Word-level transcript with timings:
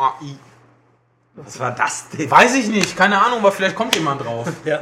O-O-A-I. 0.00 0.36
Was 1.36 1.58
war 1.60 1.70
das 1.72 2.08
denn? 2.10 2.30
Weiß 2.30 2.54
ich 2.54 2.68
nicht, 2.68 2.96
keine 2.96 3.20
Ahnung, 3.24 3.38
aber 3.38 3.52
vielleicht 3.52 3.76
kommt 3.76 3.94
jemand 3.94 4.24
drauf. 4.24 4.48
Ja. 4.64 4.80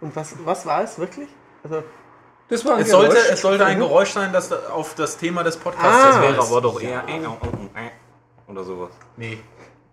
Und 0.00 0.16
was, 0.16 0.34
was 0.44 0.66
war 0.66 0.82
es 0.82 0.98
wirklich? 0.98 1.28
Also, 1.62 1.84
Das 2.48 2.64
war 2.64 2.74
ein 2.74 2.82
Es 2.82 2.90
sollte, 2.90 3.14
Geräusch. 3.14 3.30
es 3.30 3.40
sollte 3.40 3.64
ein 3.64 3.78
Geräusch 3.78 4.10
sein, 4.10 4.32
das 4.32 4.50
auf 4.52 4.96
das 4.96 5.16
Thema 5.16 5.44
des 5.44 5.56
Podcasts 5.56 5.86
Ah. 6.04 6.08
Das 6.08 6.20
wäre 6.22 6.40
aber 6.42 6.60
doch 6.60 6.80
eher 6.82 7.04
äh, 7.08 7.20
oder 8.50 8.64
sowas. 8.64 8.90
Nee. 9.16 9.38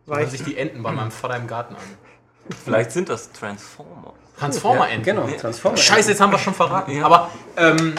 War 0.07 0.17
Hören 0.17 0.25
ich- 0.25 0.31
sich 0.31 0.43
die 0.43 0.57
Enten 0.57 0.81
bei 0.81 0.91
meinem 0.91 1.11
Vater 1.11 1.35
im 1.35 1.45
Garten 1.45 1.75
an. 1.75 1.81
Vielleicht 2.65 2.91
sind 2.91 3.07
das 3.09 3.31
Transformer. 3.31 4.13
Transformer-Enten. 4.39 5.03
Genau, 5.03 5.27
Transformer. 5.27 5.77
Scheiße, 5.77 6.09
jetzt 6.09 6.21
haben 6.21 6.31
wir 6.31 6.37
es 6.37 6.41
schon 6.41 6.55
verraten. 6.55 6.91
Ja. 6.91 7.05
Aber 7.05 7.29
ähm, 7.57 7.93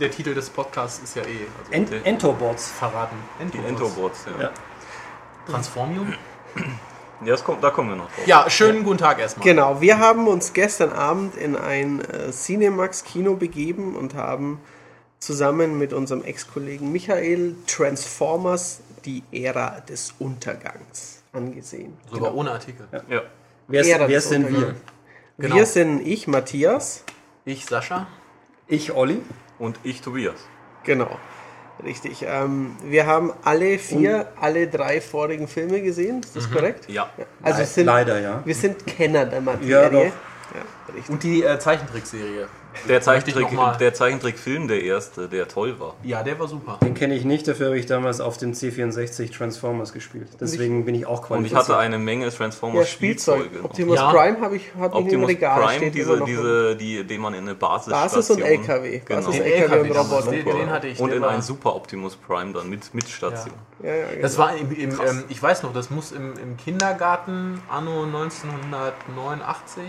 der 0.00 0.10
Titel 0.10 0.34
des 0.34 0.50
Podcasts 0.50 1.02
ist 1.02 1.16
ja 1.16 1.22
eh 1.22 1.46
also 1.60 1.72
Ent 1.72 2.06
Entobots. 2.06 2.70
verraten. 2.72 3.16
Die 3.54 3.58
Entobots, 3.58 4.26
ja. 4.36 4.42
Ja. 4.44 4.50
Transformium? 5.46 6.14
Ja, 7.24 7.30
das 7.30 7.44
kommt, 7.44 7.62
da 7.62 7.70
kommen 7.70 7.90
wir 7.90 7.96
noch 7.96 8.10
drauf. 8.10 8.26
Ja, 8.26 8.50
schönen 8.50 8.82
guten 8.82 8.98
Tag 8.98 9.20
erstmal. 9.20 9.46
Genau, 9.46 9.80
wir 9.80 9.98
haben 9.98 10.26
uns 10.26 10.52
gestern 10.52 10.90
Abend 10.92 11.36
in 11.36 11.56
ein 11.56 12.00
äh, 12.00 12.30
Cinemax-Kino 12.30 13.34
begeben 13.36 13.94
und 13.94 14.14
haben 14.14 14.60
zusammen 15.20 15.78
mit 15.78 15.92
unserem 15.92 16.24
Ex-Kollegen 16.24 16.90
Michael 16.90 17.54
Transformers 17.66 18.80
die 19.04 19.22
Ära 19.30 19.80
des 19.80 20.14
Untergangs 20.18 21.22
angesehen. 21.32 21.96
Sogar 22.10 22.34
ohne 22.34 22.50
Artikel. 22.50 22.88
Ja. 23.08 23.22
Wer, 23.68 23.84
Ära 23.86 24.08
wer 24.08 24.20
sind 24.20 24.50
wir? 24.50 24.74
Genau. 25.38 25.54
Wir 25.54 25.66
sind 25.66 26.06
ich, 26.06 26.26
Matthias. 26.26 27.04
Ich, 27.44 27.66
Sascha. 27.66 28.06
Ich, 28.66 28.92
Olli. 28.92 29.22
Und 29.58 29.78
ich, 29.84 30.02
Tobias. 30.02 30.40
Genau, 30.84 31.18
richtig. 31.84 32.24
Ähm, 32.26 32.76
wir 32.84 33.06
haben 33.06 33.32
alle 33.44 33.78
vier, 33.78 34.26
alle 34.40 34.66
drei 34.68 35.00
vorigen 35.00 35.48
Filme 35.48 35.80
gesehen, 35.82 36.20
ist 36.22 36.36
das 36.36 36.50
korrekt? 36.50 36.88
Ja. 36.88 37.10
Also 37.42 37.60
Le- 37.60 37.66
sind, 37.66 37.86
leider, 37.86 38.20
ja. 38.20 38.42
wir 38.44 38.54
sind 38.54 38.86
Kenner 38.86 39.24
der 39.26 39.40
Materie. 39.40 39.68
Ja, 39.70 39.88
doch. 39.88 40.04
Ja. 40.04 41.02
Und 41.08 41.22
die 41.22 41.42
äh, 41.42 41.58
Zeichentrickserie. 41.58 42.46
Der, 42.88 42.98
ich 42.98 43.04
Zeichentrick, 43.04 43.46
der 43.78 43.94
Zeichentrickfilm, 43.94 44.68
der 44.68 44.82
erste, 44.82 45.28
der 45.28 45.48
toll 45.48 45.78
war. 45.78 45.94
Ja, 46.02 46.22
der 46.22 46.38
war 46.38 46.48
super. 46.48 46.78
Den 46.82 46.94
kenne 46.94 47.14
ich 47.14 47.24
nicht, 47.24 47.46
dafür 47.46 47.66
habe 47.66 47.78
ich 47.78 47.86
damals 47.86 48.20
auf 48.20 48.38
dem 48.38 48.52
C64 48.52 49.32
Transformers 49.36 49.92
gespielt. 49.92 50.28
Deswegen 50.40 50.84
bin 50.84 50.94
ich 50.94 51.06
auch 51.06 51.18
Und 51.18 51.22
ich 51.22 51.26
qualifiziert. 51.52 51.60
hatte 51.68 51.76
eine 51.78 51.98
Menge 51.98 52.26
Ja, 52.26 52.30
Transformers 52.30 52.88
Spielzeug. 52.88 53.44
Spielzeuge. 53.44 53.64
Optimus 53.64 53.96
Ja. 53.96 54.10
Prime 54.10 54.40
habe 54.40 54.56
ich, 54.56 54.70
hab 54.78 54.92
ich 54.92 54.98
im 54.98 55.04
Optimus 55.04 55.28
Regal. 55.28 55.60
Prime, 55.60 55.76
steht 55.76 55.94
diese, 55.94 56.24
diese, 56.24 56.76
die, 56.76 57.04
den 57.04 57.20
man 57.20 57.34
in 57.34 57.40
eine 57.40 57.54
Basis 57.54 57.92
Basis 57.92 58.30
und 58.30 58.40
LKW. 58.40 59.00
Genau. 59.04 59.20
Basis, 59.20 59.42
Den 59.42 59.52
LKW 59.52 59.80
und 59.80 59.94
damals, 59.94 60.26
Roboter. 60.26 60.42
Den, 60.42 60.56
den 60.56 60.70
hatte 60.70 60.86
ich. 60.88 61.00
Und 61.00 61.12
in 61.12 61.24
einen 61.24 61.42
Super 61.42 61.74
Optimus 61.74 62.16
Prime 62.16 62.52
dann 62.52 62.68
mit, 62.68 62.92
mit 62.94 63.08
Station. 63.08 63.54
Ja, 63.82 63.94
ja, 63.94 64.06
genau. 64.08 64.22
Das 64.22 64.38
war 64.38 64.56
im, 64.56 64.70
im 64.72 64.90
ähm, 64.90 65.24
ich 65.28 65.42
weiß 65.42 65.62
noch, 65.62 65.72
das 65.72 65.90
muss 65.90 66.12
im, 66.12 66.34
im 66.38 66.56
Kindergarten 66.56 67.60
anno 67.68 68.04
1989. 68.04 69.84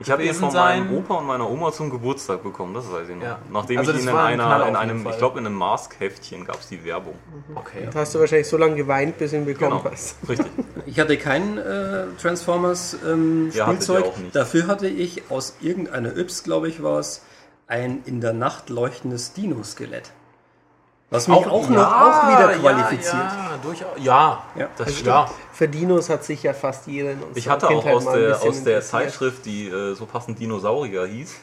Ich 0.00 0.10
habe 0.10 0.24
ihn 0.24 0.32
von 0.34 0.52
meinem 0.52 0.96
Opa 0.96 1.14
und 1.14 1.26
meiner 1.26 1.50
Oma 1.50 1.72
zum 1.72 1.90
Geburtstag 1.90 2.42
bekommen, 2.42 2.74
das 2.74 2.90
weiß 2.90 3.08
ich 3.08 3.16
noch. 3.16 3.22
Ja. 3.24 3.38
Nachdem 3.50 3.78
Also 3.78 3.92
ich 3.92 3.98
ihn 4.02 4.08
in, 4.08 4.14
ein 4.14 4.40
einer, 4.40 4.66
in 4.68 4.76
einem, 4.76 5.02
Fall. 5.02 5.12
ich 5.12 5.18
glaube 5.18 5.38
in 5.40 5.46
einem 5.46 5.56
Mask-Heftchen 5.56 6.44
gab 6.44 6.60
es 6.60 6.68
die 6.68 6.84
Werbung. 6.84 7.14
Okay. 7.54 7.88
Da 7.92 8.00
hast 8.00 8.14
du 8.14 8.20
wahrscheinlich 8.20 8.48
so 8.48 8.56
lange 8.56 8.76
geweint, 8.76 9.18
bis 9.18 9.32
du 9.32 9.38
ihn 9.38 9.44
bekommen 9.44 9.78
Genau, 9.82 9.90
hast. 9.90 10.16
richtig. 10.28 10.46
Ich 10.86 11.00
hatte 11.00 11.16
kein 11.18 11.58
äh, 11.58 12.04
Transformers 12.20 12.96
ähm, 13.06 13.50
Ja, 13.52 13.66
Spielzeug. 13.66 14.04
ihr 14.04 14.10
auch 14.10 14.16
nicht. 14.18 14.36
Dafür 14.36 14.66
hatte 14.68 14.88
ich 14.88 15.30
aus 15.30 15.56
irgendeiner 15.60 16.16
Yps, 16.16 16.44
glaube 16.44 16.68
ich, 16.68 16.82
war 16.82 16.98
es, 17.00 17.22
ein 17.66 18.02
in 18.06 18.20
der 18.20 18.32
Nacht 18.32 18.70
leuchtendes 18.70 19.32
Dino-Skelett. 19.34 20.12
Was 21.10 21.26
mich 21.26 21.36
auch, 21.38 21.68
noch 21.70 21.92
auch 21.92 22.28
wieder 22.28 22.58
qualifiziert. 22.58 23.14
Ja, 23.14 23.50
ja, 23.52 23.58
durchaus. 23.62 23.88
Ja, 23.98 24.42
Ja. 24.56 24.68
Das 24.76 24.92
stimmt. 24.92 25.06
ja. 25.06 25.30
Für 25.52 25.66
Dinos 25.68 26.10
hat 26.10 26.22
sich 26.24 26.42
ja 26.42 26.52
fast 26.52 26.86
jeder 26.86 27.12
in 27.12 27.18
unserer 27.22 27.36
Ich 27.38 27.48
hatte 27.48 27.66
auch 27.68 27.70
Kindheit 27.70 27.94
aus 27.94 28.04
mal 28.04 28.14
ein 28.14 28.20
der, 28.20 28.42
aus 28.42 28.62
der. 28.64 28.80
Zeitschrift, 28.82 29.46
die 29.46 29.68
äh, 29.68 29.94
so 29.94 30.04
passend 30.04 30.38
Dinosaurier 30.38 31.06
hieß, 31.06 31.34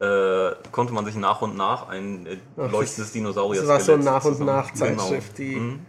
äh, 0.00 0.50
konnte 0.72 0.94
man 0.94 1.04
sich 1.04 1.16
nach 1.16 1.42
und 1.42 1.54
nach 1.56 1.88
ein 1.90 2.26
äh, 2.26 2.38
Ach, 2.56 2.70
leuchtendes 2.72 3.12
Dinosaurier 3.12 3.60
Das 3.60 3.68
war 3.68 3.78
so 3.80 3.84
Skelett 3.92 4.04
nach 4.04 4.24
und 4.24 4.32
zusammen- 4.32 4.46
nach 4.56 4.72
Zeitschrift, 4.72 5.36
die. 5.38 5.56
Mhm. 5.56 5.80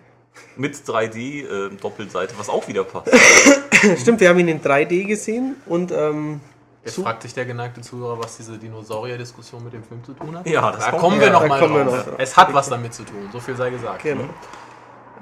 Mit 0.57 0.75
3D 0.75 1.45
äh, 1.45 1.69
Doppelseite, 1.81 2.33
was 2.37 2.49
auch 2.49 2.67
wieder 2.67 2.83
passt. 2.83 3.07
Stimmt, 4.01 4.19
wir 4.19 4.27
haben 4.27 4.39
ihn 4.39 4.49
in 4.49 4.61
3D 4.61 5.05
gesehen 5.05 5.55
und 5.65 5.93
ähm, 5.93 6.41
Jetzt 6.85 6.96
fragt 7.01 7.23
sich 7.23 7.34
der 7.34 7.46
geneigte 7.46 7.81
Zuhörer, 7.81 8.19
was 8.23 8.38
diese 8.38 8.57
Dinosaurier-Diskussion 8.57 9.63
mit 9.63 9.73
dem 9.73 9.84
Film 9.84 10.03
zu 10.03 10.13
tun 10.13 10.38
hat. 10.38 10.47
Ja, 10.47 10.72
das 10.72 10.85
da 10.85 10.91
kommt- 10.91 11.01
kommen 11.01 11.19
wir 11.19 11.28
ja, 11.28 11.34
noch 11.34 11.41
da 11.41 11.47
mal 11.47 11.59
kommen 11.59 11.75
wir 11.75 11.84
drauf. 11.85 12.07
noch. 12.07 12.19
Es 12.19 12.38
hat 12.38 12.53
was 12.53 12.69
damit 12.69 12.94
zu 12.94 13.03
tun, 13.03 13.28
so 13.34 13.40
viel 13.40 13.56
sei 13.56 13.72
gesagt. 13.72 14.03
Genau. 14.03 14.25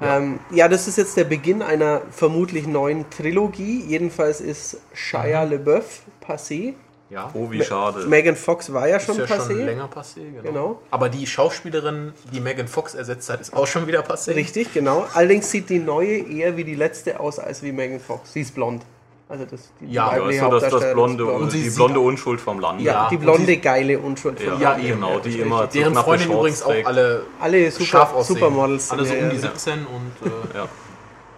Ähm, 0.02 0.40
ja, 0.50 0.68
das 0.68 0.88
ist 0.88 0.98
jetzt 0.98 1.16
der 1.16 1.24
Beginn 1.24 1.62
einer 1.62 2.02
vermutlich 2.10 2.66
neuen 2.66 3.08
Trilogie. 3.10 3.80
Jedenfalls 3.86 4.40
ist 4.40 4.78
Shia 4.92 5.44
LeBeouf 5.44 6.02
passé. 6.26 6.74
Ja. 7.10 7.30
Oh, 7.32 7.50
wie 7.50 7.62
schade. 7.62 8.06
Megan 8.08 8.34
Fox 8.34 8.72
war 8.72 8.88
ja 8.88 8.98
schon 8.98 9.18
ist 9.20 9.28
ja 9.30 9.36
passé. 9.36 9.46
schon 9.48 9.64
länger 9.66 9.88
passé, 9.88 10.32
genau. 10.32 10.42
Genau. 10.42 10.80
Aber 10.90 11.08
die 11.08 11.26
Schauspielerin, 11.26 12.12
die 12.32 12.40
Megan 12.40 12.66
Fox 12.66 12.94
ersetzt 12.94 13.30
hat, 13.30 13.40
ist 13.40 13.54
auch 13.54 13.66
schon 13.68 13.86
wieder 13.86 14.00
passé. 14.00 14.34
Richtig, 14.34 14.72
genau. 14.74 15.06
Allerdings 15.14 15.50
sieht 15.50 15.68
die 15.70 15.78
neue 15.78 16.16
eher 16.28 16.56
wie 16.56 16.64
die 16.64 16.74
letzte 16.74 17.20
aus 17.20 17.38
als 17.38 17.62
wie 17.62 17.70
Megan 17.72 18.00
Fox. 18.00 18.32
Sie 18.32 18.40
ist 18.40 18.54
blond. 18.54 18.82
Also 19.26 19.46
das, 19.46 19.72
die 19.80 19.86
Ja, 19.86 20.14
Ja, 20.16 20.20
weibliche 20.22 20.32
ist 20.34 20.40
so 20.40 20.50
das, 20.50 20.62
das 20.70 20.92
blonde, 20.92 21.22
ist 21.24 21.28
blond. 21.28 21.42
Und 21.42 21.50
sie 21.50 21.62
die 21.62 21.70
blonde 21.70 22.00
Unschuld 22.00 22.40
vom 22.40 22.60
Land. 22.60 22.80
Ja, 22.82 22.92
Ja, 22.92 23.08
die 23.10 23.16
blonde, 23.16 23.46
sie- 23.46 23.56
geile 23.56 23.98
Unschuld. 23.98 24.38
Ja, 24.40 24.50
von 24.52 24.60
Ja, 24.60 24.76
ihr. 24.76 24.84
eben. 24.90 24.94
genau, 25.00 25.18
die 25.18 25.28
richtig. 25.28 25.46
immer 25.46 25.66
Deren 25.66 25.94
Freundin 25.94 26.30
übrigens 26.30 26.62
auch 26.62 26.74
alle 26.84 27.22
Alle 27.40 27.70
super. 27.70 28.22
Supermodels. 28.22 28.90
Alle 28.90 29.02
so 29.04 29.08
sind, 29.08 29.18
um 29.18 29.24
ja, 29.24 29.30
die 29.30 29.36
ja. 29.36 29.42
17 29.42 29.72
und 29.86 30.30
äh, 30.30 30.56
Ja. 30.58 30.68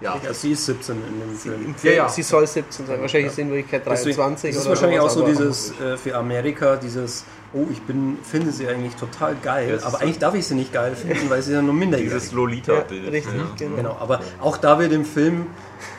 Ja. 0.00 0.16
Ja, 0.22 0.32
sie 0.34 0.52
ist 0.52 0.66
17 0.66 0.96
in 0.96 1.20
dem 1.20 1.36
Film. 1.36 1.54
Im 1.64 1.68
Ja, 1.72 1.76
Film, 1.78 1.96
ja. 1.96 2.08
Sie 2.08 2.22
soll 2.22 2.46
17 2.46 2.86
sein. 2.86 3.00
Wahrscheinlich 3.00 3.28
ist 3.28 3.36
sie 3.36 3.42
in 3.42 3.50
Wirklichkeit 3.50 3.82
Deswegen- 3.86 4.16
23 4.16 4.50
Das 4.50 4.56
ist 4.58 4.62
oder 4.66 4.70
wahrscheinlich 4.74 5.00
auch 5.00 5.10
so 5.10 5.26
dieses 5.26 5.72
äh, 5.80 5.96
für 5.96 6.14
Amerika, 6.16 6.76
dieses, 6.76 7.24
oh, 7.54 7.64
ich 7.70 7.80
bin, 7.82 8.18
finde 8.22 8.52
sie 8.52 8.68
eigentlich 8.68 8.94
total 8.96 9.34
geil, 9.42 9.80
aber 9.84 10.00
eigentlich 10.02 10.18
darf 10.18 10.34
ich 10.34 10.46
sie 10.46 10.54
nicht 10.54 10.72
geil 10.72 10.94
finden, 10.96 11.30
weil 11.30 11.40
sie 11.42 11.52
ja 11.54 11.62
nur 11.62 11.72
minderjährig 11.74 12.12
Dieses 12.12 12.24
ist. 12.26 12.32
Ja, 12.32 12.36
Lolita-Bild. 12.38 13.12
richtig, 13.12 13.32
Ja. 13.34 13.46
genau. 13.58 13.76
Genau, 13.76 13.96
aber 13.98 14.20
auch 14.40 14.58
da 14.58 14.78
wird 14.78 14.92
im 14.92 15.04
Film, 15.04 15.46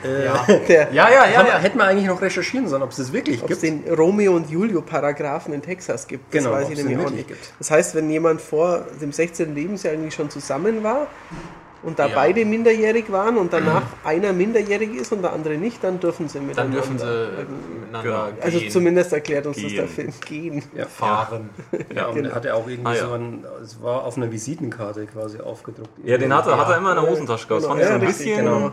äh, 0.04 0.26
Ja. 0.26 0.46
Der, 0.68 0.94
ja, 0.94 1.10
ja, 1.10 1.26
ja, 1.26 1.48
ja. 1.48 1.58
hätten 1.58 1.78
wir 1.80 1.86
eigentlich 1.86 2.08
noch 2.08 2.22
recherchieren 2.22 2.68
sollen, 2.68 2.84
ob 2.84 2.92
es 2.92 2.98
das 2.98 3.12
wirklich 3.14 3.42
Ob 3.42 3.50
es 3.50 3.62
gibt. 3.62 3.86
den 3.88 3.94
Romeo 3.94 4.36
und 4.36 4.50
Julio 4.50 4.82
Paragraphen 4.82 5.54
in 5.54 5.62
Texas 5.62 6.08
gibt, 6.08 6.34
das 6.34 6.44
Genau, 6.44 6.56
weiß 6.56 6.70
ich 6.70 6.78
nämlich 6.84 6.98
auch 7.06 7.10
nicht. 7.10 7.28
gibt. 7.28 7.54
Das 7.58 7.72
heißt, 7.72 7.96
wenn 7.96 8.10
jemand 8.10 8.42
vor 8.42 8.86
dem 9.02 9.12
16. 9.12 9.56
Lebensjahr 9.56 9.94
irgendwie 9.94 10.12
schon 10.12 10.30
zusammen 10.30 10.84
war 10.84 11.08
und 11.84 12.00
da 12.00 12.08
Ja. 12.08 12.16
beide 12.16 12.44
minderjährig 12.46 13.12
waren 13.12 13.38
und 13.38 13.54
danach 13.54 13.84
einer 14.04 14.34
minderjährig 14.34 14.96
ist 14.96 15.12
und 15.12 15.22
der 15.22 15.34
andere 15.34 15.56
nicht, 15.56 15.84
dann 15.84 16.00
dürfen 16.00 16.28
sie 16.28 16.40
Dann 16.40 16.48
miteinander. 16.48 16.78
dürfen 16.78 16.98
sie 17.00 17.06
miteinander 17.06 18.04
Genau. 18.04 18.28
Also 18.44 18.60
gehen, 18.60 18.72
zumindest 18.72 19.14
erklärt 19.14 19.46
uns 19.46 19.58
das 19.58 19.66
Gehen. 19.66 19.76
der 19.78 19.88
Film. 19.88 20.14
Gehen. 20.28 20.64
Ja. 20.76 20.86
fahren. 20.86 21.50
Ja, 21.96 22.08
und 22.08 22.16
genau. 22.16 22.30
er 22.30 22.36
hatte 22.36 22.54
auch 22.56 22.68
irgendwie 22.68 22.90
Ah, 22.92 22.96
ja. 22.96 23.08
so 23.08 23.14
ein, 23.14 23.46
es 23.64 23.82
war 23.82 24.04
auf 24.06 24.18
einer 24.18 24.32
Visitenkarte 24.32 25.06
quasi 25.08 25.40
aufgedruckt. 25.40 25.90
Ja, 26.04 26.18
den 26.18 26.34
hatte, 26.34 26.58
hat 26.58 26.70
er 26.70 26.78
immer 26.78 26.92
in 26.96 27.02
der 27.02 27.10
Hosentasche 27.10 27.48
gehabt. 27.48 27.64
Das 27.66 27.72
genau. 27.72 27.88
fand 27.88 28.04
ich 28.04 28.16
so 28.16 28.24
ein 28.24 28.28
bisschen. 28.28 28.46
genau. 28.46 28.72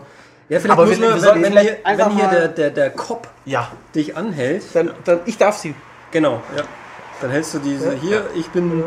Ja, 0.49 0.61
vielleicht 0.61 0.71
Aber 0.71 0.87
muss 0.87 0.99
wir- 1.01 1.07
wir 1.09 1.15
wenn, 1.15 1.21
sollten 1.21 1.43
wenn, 1.43 1.53
vielleicht 1.53 1.69
hier, 1.87 1.99
wenn 1.99 2.11
hier 2.17 2.29
der, 2.29 2.49
der, 2.49 2.71
der 2.71 2.91
Cop 2.91 3.29
Ja, 3.47 3.69
dich 3.95 4.15
anhält, 4.17 4.63
Dann, 4.75 4.91
dann, 5.05 5.21
ich 5.25 5.39
darf 5.39 5.57
sie. 5.57 5.75
genau, 6.11 6.43
ja, 6.57 6.65
dann 7.23 7.31
hältst 7.31 7.55
du 7.55 7.59
diese, 7.61 7.93
hier, 7.95 8.27
ich 8.35 8.49
bin 8.51 8.85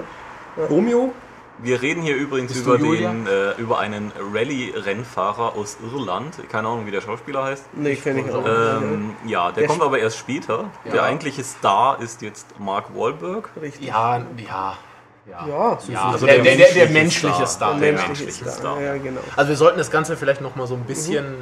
Romeo, 0.70 1.14
Wir 1.60 1.82
reden 1.82 2.04
hier 2.04 2.16
übrigens 2.16 2.54
Bist 2.54 2.66
über, 2.66 2.78
den, 2.78 3.26
äh, 3.26 3.54
über 3.58 3.80
einen 3.80 4.12
Rallye-Rennfahrer 4.34 5.56
aus 5.56 5.78
Irland. 5.82 6.36
Keine 6.52 6.68
Ahnung, 6.68 6.86
wie 6.86 6.92
der 6.92 7.02
Schauspieler 7.02 7.44
heißt. 7.44 7.66
Nee, 7.74 7.96
kenne 7.96 8.22
ich 8.22 8.32
auch. 8.32 8.46
Ähm, 8.46 9.16
ja, 9.26 9.52
der, 9.52 9.62
Der 9.62 9.68
kommt 9.68 9.82
aber 9.82 9.98
erst 10.00 10.18
später. 10.18 10.66
Ja. 10.86 10.92
Der 10.92 11.04
eigentliche 11.04 11.44
Star 11.44 12.00
ist 12.00 12.22
jetzt 12.22 12.60
Mark 12.60 12.96
Wahlberg. 12.96 13.50
Richtig. 13.62 13.88
ja, 13.88 14.18
ja. 14.38 14.78
Ja, 15.30 15.38
Ja, 15.48 15.80
ja. 15.90 16.10
Also 16.12 16.26
der, 16.26 16.40
der, 16.40 16.56
der, 16.56 16.74
der 16.74 16.90
menschliche 16.90 17.48
Star. 17.48 17.74
Der 17.80 17.94
menschliche 17.94 18.32
Star. 18.32 18.52
Star. 18.52 18.82
Ja, 18.82 18.98
genau. 18.98 19.20
Also 19.36 19.50
wir 19.50 19.58
sollten 19.58 19.78
das 19.78 19.92
Ganze 19.92 20.16
vielleicht 20.16 20.42
noch 20.42 20.56
mal 20.56 20.68
so 20.68 20.76
ein 20.76 20.84
bisschen 20.84 21.36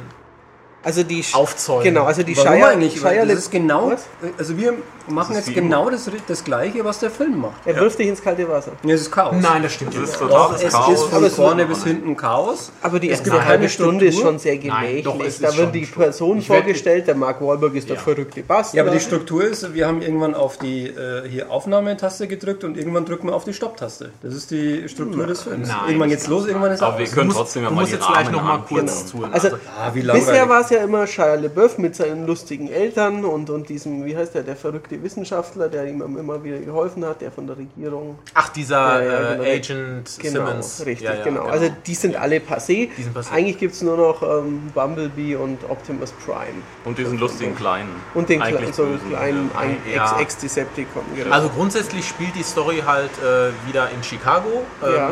Also 0.86 1.02
die 1.02 1.24
aufzäumen. 1.32 1.82
Genau, 1.82 2.04
also 2.04 2.22
die 2.22 2.36
Warum 2.36 2.62
eigentlich? 2.62 3.00
Das 3.02 3.38
ist 3.38 3.50
genau, 3.50 3.90
Was? 3.90 4.04
also 4.38 4.56
wir 4.56 4.74
machen 5.08 5.34
jetzt 5.34 5.52
genau 5.52 5.90
das, 5.90 6.08
das 6.28 6.44
Gleiche, 6.44 6.84
was 6.84 7.00
der 7.00 7.10
Film 7.10 7.40
macht. 7.40 7.54
Er 7.64 7.74
wirft 7.80 7.98
dich 7.98 8.06
ins 8.06 8.22
kalte 8.22 8.48
Wasser. 8.48 8.70
Ja, 8.84 8.94
es 8.94 9.00
ist 9.02 9.10
Chaos. 9.10 9.34
Nein, 9.40 9.64
das 9.64 9.72
stimmt 9.72 9.98
nicht. 10.00 10.20
Doch, 10.20 10.54
es 10.54 10.72
Chaos. 10.72 10.92
ist 10.92 11.02
von 11.10 11.28
vorne 11.30 11.66
bis 11.66 11.82
hinten 11.82 12.16
Chaos. 12.16 12.70
Aber 12.82 13.00
die 13.00 13.08
Es 13.08 13.18
erste 13.18 13.30
gibt 13.30 13.42
halbe 13.44 13.52
keine 13.56 13.68
Stunde 13.68 14.04
ist 14.06 14.20
schon 14.20 14.38
sehr 14.38 14.54
Nein, 14.54 14.62
gemächlich. 14.62 15.04
doch, 15.04 15.18
es 15.20 15.26
ist 15.34 15.42
da 15.44 15.48
schon 15.52 15.58
wird 15.58 15.74
die. 15.74 15.86
Person 15.86 16.40
vorgestellt, 16.40 17.08
der 17.08 17.16
Mark 17.16 17.40
Wahlberg 17.42 17.74
ist 17.74 17.88
der 17.88 17.96
Ja. 17.96 18.02
verrückte 18.02 18.42
Bastard. 18.42 18.74
Ja, 18.74 18.82
aber 18.84 18.92
die 18.92 19.00
Struktur 19.00 19.42
ist, 19.44 19.74
wir 19.74 19.88
haben 19.88 20.02
irgendwann 20.02 20.34
auf 20.36 20.56
die 20.58 20.86
äh, 20.86 21.28
hier 21.28 21.50
Aufnahmetaste 21.50 22.28
gedrückt 22.28 22.62
und 22.62 22.76
irgendwann 22.76 23.04
drücken 23.06 23.26
wir 23.26 23.34
auf 23.34 23.42
die 23.44 23.54
Stopptaste. 23.54 24.10
Das 24.22 24.34
ist 24.34 24.52
die 24.52 24.88
Struktur 24.88 25.26
des 25.26 25.42
Films. 25.42 25.66
Nein. 25.68 25.78
irgendwann 25.88 26.10
geht's 26.10 26.28
los, 26.28 26.46
irgendwann 26.46 26.70
ist 26.72 26.82
Aber 26.82 26.98
wir 26.98 27.06
können 27.06 27.30
trotzdem 27.30 27.64
ja 27.64 27.70
mal 27.70 27.84
die 27.84 27.90
jetzt 27.92 28.06
gleich 28.06 28.26
Rahmen 28.26 28.32
noch 28.32 28.42
mal 28.44 28.58
kurz 28.68 28.98
Genau. 28.98 29.06
zuhören. 29.10 29.32
Also, 29.34 29.48
Ah. 29.78 29.90
Bisher 29.90 30.48
war 30.48 30.60
es 30.60 30.70
ja 30.70 30.75
immer 30.82 31.06
Shia 31.06 31.34
LeBeouf 31.34 31.78
mit 31.78 31.94
seinen 31.96 32.26
lustigen 32.26 32.68
Eltern 32.68 33.24
und, 33.24 33.50
und 33.50 33.68
diesem, 33.68 34.04
wie 34.04 34.16
heißt 34.16 34.34
der, 34.34 34.42
der 34.42 34.56
verrückte 34.56 35.02
Wissenschaftler, 35.02 35.68
der 35.68 35.86
ihm 35.86 36.00
immer 36.02 36.42
wieder 36.44 36.58
geholfen 36.58 37.04
hat, 37.04 37.20
der 37.20 37.30
von 37.30 37.46
der 37.46 37.56
Regierung. 37.56 38.18
Ach, 38.34 38.48
dieser 38.50 39.02
Ja, 39.02 39.12
ja, 39.22 39.32
genau. 39.32 39.42
äh, 39.44 39.56
Agent 39.56 40.10
Genau, 40.18 40.46
Simmons. 40.46 40.86
richtig, 40.86 41.06
Ja, 41.06 41.14
ja, 41.14 41.24
genau. 41.24 41.42
Also 41.44 41.68
die 41.86 41.94
sind 41.94 42.16
alle 42.16 42.36
passé. 42.38 42.88
Die 42.96 43.02
sind 43.02 43.16
passé. 43.16 43.32
Eigentlich 43.32 43.58
gibt 43.58 43.74
es 43.74 43.82
nur 43.82 43.96
noch 43.96 44.22
ähm, 44.22 44.70
Bumblebee 44.74 45.36
und 45.36 45.58
Optimus 45.68 46.12
Prime. 46.24 46.62
Und 46.84 46.98
diesen 46.98 47.18
lustigen 47.18 47.54
kleinen. 47.56 47.88
Und 48.14 48.28
den 48.28 48.40
kleinen, 48.40 48.72
so 48.72 48.84
bösen, 48.84 49.08
kleinen 49.10 49.50
ja. 49.54 49.60
ein 49.60 49.76
Ja. 49.94 50.04
Ex- 50.20 50.34
Ex-Decepticon. 50.36 51.02
genau. 51.16 51.34
Also 51.34 51.48
grundsätzlich 51.48 52.06
spielt 52.06 52.34
die 52.34 52.42
Story 52.42 52.82
halt 52.86 53.10
äh, 53.18 53.50
wieder 53.68 53.88
in 53.90 54.02
Chicago. 54.02 54.62
Ähm, 54.84 54.94
Ja. 54.94 55.10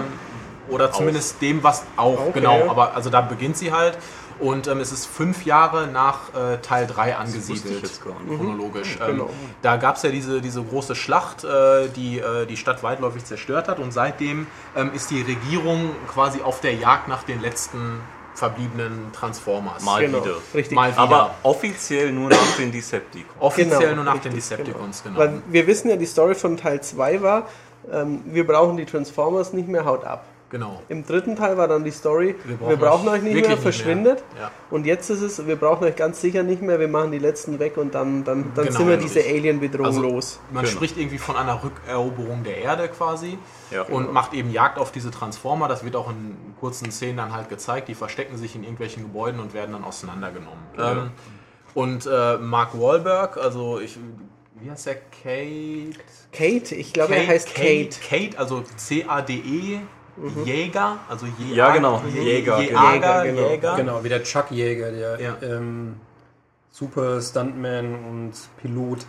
Oder 0.71 0.91
zumindest 0.91 1.43
dem, 1.43 1.63
was 1.63 1.83
auch, 1.99 2.29
Auch, 2.29 2.33
genau. 2.33 2.59
ja. 2.61 2.71
Aber 2.71 2.95
also 2.95 3.11
da 3.11 3.21
beginnt 3.21 3.57
sie 3.59 3.71
halt. 3.71 3.99
Und 4.39 4.67
ähm, 4.67 4.81
es 4.81 4.93
ist 4.93 5.07
fünf 5.07 5.45
Jahre 5.45 5.87
nach 5.87 6.35
äh, 6.35 6.59
Teil 6.59 6.87
3 6.87 6.95
wusste 6.95 7.09
ich 7.09 7.17
angesiedelt, 7.19 8.01
chronologisch. 8.03 8.99
Genau. 8.99 9.25
Ähm, 9.25 9.31
da 9.63 9.77
gab 9.77 9.97
es 9.97 10.03
ja 10.03 10.11
diese, 10.11 10.41
diese 10.41 10.63
große 10.63 10.95
Schlacht, 10.95 11.45
äh, 11.45 11.89
die 11.89 12.19
äh, 12.19 12.47
die 12.47 12.57
Stadt 12.57 12.83
weitläufig 12.83 13.25
zerstört 13.25 13.69
hat. 13.69 13.79
Und 13.79 13.93
seitdem 13.93 14.47
ähm, 14.77 14.91
ist 14.95 15.11
die 15.11 15.23
Regierung 15.23 15.91
quasi 16.13 16.43
auf 16.43 16.61
der 16.61 16.75
Jagd 16.75 17.09
nach 17.09 17.23
den 17.23 17.41
letzten 17.41 18.01
verbliebenen 18.35 19.13
Transformers. 19.13 19.83
Mal 19.85 20.07
genau, 20.07 20.25
wieder. 20.25 20.37
richtig. 20.55 20.75
Mal 20.75 20.93
wieder. 20.93 21.01
Aber 21.01 21.35
offiziell 21.45 22.13
nur 22.13 22.31
nach 22.31 22.57
den 22.59 22.73
Decepticons. 22.73 23.37
Offiziell 23.39 23.81
Genau, 23.81 23.95
nur 23.95 24.05
nach 24.05 24.15
richtig, 24.15 24.33
den 24.33 24.37
Decepticons, 24.37 25.03
genau. 25.05 25.19
Weil 25.19 25.43
wir 25.47 25.67
wissen 25.67 25.89
ja, 25.89 25.97
die 25.97 26.07
Story 26.07 26.35
von 26.35 26.57
Teil 26.57 26.83
2 26.83 27.23
war, 27.23 27.49
ähm, 27.93 28.23
wir 28.27 28.47
brauchen 28.47 28.77
die 28.77 28.87
Transformers 28.87 29.53
nicht 29.53 29.69
mehr, 29.69 29.85
haut 29.85 30.05
ab. 30.05 30.27
Genau. 30.55 30.81
Im 30.89 31.05
dritten 31.05 31.35
Teil 31.35 31.57
war 31.59 31.67
dann 31.67 31.83
die 31.83 31.91
Story, 31.91 32.37
wir 32.45 32.57
brauchen 32.57 32.79
brauchen, 32.79 33.09
euch 33.09 33.23
nicht 33.23 33.33
mehr, 33.35 33.43
nicht 33.43 33.49
mehr. 33.49 33.57
verschwindet. 33.59 34.23
Ja. 34.39 34.53
Und 34.71 34.87
jetzt 34.87 35.11
ist 35.11 35.21
es, 35.21 35.45
wir 35.49 35.57
brauchen 35.57 35.83
euch 35.85 35.97
ganz 35.97 36.21
sicher 36.21 36.45
nicht 36.45 36.63
mehr, 36.63 36.79
wir 36.79 36.87
machen 36.87 37.11
die 37.11 37.19
letzten 37.19 37.59
weg 37.59 37.77
und 37.77 37.95
dann, 37.95 38.23
dann, 38.23 38.53
dann 38.55 38.67
Genau, 38.67 38.79
sind 38.79 38.87
wir 38.89 38.97
richtig. 38.99 39.13
diese 39.15 39.29
Alien-Bedrohung 39.29 39.87
Also, 39.87 40.03
los. 40.03 40.41
Man 40.53 40.63
Genau. 40.65 40.73
spricht 40.77 40.97
irgendwie 40.97 41.19
von 41.19 41.37
einer 41.37 41.61
Rückeroberung 41.65 42.45
der 42.45 42.59
Erde 42.59 42.89
quasi 42.89 43.37
Ja. 43.73 43.83
und 43.83 44.13
macht 44.13 44.33
eben 44.33 44.51
Jagd 44.53 44.79
auf 44.79 44.93
diese 44.93 45.11
Transformer. 45.11 45.67
Das 45.67 45.85
wird 45.85 45.97
auch 45.97 46.09
in 46.11 46.37
kurzen 46.61 46.93
Szenen 46.93 47.17
dann 47.17 47.33
halt 47.35 47.49
gezeigt. 47.49 47.89
Die 47.89 47.95
verstecken 47.97 48.37
sich 48.39 48.55
in 48.55 48.63
irgendwelchen 48.63 49.03
Gebäuden 49.03 49.41
und 49.41 49.55
werden 49.55 49.73
dann 49.73 49.83
auseinandergenommen. 49.83 50.63
Ähm, 50.79 51.11
und 51.75 52.07
äh, 52.07 52.39
Mark 52.39 52.81
Wahlberg, 52.81 53.37
also 53.37 53.81
ich, 53.81 53.99
wie 54.61 54.71
heißt 54.71 54.87
der? 54.87 54.95
Kate? 55.25 55.99
Kate, 56.33 56.75
ich 56.77 56.93
glaube, 56.93 57.17
er 57.17 57.27
heißt 57.27 57.53
Kate. 57.55 57.91
Kate, 58.09 58.39
also 58.39 58.63
C-A-D-E. 58.77 59.81
Jäger, 60.45 60.99
also 61.09 61.27
Jäger. 61.39 61.55
Ja, 61.57 61.71
genau, 61.75 62.03
Jäger, 62.15 62.61
Jäger, 62.61 62.71
genau. 62.71 62.93
Jäger. 63.25 63.51
Jäger. 63.51 63.77
Genau, 63.77 64.05
wie 64.05 64.09
der 64.09 64.23
Chuck 64.23 64.51
Jäger, 64.51 64.93
der 64.93 65.21
Ja. 65.21 65.37
ähm, 65.43 65.97
super 66.71 67.21
Stuntman 67.21 67.95
und 67.95 68.33
Pilot. 68.61 69.07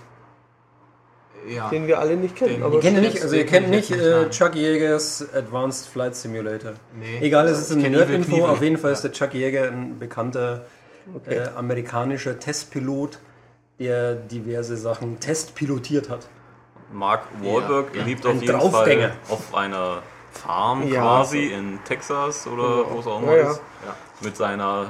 Ja. 1.47 1.69
Den 1.69 1.85
wir 1.85 1.99
alle 1.99 2.15
nicht 2.15 2.35
kennen. 2.35 2.55
Den- 2.55 2.63
aber 2.63 2.75
Ihr 2.75 2.81
kennt 2.81 2.97
Jetzt- 3.03 3.13
nicht, 3.13 3.23
also 3.23 3.35
ihr 3.35 3.45
kennt 3.45 3.65
kenn 3.65 3.73
ich 3.75 3.89
nicht 3.91 4.01
äh. 4.01 4.29
Chuck 4.31 4.55
Jägers 4.55 5.27
Advanced 5.33 5.87
Flight 5.87 6.15
Simulator. 6.15 6.73
Nee. 6.99 7.19
Egal, 7.21 7.47
es 7.47 7.59
ist 7.59 7.69
Ich 7.69 7.77
ein 7.77 7.83
kenn 7.83 7.93
Evil 7.93 8.17
Nerd-Info. 8.19 8.45
Auf 8.47 8.61
jeden 8.63 8.77
Fall 8.79 8.91
ist 8.93 9.03
der 9.03 9.11
Chuck 9.11 9.33
Jäger 9.35 9.67
ein 9.67 9.99
bekannter 9.99 10.65
Okay. 11.15 11.35
äh, 11.35 11.47
amerikanischer 11.55 12.39
Testpilot, 12.39 13.19
der 13.79 14.15
diverse 14.15 14.75
Sachen 14.75 15.19
testpilotiert 15.19 16.09
hat. 16.09 16.27
Mark 16.91 17.25
Wahlberg 17.43 17.93
Ja, 17.93 17.99
ja. 18.01 18.05
lebt 18.07 18.25
Ein 18.25 18.35
auf 18.37 18.41
jeden. 18.41 18.59
Fall 18.71 19.11
auf 19.29 19.53
einer 19.53 20.01
Farm 20.37 20.87
Ja, 20.87 21.01
quasi 21.01 21.47
in 21.47 21.79
Texas 21.87 22.45
oder 22.47 22.85
wo 22.91 22.99
es 22.99 23.07
auch 23.07 23.21
immer 23.21 23.31
Ja, 23.35 23.43
ja. 23.43 23.51
ist. 23.51 23.61
Mit 24.21 24.35
seiner 24.37 24.87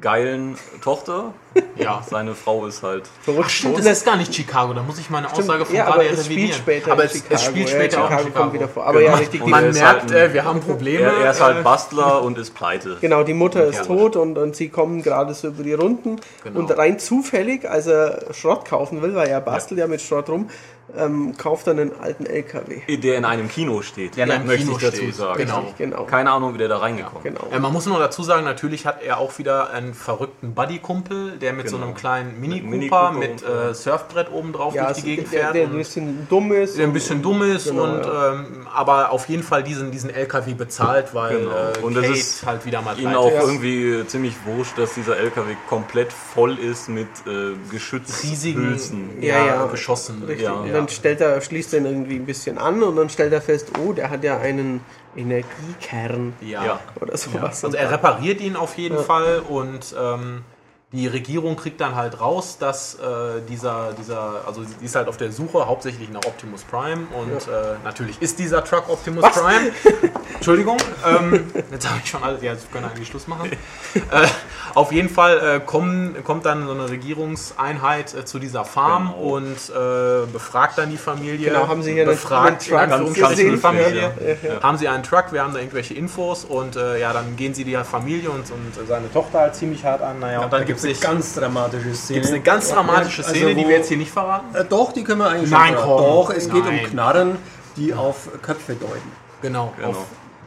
geilen 0.00 0.56
Tochter. 0.82 1.34
Ja. 1.76 2.02
Seine 2.08 2.34
Frau 2.34 2.66
ist 2.66 2.82
halt. 2.82 3.08
Verrückt. 3.22 3.50
Stimmt, 3.50 3.78
das 3.78 3.86
ist 3.86 4.04
gar 4.04 4.16
nicht 4.16 4.32
Chicago, 4.34 4.74
da 4.74 4.82
muss 4.82 4.98
ich 4.98 5.08
meine 5.10 5.32
Aussage 5.32 5.64
von 5.64 5.74
ja, 5.74 5.84
gerade 5.86 6.00
aber 6.00 6.10
es 6.10 6.26
spielt 6.26 6.54
später 6.54 6.92
aber 6.92 7.04
es, 7.04 7.12
Chicago. 7.14 7.34
es 7.34 7.44
spielt 7.44 7.68
ja, 7.70 7.74
später 7.74 8.04
auch 8.04 8.10
in 8.10 8.18
Chicago 8.18 8.38
kommt 8.38 8.52
wieder 8.52 8.68
vor. 8.68 8.84
Aber 8.86 8.98
Genau. 9.00 9.12
ja, 9.12 9.16
richtig. 9.18 9.40
Und 9.42 9.48
er 9.48 9.50
Man 9.60 9.64
ist 9.70 9.80
merkt, 9.80 10.02
halt 10.02 10.12
ein- 10.12 10.30
äh, 10.30 10.34
wir 10.34 10.44
haben 10.44 10.60
Probleme. 10.60 11.04
Er, 11.06 11.24
er 11.24 11.30
ist 11.30 11.40
halt 11.40 11.64
Bastler 11.64 12.22
und 12.22 12.36
ist 12.38 12.54
pleite. 12.54 12.98
genau, 13.00 13.22
die 13.24 13.32
Mutter 13.34 13.64
ist 13.64 13.78
Ja. 13.78 13.84
tot 13.84 14.14
und, 14.16 14.36
und 14.38 14.54
sie 14.54 14.68
kommen 14.68 15.02
gerade 15.02 15.32
so 15.34 15.48
über 15.48 15.62
die 15.62 15.72
Runden. 15.72 16.20
Genau. 16.44 16.58
Und 16.60 16.76
rein 16.76 16.98
zufällig, 16.98 17.68
als 17.68 17.86
er 17.86 18.26
Schrott 18.32 18.66
kaufen 18.66 19.00
will, 19.02 19.14
weil 19.14 19.28
er 19.28 19.40
bastelt 19.40 19.80
ja, 19.80 19.86
mit 19.86 20.00
Schrott 20.02 20.28
rum, 20.28 20.50
ähm, 20.96 21.36
kauft 21.36 21.66
er 21.66 21.72
einen 21.72 21.92
alten 22.00 22.26
LKW. 22.26 22.96
Der 22.96 23.16
in 23.18 23.24
einem 23.24 23.48
Kino 23.48 23.82
steht. 23.82 24.16
Der 24.16 24.24
in 24.26 24.30
einem 24.32 24.46
möchte 24.46 24.64
Kino 24.66 24.76
ich 24.76 24.82
dazu 24.82 24.96
steht. 24.96 25.14
sagen. 25.14 25.38
Genau. 25.38 25.74
Genau. 25.78 26.04
Keine 26.04 26.30
Ahnung, 26.32 26.54
wie 26.54 26.58
der 26.58 26.68
da 26.68 26.78
reingekommen 26.78 27.24
ist. 27.34 27.40
Genau. 27.40 27.54
Äh, 27.54 27.58
man 27.60 27.72
muss 27.72 27.86
nur 27.86 27.98
dazu 27.98 28.22
sagen, 28.22 28.44
natürlich 28.44 28.86
hat 28.86 29.02
er 29.02 29.18
auch 29.18 29.38
wieder 29.38 29.70
einen 29.70 29.94
verrückten 29.94 30.54
Buddy-Kumpel, 30.54 31.38
der 31.38 31.52
mit 31.52 31.68
so 31.68 31.76
Genau. 31.76 31.88
einem 31.88 31.96
kleinen 31.96 32.40
Mini 32.40 32.56
Mit 32.56 32.64
Mini 32.70 32.88
Cooper 32.88 33.08
Cooper 33.08 33.18
mit 33.18 33.42
und, 33.42 33.48
äh, 33.48 33.70
äh, 33.70 33.74
Surfbrett 33.74 34.30
oben 34.32 34.52
drauf 34.52 34.74
Ja, 34.74 34.86
durch 34.86 34.98
die 34.98 35.02
Gegend 35.16 35.32
der, 35.32 35.40
fährt. 35.40 35.54
der 35.54 35.62
ein 35.64 35.70
und 35.72 35.78
bisschen 35.78 36.26
dumm 36.28 36.52
ist. 36.52 36.76
der 36.76 36.84
ein 36.84 36.88
und- 36.88 36.94
bisschen 36.94 37.22
dumm 37.22 37.42
ist 37.42 37.68
Genau, 37.68 37.82
und 37.84 38.04
ja. 38.04 38.32
ähm, 38.32 38.66
aber 38.74 39.10
auf 39.10 39.28
jeden 39.28 39.42
Fall 39.42 39.62
diesen, 39.62 39.90
diesen 39.90 40.10
LKW 40.10 40.54
bezahlt, 40.54 41.14
weil 41.14 41.38
Genau. 41.38 41.50
äh, 41.50 41.78
Und 41.82 41.96
es 41.96 42.02
Kate 42.02 42.14
ist 42.18 42.46
halt 42.46 42.66
wieder 42.66 42.82
mal 42.82 42.98
Ihnen 42.98 43.14
auch 43.14 43.30
ist. 43.32 43.42
irgendwie 43.42 44.06
ziemlich 44.06 44.34
wurscht, 44.44 44.76
dass 44.78 44.94
dieser 44.94 45.16
LKW 45.18 45.54
komplett 45.68 46.12
voll 46.12 46.58
ist 46.58 46.88
mit 46.88 47.08
äh, 47.26 47.30
riesigen 47.30 47.70
Geschützhülsen. 47.70 49.10
Ja, 49.22 49.46
ja. 49.46 49.66
geschossen. 49.66 50.22
Richtig. 50.26 50.46
Ja. 50.46 50.62
Und 50.80 50.90
dann 50.90 50.96
stellt 50.96 51.20
er, 51.20 51.40
schließt 51.40 51.74
er 51.74 51.80
ihn 51.80 51.86
irgendwie 51.86 52.16
ein 52.16 52.26
bisschen 52.26 52.58
an 52.58 52.82
und 52.82 52.96
dann 52.96 53.08
stellt 53.08 53.32
er 53.32 53.40
fest, 53.40 53.72
oh, 53.78 53.92
der 53.92 54.10
hat 54.10 54.24
ja 54.24 54.38
einen 54.38 54.80
Energiekern 55.16 56.32
Ja. 56.40 56.64
Ja. 56.64 56.80
oder 57.00 57.16
sowas. 57.16 57.64
Also 57.64 57.76
er 57.76 57.90
repariert 57.90 58.40
ihn 58.40 58.56
auf 58.56 58.76
jeden 58.76 58.98
Fall 58.98 59.40
und 59.48 59.94
ähm, 59.98 60.42
die 60.92 61.06
Regierung 61.06 61.54
kriegt 61.54 61.80
dann 61.80 61.94
halt 61.94 62.20
raus, 62.20 62.56
dass 62.58 62.94
äh, 62.96 63.40
dieser, 63.48 63.92
dieser, 63.92 64.42
also 64.44 64.64
sie 64.64 64.84
ist 64.84 64.96
halt 64.96 65.06
auf 65.06 65.16
der 65.16 65.30
Suche 65.30 65.64
hauptsächlich 65.68 66.10
nach 66.10 66.24
Optimus 66.26 66.64
Prime 66.64 67.06
und 67.16 67.46
äh, 67.46 67.76
natürlich 67.84 68.20
ist 68.20 68.40
dieser 68.40 68.64
Truck 68.64 68.88
Optimus 68.88 69.24
Prime. 69.30 69.70
Entschuldigung, 70.34 70.78
ähm, 71.06 71.52
jetzt 71.70 71.88
habe 71.88 72.00
ich 72.02 72.10
schon 72.10 72.24
alles, 72.24 72.42
ja, 72.42 72.52
jetzt 72.52 72.72
können 72.72 72.84
wir 72.86 72.90
eigentlich 72.90 73.06
Schluss 73.06 73.28
machen. 73.28 73.52
äh, 73.52 74.26
auf 74.74 74.90
jeden 74.90 75.08
Fall 75.08 75.58
äh, 75.58 75.60
kommen, 75.60 76.24
kommt 76.24 76.44
dann 76.44 76.66
so 76.66 76.72
eine 76.72 76.88
Regierungseinheit 76.90 78.12
äh, 78.14 78.24
zu 78.24 78.40
dieser 78.40 78.64
Farm 78.64 79.14
Genau. 79.14 79.34
und 79.34 79.46
äh, 79.70 80.26
befragt 80.32 80.76
dann 80.78 80.90
die 80.90 80.96
Familie. 80.96 81.50
Genau, 81.50 81.68
haben 81.68 81.84
sie 81.84 81.92
hier 81.92 82.04
befragt 82.04 82.72
einen 82.72 82.88
Truck 82.88 83.06
in 83.06 83.14
gesehen? 83.14 83.50
die 83.52 83.56
Familie. 83.58 84.12
Ja, 84.42 84.54
ja. 84.54 84.62
Haben 84.62 84.76
sie 84.78 84.88
einen 84.88 85.04
Truck, 85.04 85.26
wir 85.32 85.42
haben 85.42 85.52
da 85.54 85.60
irgendwelche 85.60 85.94
Infos 85.94 86.44
und 86.44 86.74
ja, 86.74 87.12
dann 87.12 87.36
gehen 87.36 87.54
sie 87.54 87.64
die 87.64 87.76
Familie 87.76 88.30
und, 88.30 88.50
und 88.50 88.88
seine 88.88 89.12
Tochter 89.12 89.40
halt 89.40 89.54
ziemlich 89.54 89.84
hart 89.84 90.02
an. 90.02 90.18
Naja, 90.18 90.40
und 90.40 90.52
dann 90.52 90.64
gibt 90.64 90.79
es 90.84 91.02
eine 91.04 91.14
ganz 91.14 91.34
dramatische 91.34 91.94
Szene. 91.94 92.20
gibt's 92.20 92.32
eine 92.32 92.42
ganz 92.42 92.70
dramatische 92.70 93.22
Also 93.24 93.34
Szene, 93.34 93.54
die 93.54 93.64
wo- 93.64 93.68
wir 93.68 93.76
jetzt 93.76 93.88
hier 93.88 93.96
nicht 93.96 94.10
verraten. 94.12 94.54
Äh, 94.54 94.64
doch, 94.64 94.92
die 94.92 95.04
können 95.04 95.20
wir 95.20 95.28
eigentlich 95.28 95.50
Nein, 95.50 95.74
schon 95.74 95.82
verraten. 95.82 96.04
Doch, 96.04 96.30
es 96.30 96.44
geht 96.50 96.62
um 96.66 96.74
Nein. 96.76 96.86
Knarren, 96.86 97.36
die 97.76 97.94
auf 97.94 98.28
Köpfe 98.42 98.74
deuten. 98.74 99.12
Genau, 99.42 99.72
Genau. 99.76 99.88
auf 99.90 99.96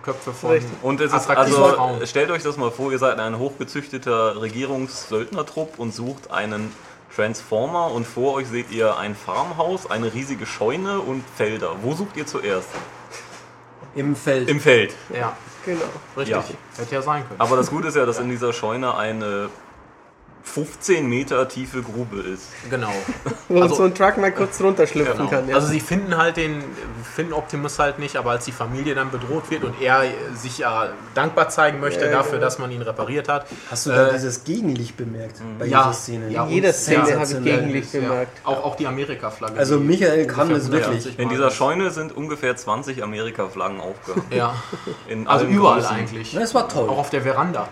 Köpfe 0.04 0.34
von 0.34 0.52
Richtig. 0.52 0.72
Und 0.82 1.00
es 1.02 1.14
ist 1.14 1.30
also, 1.30 1.68
Frauen. 1.70 2.06
stellt 2.06 2.30
euch 2.32 2.44
das 2.44 2.58
mal 2.58 2.72
vor, 2.72 2.92
ihr 2.92 3.00
seid 3.00 3.20
ein 3.20 3.40
hochgezüchteter 3.40 4.42
Regierungssöldnertrupp 4.42 5.80
und 5.80 5.94
sucht 5.94 6.30
einen 6.32 6.72
Transformer 7.16 7.92
und 7.92 8.06
vor 8.08 8.34
euch 8.34 8.48
seht 8.48 8.72
ihr 8.72 8.98
ein 8.98 9.16
Farmhaus, 9.16 9.90
eine 9.90 10.14
riesige 10.14 10.46
Scheune 10.46 11.00
und 11.00 11.24
Felder. 11.38 11.72
Wo 11.82 11.94
sucht 11.94 12.18
ihr 12.18 12.26
zuerst? 12.26 12.68
Im 13.96 14.16
Feld. 14.16 14.50
Im 14.50 14.60
Feld. 14.60 14.94
Ja, 15.16 15.38
Genau. 15.66 15.82
richtig. 16.18 16.36
Ja. 16.36 16.44
Hätte 16.78 16.96
ja 16.96 17.02
sein 17.04 17.24
können. 17.28 17.40
Aber 17.40 17.56
das 17.56 17.70
Gute 17.70 17.88
ist 17.90 17.96
ja, 17.96 18.06
dass 18.08 18.20
in 18.20 18.30
dieser 18.30 18.52
Scheune 18.52 18.98
eine 18.98 19.50
15 20.46 21.08
Meter 21.08 21.48
tiefe 21.48 21.82
Grube 21.82 22.20
ist. 22.20 22.48
genau. 22.70 22.92
Wo 23.48 23.62
Also- 23.62 23.76
so 23.76 23.84
ein 23.84 23.96
Truck 23.96 24.18
mal 24.18 24.32
kurz 24.32 24.60
runterschlüpfen 24.62 25.18
Genau. 25.18 25.30
kann. 25.30 25.48
Ja. 25.48 25.56
Also 25.56 25.68
sie 25.68 25.80
finden 25.80 26.18
halt 26.18 26.38
den, 26.38 26.64
finden 27.16 27.34
Optimus 27.34 27.80
halt 27.80 27.98
nicht, 27.98 28.18
aber 28.18 28.32
als 28.32 28.46
die 28.46 28.52
Familie 28.52 28.94
dann 28.94 29.10
bedroht 29.10 29.50
wird 29.50 29.64
und 29.64 29.82
er 29.82 30.04
sich 30.36 30.58
ja 30.60 30.90
dankbar 31.16 31.50
zeigen 31.50 31.80
möchte 31.80 32.06
Ja, 32.06 32.12
dafür, 32.12 32.34
genau. 32.34 32.42
dass 32.44 32.60
man 32.60 32.72
ihn 32.72 32.82
repariert 32.82 33.30
hat. 33.30 33.46
Hast 33.72 33.86
du 33.86 33.92
da 33.92 34.08
Äh, 34.10 34.14
dieses 34.14 34.44
Gegenlicht 34.44 34.98
bemerkt 34.98 35.38
bei 35.58 35.66
ja, 35.66 35.84
dieser 35.84 35.94
Szene? 35.94 36.30
ja, 36.30 36.44
In 36.44 36.50
jeder 36.52 36.74
Szene 36.74 37.10
ja, 37.10 37.16
habe 37.20 37.24
ich. 37.32 37.44
Gegenlicht 37.44 37.94
Ja. 37.94 38.02
bemerkt. 38.02 38.42
Auch, 38.46 38.64
auch 38.66 38.76
die 38.76 38.86
Amerika-Flagge. 38.88 39.58
Also 39.58 39.78
die 39.78 39.86
Michael 39.86 40.28
kann 40.28 40.52
es 40.52 40.66
wirklich. 40.72 40.84
150 41.06 41.20
In 41.20 41.30
dieser. 41.30 41.52
Scheune 41.52 41.90
sind 41.92 42.16
ungefähr 42.16 42.56
20 42.56 43.02
Amerika-Flaggen 43.02 43.80
aufgehangen. 43.80 44.26
Ja, 44.30 44.56
In 45.08 45.26
also 45.28 45.46
überall 45.46 45.80
Größen. 45.80 45.96
eigentlich. 45.96 46.34
Na, 46.34 46.42
es 46.42 46.54
war 46.54 46.68
toll. 46.68 46.90
Auch 46.90 46.98
auf 47.00 47.10
der 47.10 47.22
Veranda. 47.22 47.70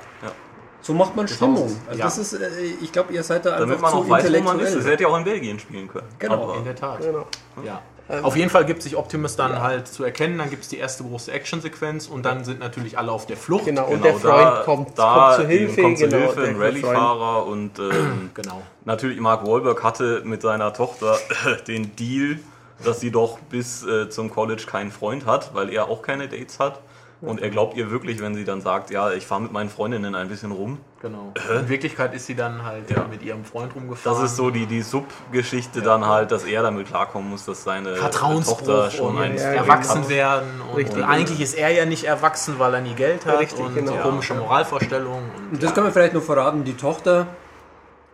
So 0.81 0.93
macht 0.93 1.15
man 1.15 1.27
Stimmung. 1.27 1.75
Also 1.87 1.99
Ja. 1.99 2.05
das 2.05 2.17
ist, 2.17 2.33
äh, 2.33 2.49
ich 2.81 2.91
glaube, 2.91 3.13
ihr 3.13 3.23
seid 3.23 3.45
da 3.45 3.51
Damit 3.51 3.75
einfach 3.75 3.81
man 3.81 3.91
zu 3.91 3.97
auch 3.97 4.09
weiß, 4.09 4.33
wo 4.33 4.39
man 4.41 4.59
ist. 4.59 4.75
Das 4.75 4.85
hätte 4.85 5.03
ja 5.03 5.09
auch 5.09 5.17
in 5.17 5.23
Belgien 5.23 5.59
spielen 5.59 5.87
können. 5.87 6.07
Genau. 6.19 6.43
Aber 6.43 6.55
In 6.57 6.63
der 6.63 6.75
Tat. 6.75 6.99
Genau. 7.01 7.27
Ja. 7.63 7.81
Auf 8.23 8.35
jeden 8.35 8.49
Fall 8.49 8.65
gibt 8.65 8.81
sich 8.83 8.97
Optimus 8.97 9.37
dann 9.37 9.61
halt 9.61 9.87
zu 9.87 10.03
erkennen, 10.03 10.37
dann 10.37 10.49
gibt 10.49 10.63
es 10.63 10.67
die 10.69 10.77
erste 10.77 11.03
große 11.05 11.31
Actionsequenz 11.31 12.07
und 12.07 12.23
dann 12.25 12.43
sind 12.43 12.59
natürlich 12.59 12.97
alle 12.97 13.09
auf 13.11 13.25
der 13.25 13.37
Flucht. 13.37 13.65
Genau. 13.65 13.85
Und 13.85 14.01
genau, 14.01 14.03
der 14.03 14.13
Freund 14.15 14.43
da, 14.43 14.61
kommt, 14.65 14.99
da 14.99 15.13
kommt 15.13 15.35
zu 15.35 15.47
Hilfe. 15.47 15.81
kommt 15.81 15.97
zu 15.97 16.05
genau, 16.09 16.17
Hilfe, 16.17 16.41
der 16.41 16.49
ein. 16.49 16.57
Rallye-Fahrer 16.57 17.45
und 17.45 17.79
ähm, 17.79 18.31
Genau. 18.33 18.61
natürlich 18.83 19.17
Mark 19.21 19.47
Wahlberg 19.47 19.81
hatte 19.83 20.23
mit 20.25 20.41
seiner 20.41 20.73
Tochter 20.73 21.17
den 21.67 21.95
Deal, 21.95 22.39
dass 22.83 22.99
sie 22.99 23.11
doch 23.11 23.39
bis 23.49 23.85
äh, 23.85 24.09
zum 24.09 24.29
College 24.29 24.63
keinen 24.69 24.91
Freund 24.91 25.25
hat, 25.25 25.53
weil 25.53 25.69
er 25.69 25.87
auch 25.87 26.01
keine 26.01 26.27
Dates 26.27 26.59
hat. 26.59 26.79
Und 27.21 27.39
er 27.41 27.49
glaubt 27.51 27.77
ihr 27.77 27.91
wirklich, 27.91 28.19
wenn 28.19 28.33
sie 28.33 28.43
dann 28.45 28.61
sagt, 28.61 28.89
ja, 28.89 29.11
ich 29.11 29.27
fahre 29.27 29.41
mit 29.41 29.51
meinen 29.51 29.69
Freundinnen 29.69 30.15
ein 30.15 30.27
bisschen 30.27 30.51
rum. 30.51 30.79
Genau. 31.01 31.33
In 31.59 31.69
Wirklichkeit 31.69 32.13
ist 32.15 32.25
sie 32.25 32.35
dann 32.35 32.65
halt 32.65 32.89
Ja. 32.89 33.05
mit 33.09 33.21
ihrem 33.21 33.45
Freund 33.45 33.75
rumgefahren. 33.75 34.19
Das 34.19 34.31
ist 34.31 34.35
so 34.37 34.49
die, 34.49 34.65
die 34.65 34.81
Sub-Geschichte 34.81 35.81
dann 35.81 36.05
halt, 36.07 36.31
dass 36.31 36.45
er 36.45 36.63
damit 36.63 36.87
klarkommen 36.87 37.29
muss, 37.29 37.45
dass 37.45 37.63
seine 37.63 37.95
Tochter 37.95 38.89
schon 38.89 39.17
ein 39.19 39.35
ja, 39.37 39.43
erwachsen 39.53 40.01
hat. 40.01 40.09
werden. 40.09 40.49
Und, 40.71 40.77
Richtig. 40.77 40.97
und 40.97 41.03
eigentlich 41.03 41.41
ist 41.41 41.53
er 41.53 41.69
ja 41.69 41.85
nicht 41.85 42.05
erwachsen, 42.05 42.55
weil 42.57 42.73
er 42.73 42.81
nie 42.81 42.93
Geld 42.93 43.25
hat 43.25 43.39
Richtig, 43.39 43.59
und 43.59 43.75
genau. 43.75 43.97
komische 43.97 44.33
Moralvorstellungen. 44.33 45.29
Und 45.37 45.53
Und 45.53 45.63
das 45.63 45.73
kann 45.73 45.83
man 45.83 45.93
vielleicht 45.93 46.13
noch 46.13 46.23
verraten, 46.23 46.63
die 46.63 46.73
Tochter, 46.75 47.27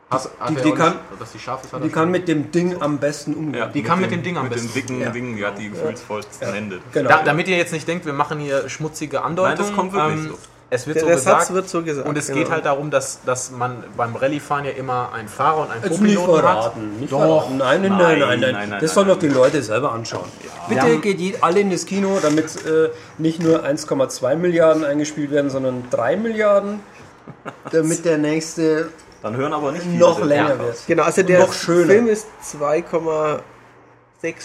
Hast- 0.09 0.29
die- 0.49 0.55
die 0.55 0.71
kann- 0.71 0.93
nicht, 0.93 1.21
dass 1.21 1.31
die 1.33 1.39
scharf 1.39 1.63
ist, 1.65 1.73
die 1.83 1.89
kann 1.89 2.09
mit 2.09 2.27
dem 2.29 2.49
Ding 2.51 2.81
am 2.81 2.97
besten 2.97 3.33
umgehen. 3.33 3.59
Ja, 3.59 3.65
Die 3.67 3.83
kann 3.83 3.99
mit 3.99 4.09
dem 4.11 4.23
Ding 4.23 4.37
am 4.37 4.43
mit 4.43 4.53
besten. 4.53 4.67
dem 4.69 4.73
dicken 4.73 5.01
Ja. 5.01 5.09
Ding, 5.09 5.35
die 5.35 5.45
hat 5.45 5.57
die 5.57 5.69
gefühlsvollsten 5.69 6.53
Hände. 6.53 6.79
Genau. 6.93 7.09
Da, 7.09 7.23
damit 7.23 7.47
ihr 7.49 7.57
jetzt 7.57 7.73
nicht 7.73 7.85
denkt, 7.87 8.05
wir 8.05 8.13
machen 8.13 8.39
hier 8.39 8.69
schmutzige 8.69 9.21
Andeutungen. 9.21 9.57
Nein, 9.57 9.67
das 9.67 9.75
kommt 9.75 9.93
wirklich 9.93 10.29
so. 10.29 10.37
Es 10.69 10.85
wird 10.85 10.95
Der, 10.97 11.01
so 11.03 11.07
der 11.07 11.15
gesagt. 11.15 11.41
Satz 11.43 11.51
wird 11.53 11.69
so 11.69 11.81
gesagt. 11.81 12.07
und 12.09 12.17
es 12.17 12.27
genau. 12.27 12.39
geht 12.39 12.49
halt 12.51 12.65
darum, 12.65 12.89
dass, 12.91 13.21
dass 13.25 13.51
man 13.51 13.85
beim 13.95 14.13
Rallyefahren 14.17 14.65
ja 14.65 14.71
immer 14.71 15.13
einen 15.13 15.29
Fahrer 15.29 15.61
und 15.61 15.71
einen 15.71 15.81
Co-Piloten 15.81 16.33
hat. 16.35 16.41
verraten. 16.41 16.99
Nicht 16.99 17.11
Doch. 17.13 17.19
verraten. 17.19 17.57
Nein, 17.57 17.81
nein, 17.83 17.91
nein, 17.91 17.97
nein, 17.97 18.19
Nein, 18.19 18.39
nein. 18.41 18.51
nein, 18.53 18.69
nein, 18.71 18.79
Das 18.81 18.93
sollen 18.93 19.07
doch 19.07 19.17
die 19.19 19.29
Leute 19.29 19.61
selber 19.63 19.93
anschauen. 19.93 20.25
Bitte 20.67 20.97
geht 20.99 21.41
alle 21.41 21.61
in 21.61 21.69
das 21.71 21.85
Kino, 21.85 22.19
damit 22.21 22.65
äh, 22.65 22.89
nicht 23.17 23.41
nur 23.41 23.63
1,2 23.63 24.35
Milliarden 24.35 24.83
eingespielt 24.83 25.31
werden, 25.31 25.49
sondern 25.49 25.85
3 25.89 26.17
Milliarden, 26.17 26.81
damit 27.71 28.03
der 28.03 28.17
nächste 28.17 28.89
Dann 29.21 29.35
hören 29.35 29.53
aber 29.53 29.71
nicht 29.71 29.83
viele 29.83 29.97
noch 29.97 30.23
länger 30.23 30.59
wird. 30.59 30.77
Genau, 30.87 31.03
also 31.03 31.23
der 31.23 31.39
noch 31.39 31.53
schöner. 31.53 31.87
Film 31.87 32.07
ist 32.07 32.27
2,6 32.43 33.41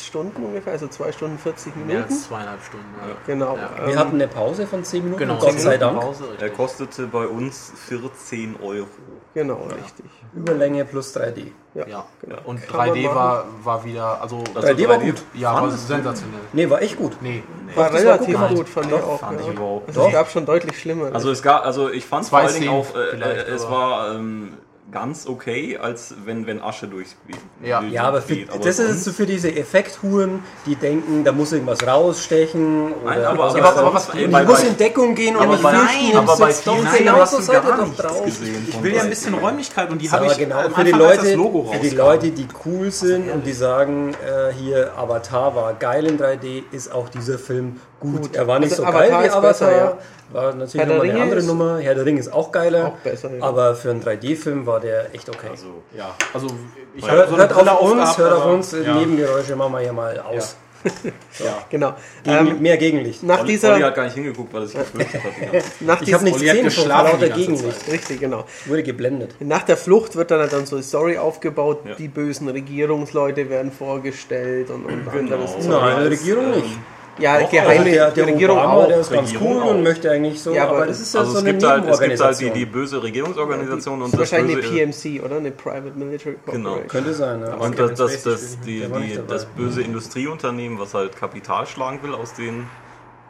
Stunden 0.06 0.44
ungefähr, 0.44 0.72
also 0.74 0.86
2 0.88 1.12
Stunden 1.12 1.38
40 1.38 1.76
Mehr 1.76 1.84
Minuten. 1.86 2.04
als 2.12 2.24
zweieinhalb 2.28 2.62
Stunden. 2.62 2.86
Ja. 3.08 3.14
Genau. 3.26 3.56
Ja. 3.56 3.86
Wir 3.86 3.92
ähm, 3.94 3.98
hatten 3.98 4.14
eine 4.14 4.28
Pause 4.28 4.66
von 4.66 4.84
10 4.84 5.02
Minuten, 5.04 5.18
Genau, 5.20 5.38
Gott 5.38 5.58
sei 5.60 5.76
Dank. 5.78 6.00
Pause, 6.00 6.24
Er 6.24 6.30
richtig. 6.32 6.54
kostete 6.56 7.06
bei 7.06 7.26
uns 7.26 7.72
14 7.88 8.56
Euro. 8.62 8.86
genau, 9.34 9.66
richtig. 9.82 10.06
Überlänge 10.34 10.84
plus 10.84 11.14
3D. 11.16 11.52
Ja, 11.74 11.86
Ja. 11.86 12.04
genau. 12.20 12.36
Und 12.44 12.66
Kann 12.66 12.76
man 12.76 12.88
3D 12.90 13.02
machen. 13.04 13.14
war, 13.16 13.44
war 13.62 13.84
wieder, 13.84 14.20
also, 14.20 14.44
Also 14.54 14.68
3D 14.68 14.88
war 14.88 14.98
gut. 14.98 15.22
ja, 15.34 15.54
war 15.54 15.70
sensationell. 15.70 16.40
Nee, 16.52 16.68
war 16.68 16.82
echt 16.82 16.96
gut. 16.98 17.16
Nee, 17.22 17.42
War 17.74 17.90
das 17.90 18.04
war 18.04 18.14
relativ 18.20 18.38
gut 18.38 18.48
gut, 18.56 18.68
fand 18.68 18.92
Doch, 18.92 18.98
ich 18.98 19.04
auch. 19.04 19.20
fand 19.20 19.40
ja. 19.40 19.46
ich 19.46 19.52
überhaupt 19.54 19.88
Also 19.88 20.00
nicht. 20.00 20.08
es 20.08 20.14
gab 20.14 20.30
schon 20.30 20.44
deutlich 20.46 20.78
schlimmer. 20.78 21.10
Also 21.14 21.30
es 21.30 21.42
gab, 21.42 21.64
also 21.64 21.88
ich 21.90 22.04
fand 22.04 22.24
es 22.24 22.28
vor 22.30 22.40
allen 22.40 22.52
Dingen 22.54 22.68
auch, 22.68 22.94
äh, 22.94 23.16
äh, 23.18 23.50
es 23.50 23.68
war 23.70 24.14
ähm, 24.14 24.52
ganz 24.92 25.26
okay, 25.26 25.78
als 25.78 26.14
wenn, 26.24 26.46
wenn 26.46 26.60
Asche 26.62 26.86
durchs 26.86 27.16
Ja. 27.64 27.80
Bild 27.80 27.92
Ja, 27.92 28.02
aber, 28.04 28.22
für, 28.22 28.36
geht. 28.36 28.48
das 28.64 28.78
ist 28.78 29.04
so 29.04 29.10
für 29.12 29.26
diese 29.26 29.54
Effekthuren, 29.56 30.40
die 30.66 30.76
denken, 30.76 31.24
da 31.24 31.32
muss 31.32 31.52
irgendwas 31.52 31.84
rausstechen. 31.86 32.92
Oder 32.92 33.04
Nein, 33.16 33.24
aber- 33.24 33.38
was 33.38 33.54
aber- 33.54 33.68
aber 33.78 33.88
ich. 33.88 33.94
was- 33.94 34.08
Und 34.10 34.18
ich 34.20 34.30
bei- 34.30 34.44
muss 34.44 34.62
in 34.62 34.76
Deckung 34.76 35.14
gehen 35.14 35.34
und 35.36 35.42
aber 35.42 35.52
mich 35.52 35.60
fürchten, 35.62 35.78
nein, 36.12 36.16
aber 36.16 36.36
bei 36.36 36.52
vielen 36.52 36.92
genauso 36.98 37.20
hast 37.20 37.32
du 37.38 37.42
seid 37.42 37.64
ihr 37.64 37.70
doch 37.76 37.96
drauf. 37.96 38.24
gesehen 38.24 38.66
Ich 38.68 38.82
will 38.82 38.94
ja 38.94 39.02
ein 39.02 39.08
bisschen 39.10 39.34
Räumlichkeit 39.34 39.90
und 39.90 40.00
die 40.02 40.08
Aber 40.08 40.18
habe 40.18 40.26
ich 40.32 40.38
genau, 40.38 40.68
für 40.68 40.84
die, 40.84 40.90
Leute, 40.92 41.16
das 41.24 41.34
Logo 41.34 41.72
für 41.72 41.78
die. 41.78 41.90
Leute, 41.90 42.30
die 42.30 42.46
cool 42.66 42.90
sind 42.90 43.30
und 43.30 43.46
die 43.46 43.52
sagen, 43.52 44.12
äh, 44.14 44.52
hier 44.52 44.92
Avatar 44.96 45.54
war 45.56 45.74
geil 45.74 46.06
in 46.06 46.18
3D, 46.18 46.64
ist 46.70 46.92
auch 46.92 47.08
dieser 47.08 47.38
Film 47.38 47.80
gut. 48.02 48.34
Er 48.36 48.46
war 48.46 48.58
nicht 48.58 48.72
Also 48.72 48.82
so 48.82 48.88
Avatar 48.88 49.08
geil 49.08 49.24
wie 49.24 49.28
Avatar, 49.30 49.40
besser, 49.42 49.76
ja. 49.76 49.98
war 50.32 50.54
natürlich 50.54 50.74
Herr 50.74 50.86
nochmal 50.86 51.10
eine 51.10 51.22
andere 51.22 51.42
Nummer. 51.42 51.78
Herr 51.78 51.94
der 51.94 52.04
Ring 52.04 52.18
ist 52.18 52.32
auch 52.32 52.52
geiler, 52.52 52.86
Auch 52.88 52.96
besser, 52.98 53.30
ja. 53.36 53.42
aber 53.44 53.74
für 53.74 53.90
einen 53.90 54.02
3D-Film 54.02 54.66
war 54.66 54.80
der 54.80 55.14
echt 55.14 55.28
okay. 55.28 55.48
Also, 55.50 55.82
Ja, 55.96 56.14
also 56.34 56.48
ich 56.94 57.10
hört 57.10 57.28
so 57.28 57.34
eine 57.34 57.42
hört 57.48 57.68
auf 57.68 57.80
uns, 57.80 57.92
aufgehabt, 58.00 58.18
hört 58.18 58.32
auf 58.32 58.46
uns, 58.46 58.72
ja. 58.72 58.94
Nebengeräusche 58.94 59.56
machen 59.56 59.72
wir 59.72 59.80
hier 59.80 59.92
mal 59.92 60.18
aus. 60.20 60.56
genau. 61.70 61.94
Gegen, 62.24 62.36
Ähm, 62.48 62.60
mehr 62.60 62.76
Gegenlicht. 62.76 63.22
nach 63.22 63.40
Olli, 63.40 63.52
dieser, 63.52 63.74
Olli 63.74 63.82
hat 63.82 63.94
gar 63.94 64.02
nicht 64.02 64.14
hingeguckt, 64.14 64.52
weil 64.52 64.62
er 64.62 64.66
sich 64.66 64.78
gefürchtet 64.80 65.22
hat. 65.22 66.02
Ich 66.02 66.12
habe 66.12 66.24
nichts 66.24 66.40
gesehen 66.40 66.70
von 66.72 66.88
lauter 66.88 67.28
Gegenlicht. 67.28 67.88
Richtig, 67.88 68.18
genau. 68.18 68.44
Wurde 68.66 68.82
geblendet. 68.82 69.36
Nach 69.38 69.62
der 69.62 69.76
Flucht 69.76 70.16
wird 70.16 70.32
dann 70.32 70.40
halt 70.40 70.52
dann 70.52 70.66
so 70.66 70.76
die 70.76 70.82
Story 70.82 71.18
aufgebaut, 71.18 71.82
Ja. 71.86 71.94
die 71.94 72.08
bösen 72.08 72.48
Regierungsleute 72.48 73.48
werden 73.48 73.70
vorgestellt 73.70 74.70
und, 74.70 74.84
und 74.86 75.08
anderes 75.08 75.52
Zeug. 75.52 75.68
Nein, 75.68 76.00
die 76.02 76.08
Regierung 76.08 76.50
nicht. 76.50 76.76
Ja, 77.18 77.40
Doch, 77.40 77.50
geheime 77.50 77.70
Also 77.72 77.84
der, 77.84 78.10
der 78.10 78.26
Regierung 78.26 78.56
Obama, 78.58 78.74
auch. 78.74 78.86
der 78.88 79.00
ist 79.00 79.10
ganz 79.12 79.28
Regierung 79.28 79.56
cool 79.56 79.62
auch. 79.62 79.70
und 79.70 79.82
möchte 79.82 80.10
eigentlich 80.10 80.42
so, 80.42 80.52
Ja, 80.54 80.64
aber 80.64 80.76
aber, 80.78 80.86
das 80.86 81.00
ist 81.00 81.14
ja 81.14 81.20
Also 81.20 81.32
so 81.32 81.38
es 81.38 81.44
eine 81.44 81.52
gibt, 81.52 81.62
halt, 81.64 81.84
es 81.86 82.00
gibt 82.00 82.20
halt 82.20 82.40
die, 82.40 82.50
die 82.50 82.66
böse 82.66 83.02
Regierungsorganisation 83.02 84.02
und 84.02 84.12
Das 84.12 84.18
das 84.18 84.20
ist 84.20 84.32
wahrscheinlich 84.32 84.56
böse... 84.56 84.68
eine 84.68 84.92
PMC, 84.92 85.22
oder? 85.24 85.36
Eine 85.36 85.50
Private 85.50 85.92
Military 85.98 86.36
Genau. 86.46 86.70
Corporation. 86.70 86.88
Könnte 86.88 87.14
sein, 87.14 87.40
ja. 87.42 87.54
Und 87.54 87.78
das, 87.78 87.94
das, 87.94 88.22
das, 88.22 88.60
die, 88.60 88.80
die, 88.88 89.20
das 89.28 89.44
böse 89.46 89.82
Industrieunternehmen, 89.82 90.78
was 90.78 90.94
halt 90.94 91.16
Kapital 91.16 91.66
schlagen 91.66 92.02
will 92.02 92.14
aus 92.14 92.32
den 92.34 92.66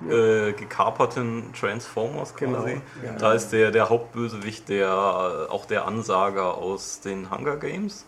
äh, 0.09 0.53
gekaperten 0.53 1.53
Transformers 1.59 2.35
quasi. 2.35 2.45
Genau, 2.45 2.67
ja. 2.67 3.13
Da 3.19 3.33
ist 3.35 3.51
der, 3.51 3.71
der 3.73 3.89
Hauptbösewicht 3.89 4.69
der, 4.69 5.47
auch 5.51 5.65
der 5.67 5.87
Ansager 5.87 6.57
aus 6.57 7.01
den 7.01 7.31
Hunger 7.31 7.57
Games. 7.57 8.07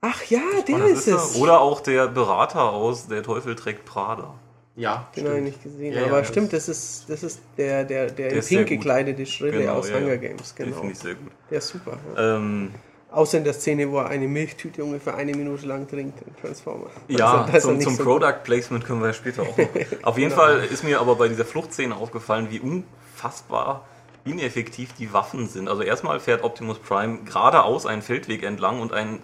Ach 0.00 0.22
ja, 0.24 0.40
der 0.66 0.86
ist 0.86 1.08
es. 1.08 1.34
Oder 1.36 1.60
auch 1.60 1.80
der 1.80 2.06
Berater 2.08 2.62
aus 2.72 3.08
Der 3.08 3.22
Teufel 3.22 3.56
trägt 3.56 3.84
Prada. 3.84 4.34
Ja, 4.76 5.08
Den 5.16 5.26
habe 5.26 5.38
ich 5.38 5.42
nicht 5.44 5.62
gesehen. 5.64 5.92
Ja, 5.92 6.02
ja, 6.02 6.06
aber 6.06 6.18
das- 6.20 6.28
stimmt, 6.28 6.52
das 6.52 6.68
ist, 6.68 7.06
das 7.08 7.24
ist 7.24 7.40
der, 7.56 7.82
der, 7.84 8.10
der, 8.12 8.30
in 8.30 8.38
ist 8.38 8.48
sehr 8.48 8.58
pink 8.64 8.80
gekleidete 8.80 9.26
Schrille 9.26 9.58
Genau, 9.58 9.72
aus 9.74 9.88
ja, 9.90 9.96
Hunger 9.96 10.10
ja. 10.10 10.16
Games. 10.16 10.54
Den 10.54 10.66
Genau. 10.66 10.78
finde 10.78 10.92
ich 10.92 10.98
sehr 11.00 11.14
gut. 11.16 11.32
Der 11.50 11.58
ist 11.58 11.68
super. 11.68 11.98
Ja. 12.16 12.36
Ähm, 12.36 12.72
Außer 13.10 13.38
in 13.38 13.44
der 13.44 13.54
Szene, 13.54 13.90
wo 13.90 13.96
er 13.98 14.06
eine 14.08 14.28
Milchtüte 14.28 14.84
ungefähr 14.84 15.16
eine 15.16 15.32
Minute 15.34 15.66
lang 15.66 15.88
trinkt 15.88 16.20
in 16.26 16.36
Transformer. 16.36 16.90
Ja, 17.08 17.38
Da 17.38 17.44
ist 17.46 17.54
er 17.54 17.60
zum, 17.62 17.80
zum 17.80 17.94
so 17.96 18.04
Product 18.04 18.44
Placement 18.44 18.84
können 18.84 19.00
wir 19.00 19.08
ja 19.08 19.14
später 19.14 19.42
auch 19.42 19.56
noch. 19.56 19.66
Auf 20.02 20.18
jeden 20.18 20.30
Genau. 20.30 20.42
Fall 20.42 20.62
ist 20.64 20.84
mir 20.84 21.00
aber 21.00 21.16
bei 21.16 21.26
dieser 21.28 21.46
Fluchtszene 21.46 21.96
aufgefallen, 21.96 22.48
wie 22.50 22.60
unfassbar 22.60 23.86
ineffektiv 24.24 24.92
die 24.92 25.12
Waffen 25.12 25.48
sind. 25.48 25.68
Also 25.68 25.82
erstmal 25.82 26.20
fährt 26.20 26.44
Optimus 26.44 26.78
Prime 26.78 27.20
geradeaus 27.24 27.86
einen 27.86 28.02
Feldweg 28.02 28.42
entlang 28.42 28.80
und 28.80 28.92
ein 28.92 29.20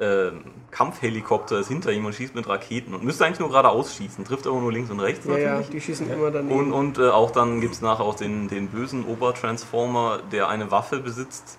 ähm, 0.00 0.44
Kampfhelikopter 0.72 1.60
ist 1.60 1.68
hinter 1.68 1.92
ihm 1.92 2.04
und 2.04 2.14
schießt 2.14 2.34
mit 2.34 2.48
Raketen 2.48 2.94
und 2.94 3.04
müsste 3.04 3.24
eigentlich 3.24 3.38
nur 3.38 3.48
geradeaus 3.50 3.94
schießen, 3.94 4.24
trifft 4.24 4.46
aber 4.46 4.60
nur 4.60 4.72
links 4.72 4.90
und 4.90 4.98
rechts 5.00 5.24
Ja, 5.26 5.36
ja, 5.38 5.48
natürlich. 5.50 5.70
die 5.70 5.80
schießen 5.80 6.10
immer 6.10 6.30
daneben. 6.32 6.58
Und, 6.58 6.72
und 6.72 6.98
äh, 6.98 7.10
auch 7.10 7.30
dann 7.30 7.60
gibt 7.60 7.74
es 7.74 7.80
nachher 7.80 8.04
auch 8.04 8.16
den, 8.16 8.48
den 8.48 8.68
bösen 8.68 9.04
Obertransformer, 9.04 10.20
der 10.32 10.48
eine 10.48 10.70
Waffe 10.72 10.98
besitzt, 10.98 11.58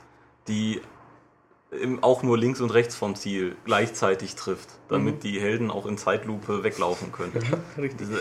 die 0.49 0.81
im, 1.71 2.03
auch 2.03 2.23
nur 2.23 2.37
links 2.37 2.61
und 2.61 2.69
rechts 2.71 2.95
vom 2.95 3.15
Ziel 3.15 3.55
gleichzeitig 3.65 4.35
trifft, 4.35 4.69
damit 4.87 5.23
die 5.23 5.39
Helden 5.41 5.71
auch 5.71 5.85
in 5.87 5.97
Zeitlupe 5.97 6.63
weglaufen 6.63 7.11
können. 7.11 7.33
Richtig. 7.77 7.97
Diese, 7.99 8.13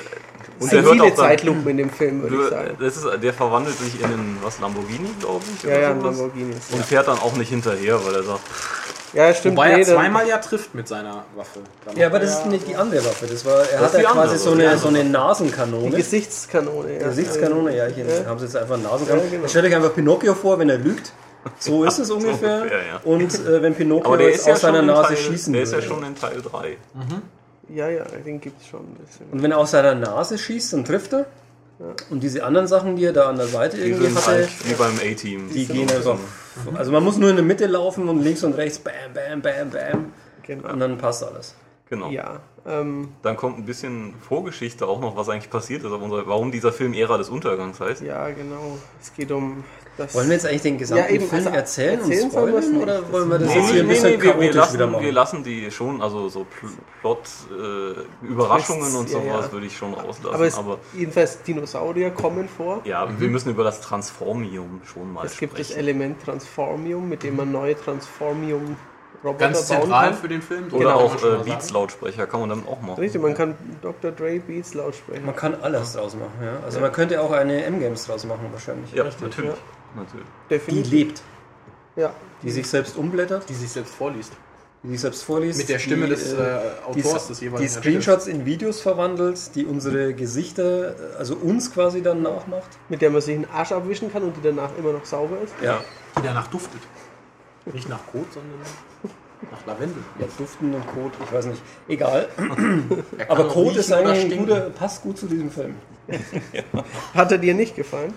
Es 0.59 0.63
und 0.65 0.73
der 0.73 0.83
hört 0.83 0.93
viele 0.93 1.05
auch 1.05 1.09
dann, 1.09 1.17
Zeitlupen 1.17 1.69
in 1.69 1.77
dem 1.77 1.91
Film, 1.91 2.23
würde 2.23 2.37
ich 2.37 2.49
sagen. 2.51 2.77
das 2.81 2.97
ist, 2.97 3.07
der 3.23 3.33
verwandelt 3.35 3.77
sich 3.77 4.01
in 4.01 4.07
einen 4.07 4.39
was 4.43 4.59
Lamborghini, 4.61 5.09
glaube 5.21 5.45
ich, 5.55 5.63
Ja, 5.63 5.71
oder 5.71 5.81
ja, 5.81 5.95
sowas. 6.01 6.05
Lamborghini. 6.19 6.55
und 6.73 6.85
fährt 6.85 7.07
dann 7.09 7.19
auch 7.19 7.37
nicht 7.37 7.49
hinterher, 7.51 8.05
weil 8.05 8.15
er 8.15 8.23
sagt, 8.25 8.43
Ja, 9.15 9.33
stimmt. 9.33 9.57
Wobei 9.57 9.75
nee, 9.75 9.81
er 9.83 9.87
zweimal 9.87 10.27
ja 10.29 10.39
trifft 10.39 10.75
mit 10.75 10.89
seiner 10.89 11.25
Waffe. 11.37 11.61
Da 11.85 11.93
Ja, 11.93 12.07
aber 12.09 12.19
das 12.19 12.31
ist 12.39 12.47
nicht 12.47 12.67
die 12.69 12.77
andere 12.77 13.05
Waffe. 13.05 13.27
Das 13.27 13.45
war, 13.45 13.59
er 13.61 13.63
ist 13.65 13.81
hat 13.81 13.93
die 13.95 14.03
ja 14.03 14.11
quasi 14.11 14.19
andere, 14.21 14.39
so 14.39 14.55
die 14.55 14.67
eine, 14.67 14.79
so 14.79 14.89
eine 14.89 15.03
Die 15.05 15.09
Nasenkanone. 15.11 15.91
Gesichtskanone. 15.97 16.99
Ja. 17.01 17.09
Gesichtskanone, 17.09 17.77
ja, 17.77 17.87
hier 17.87 18.05
Ja. 18.07 18.27
haben 18.27 18.39
sie 18.39 18.47
jetzt 18.47 18.57
einfach 18.57 18.77
Nasenkanone. 18.77 19.25
Ja, 19.27 19.31
genau. 19.31 19.49
Stellt 19.49 19.65
euch 19.67 19.75
einfach 19.77 19.95
Pinocchio 19.95 20.35
vor, 20.35 20.59
wenn 20.59 20.69
er 20.71 20.79
lügt. 20.79 21.13
So 21.59 21.85
ist 21.85 21.99
es 21.99 22.11
ungefähr. 22.11 22.59
ungefähr, 22.63 22.79
ja. 22.87 23.01
Und 23.05 23.35
äh, 23.47 23.63
wenn 23.63 23.75
Pinocchio 23.75 24.07
aber 24.07 24.19
der 24.19 24.33
ist 24.33 24.49
aus 24.51 24.61
seiner 24.63 24.81
in 24.81 24.87
Nase 24.87 25.09
Teil, 25.15 25.17
schießen 25.17 25.53
der 25.53 25.63
ist 25.63 25.71
ja 25.73 25.77
würde. 25.79 25.87
schon 25.89 26.05
in 26.05 26.15
Teil 26.17 26.43
3. 26.43 26.77
Ja, 27.75 27.89
ja, 27.89 28.05
den 28.27 28.41
gibt 28.41 28.61
es 28.61 28.67
schon 28.69 28.81
ein 28.81 28.95
bisschen. 28.95 29.27
Und 29.31 29.43
wenn 29.43 29.51
er 29.51 29.59
aus 29.59 29.71
seiner 29.71 29.95
Nase 29.95 30.37
schießt, 30.39 30.73
dann 30.75 30.85
trifft 30.85 31.13
er. 31.15 31.27
Und 32.11 32.23
diese 32.23 32.45
anderen 32.45 32.67
Sachen, 32.67 32.97
die 32.97 33.05
er 33.05 33.13
da 33.13 33.29
an 33.29 33.37
der 33.37 33.47
Seite 33.47 33.77
Die 33.77 33.83
irgendwie 33.85 34.07
sind 34.07 34.17
hatte, 34.17 34.27
halt 34.27 34.51
wie 34.69 34.75
beim 34.75 34.97
A-Team. 34.99 35.51
die 35.53 35.67
gehen 35.67 35.91
einfach. 35.91 36.19
Also 36.75 36.93
man 36.93 37.03
muss 37.03 37.17
nur 37.17 37.31
in 37.31 37.37
der 37.37 37.45
Mitte 37.45 37.67
laufen 37.67 38.09
und 38.09 38.23
links 38.23 38.45
und 38.45 38.55
rechts 38.55 38.79
bam, 38.79 38.93
bam, 39.13 39.43
bam, 39.43 39.71
bam. 39.71 40.13
Genau. 40.43 40.73
Und 40.73 40.79
dann 40.81 40.99
passt 40.99 41.25
alles. 41.25 41.55
Genau. 41.91 42.11
Ja, 42.11 42.41
ähm, 42.67 43.09
Dann 43.23 43.37
kommt 43.37 43.59
ein 43.59 43.67
bisschen 43.67 44.15
Vorgeschichte 44.21 44.87
auch 44.87 45.01
noch, 45.01 45.17
was 45.17 45.29
eigentlich 45.29 45.51
passiert 45.51 45.85
ist, 45.85 45.93
auf 45.93 46.01
unserer, 46.01 46.27
warum 46.27 46.51
dieser 46.51 46.73
Film 46.73 46.95
Ära 46.95 47.19
des 47.19 47.29
Untergangs 47.29 47.79
heißt. 47.81 48.03
ja, 48.03 48.31
genau. 48.31 48.79
Es 49.03 49.13
geht 49.13 49.31
um 49.31 49.65
das. 49.97 50.15
Wollen 50.15 50.27
wir 50.29 50.35
jetzt 50.35 50.47
eigentlich 50.47 50.63
den 50.63 50.79
gesamten 50.79 51.05
Ja, 51.05 51.11
eben, 51.11 51.27
Film 51.29 51.47
also 51.47 51.57
erzählen, 51.57 51.99
erzählen 52.01 52.31
und 52.31 52.47
wir 52.47 52.59
es 52.59 52.65
spoilern? 52.67 52.83
Oder 52.83 53.13
wollen 53.13 53.29
wir 53.31 53.39
das 53.39 53.49
ist- 53.49 53.55
jetzt 53.57 53.71
hier 53.71 53.83
ein 53.83 53.89
bisschen 53.89 54.05
wir, 54.13 54.23
wir, 54.23 54.33
chaotisch 54.33 54.55
lassen, 54.55 54.75
wieder 54.75 54.87
wir 54.87 54.93
machen? 54.93 55.11
lassen 55.13 55.45
die 55.45 55.71
schon, 55.71 56.03
also 56.03 56.29
so 56.29 56.41
Pl- 56.41 56.71
Plot, 57.01 57.19
äh, 58.23 58.27
Überraschungen 58.27 58.95
und 58.97 59.09
Ja, 59.11 59.21
sowas 59.21 59.47
ja. 59.47 59.53
würde 59.53 59.67
ich 59.67 59.77
schon 59.77 59.95
rauslassen. 59.95 60.35
aber, 60.35 60.47
es, 60.47 60.57
Aber, 60.59 60.79
jedenfalls 60.95 61.43
Dinosaurier 61.43 62.11
kommen 62.11 62.49
vor. 62.49 62.81
ja, 62.85 63.07
wir 63.19 63.29
müssen 63.29 63.51
über 63.51 63.65
das 63.65 63.81
Transformium 63.81 64.81
schon 64.85 65.13
mal 65.13 65.27
Es 65.27 65.37
gibt 65.39 65.59
das 65.59 65.67
sprechen. 65.69 65.81
Element 65.81 66.23
Transformium, 66.25 67.09
mit 67.09 67.23
dem 67.23 67.37
man 67.37 67.51
neue 67.53 67.77
Transformium 67.79 68.77
Roboter 69.23 69.39
Ganz 69.39 69.69
bauen 69.69 69.81
zentral 69.81 70.09
kann. 70.11 70.19
für 70.19 70.29
den 70.29 70.43
Film. 70.43 70.65
Oder 70.71 70.85
man 70.85 70.95
auch 70.97 71.15
äh. 71.25 71.45
Beats-Lautsprecher 71.45 72.27
kann 72.27 72.41
man 72.41 72.49
dann 72.51 72.67
auch 72.69 72.83
machen. 72.83 73.01
Richtig, 73.01 73.23
man 73.23 73.33
kann 73.33 73.55
Dr. 73.81 74.11
Dre 74.11 74.39
Beats 74.39 74.75
Lautsprecher. 74.75 75.23
Man 75.23 75.35
kann 75.35 75.55
alles 75.63 75.95
draus 75.95 76.15
machen, 76.15 76.33
ja. 76.43 76.59
Also 76.63 76.79
man 76.81 76.93
könnte 76.93 77.19
auch 77.23 77.31
eine 77.33 77.65
M-Games 77.65 78.05
draus 78.07 78.27
machen 78.27 78.49
wahrscheinlich. 78.53 78.93
Ja, 78.93 79.05
natürlich. 79.05 79.55
Natürlich. 79.95 80.27
Die 80.27 80.49
Definitiv. 80.49 80.93
lebt. 80.93 81.23
Ja, 81.97 82.13
Die 82.43 82.51
sich 82.51 82.67
selbst 82.67 82.97
umblättert. 82.97 83.49
Die 83.49 83.55
sich 83.55 83.71
selbst 83.71 83.95
vorliest. 83.95 84.33
die 84.83 84.89
sich 84.91 85.01
selbst 85.01 85.23
vorliest. 85.23 85.59
Mit 85.59 85.69
der 85.69 85.79
Stimme 85.79 86.07
die, 86.07 86.11
des 86.11 86.33
äh, 86.33 86.37
äh, 86.37 86.61
die, 86.95 87.05
Autors 87.05 87.29
des 87.29 87.39
die 87.39 87.45
jeweiligen 87.47 87.71
Screenshots 87.71 88.27
in 88.27 88.45
Videos 88.45 88.81
verwandelt, 88.81 89.55
die 89.55 89.65
unsere 89.65 90.13
Gesichter, 90.13 90.91
äh, 90.91 91.17
also 91.19 91.37
uns 91.37 91.73
quasi 91.73 92.03
dann 92.03 92.23
nachmacht. 92.23 92.69
Mit 92.89 93.01
der 93.01 93.11
man 93.11 93.21
sich 93.21 93.37
den 93.37 93.49
Arsch 93.49 93.73
abwischen 93.73 94.13
kann 94.13 94.25
und 94.25 94.37
die 94.37 94.43
danach 94.43 94.71
immer 94.77 94.93
noch 94.93 95.05
sauber 95.05 95.37
ist. 95.43 95.55
Ja. 95.63 95.81
Die 96.19 96.23
danach 96.23 96.49
duftet. 96.49 96.81
Nicht 97.73 97.89
nach 97.89 98.05
Kot, 98.13 98.27
sondern 98.33 98.59
nach 99.51 99.67
Lavendel. 99.67 100.03
Ja, 100.19 100.27
Duften 100.39 100.75
und 100.75 100.87
Kot, 100.87 101.13
ich 101.23 101.33
weiß 101.33 101.47
nicht. 101.47 101.63
Egal. 101.89 102.29
Er 103.19 103.31
Aber 103.31 103.49
Kot 103.49 103.77
ist 103.77 103.93
eigentlich 103.93 104.33
ein 104.33 104.39
guter, 104.39 104.71
passt 104.71 105.03
gut 105.03 105.19
zu 105.19 105.27
diesem 105.27 105.51
Film. 105.51 105.77
Hat 107.15 107.33
er 107.33 107.39
dir 107.39 107.55
nicht 107.55 107.77
gefallen? 107.77 108.15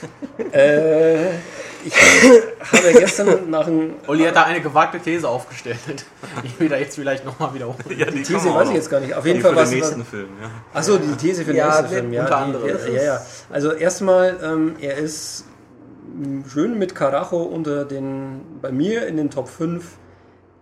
Äh, 0.52 1.30
ich 1.84 1.94
habe 2.72 2.92
gestern 2.92 3.50
nach 3.50 3.66
einem. 3.66 3.94
Olli 4.06 4.24
hat 4.24 4.36
da 4.36 4.44
eine 4.44 4.60
gewagte 4.60 4.98
These 5.00 5.28
aufgestellt. 5.28 5.78
Ich 6.44 6.58
will 6.60 6.68
da 6.68 6.76
jetzt 6.76 6.94
vielleicht 6.96 7.24
nochmal 7.24 7.54
wiederholen. 7.54 7.78
Ja, 7.96 8.06
die 8.06 8.22
These 8.22 8.34
kann 8.34 8.44
man 8.46 8.54
weiß 8.56 8.68
ich 8.70 8.74
jetzt 8.74 8.90
gar 8.90 9.00
nicht. 9.00 9.14
Auf 9.14 9.24
jeden 9.26 9.38
Die 9.38 9.42
Fall 9.42 9.52
für 9.52 9.56
was. 9.60 9.70
den 9.70 9.78
nächsten 9.78 10.04
Film, 10.04 10.28
ja. 10.40 10.50
Achso, 10.74 10.98
die 10.98 11.16
These 11.16 11.42
für 11.44 11.52
den 11.52 11.56
Ja, 11.56 11.66
nächsten 11.68 11.88
Film. 11.88 12.12
Ja, 12.12 12.22
unter 12.22 12.36
die, 12.36 12.42
anderem. 12.42 12.94
ja, 12.94 13.02
ja. 13.02 13.20
Also 13.50 13.72
erstmal, 13.72 14.38
ähm, 14.42 14.76
er 14.80 14.96
ist 14.96 15.44
schön 16.52 16.78
mit 16.78 16.94
Karacho 16.94 17.42
unter 17.42 17.84
den, 17.84 18.40
bei 18.60 18.70
mir 18.72 19.06
in 19.06 19.16
den 19.16 19.30
Top 19.30 19.48
5 19.48 19.84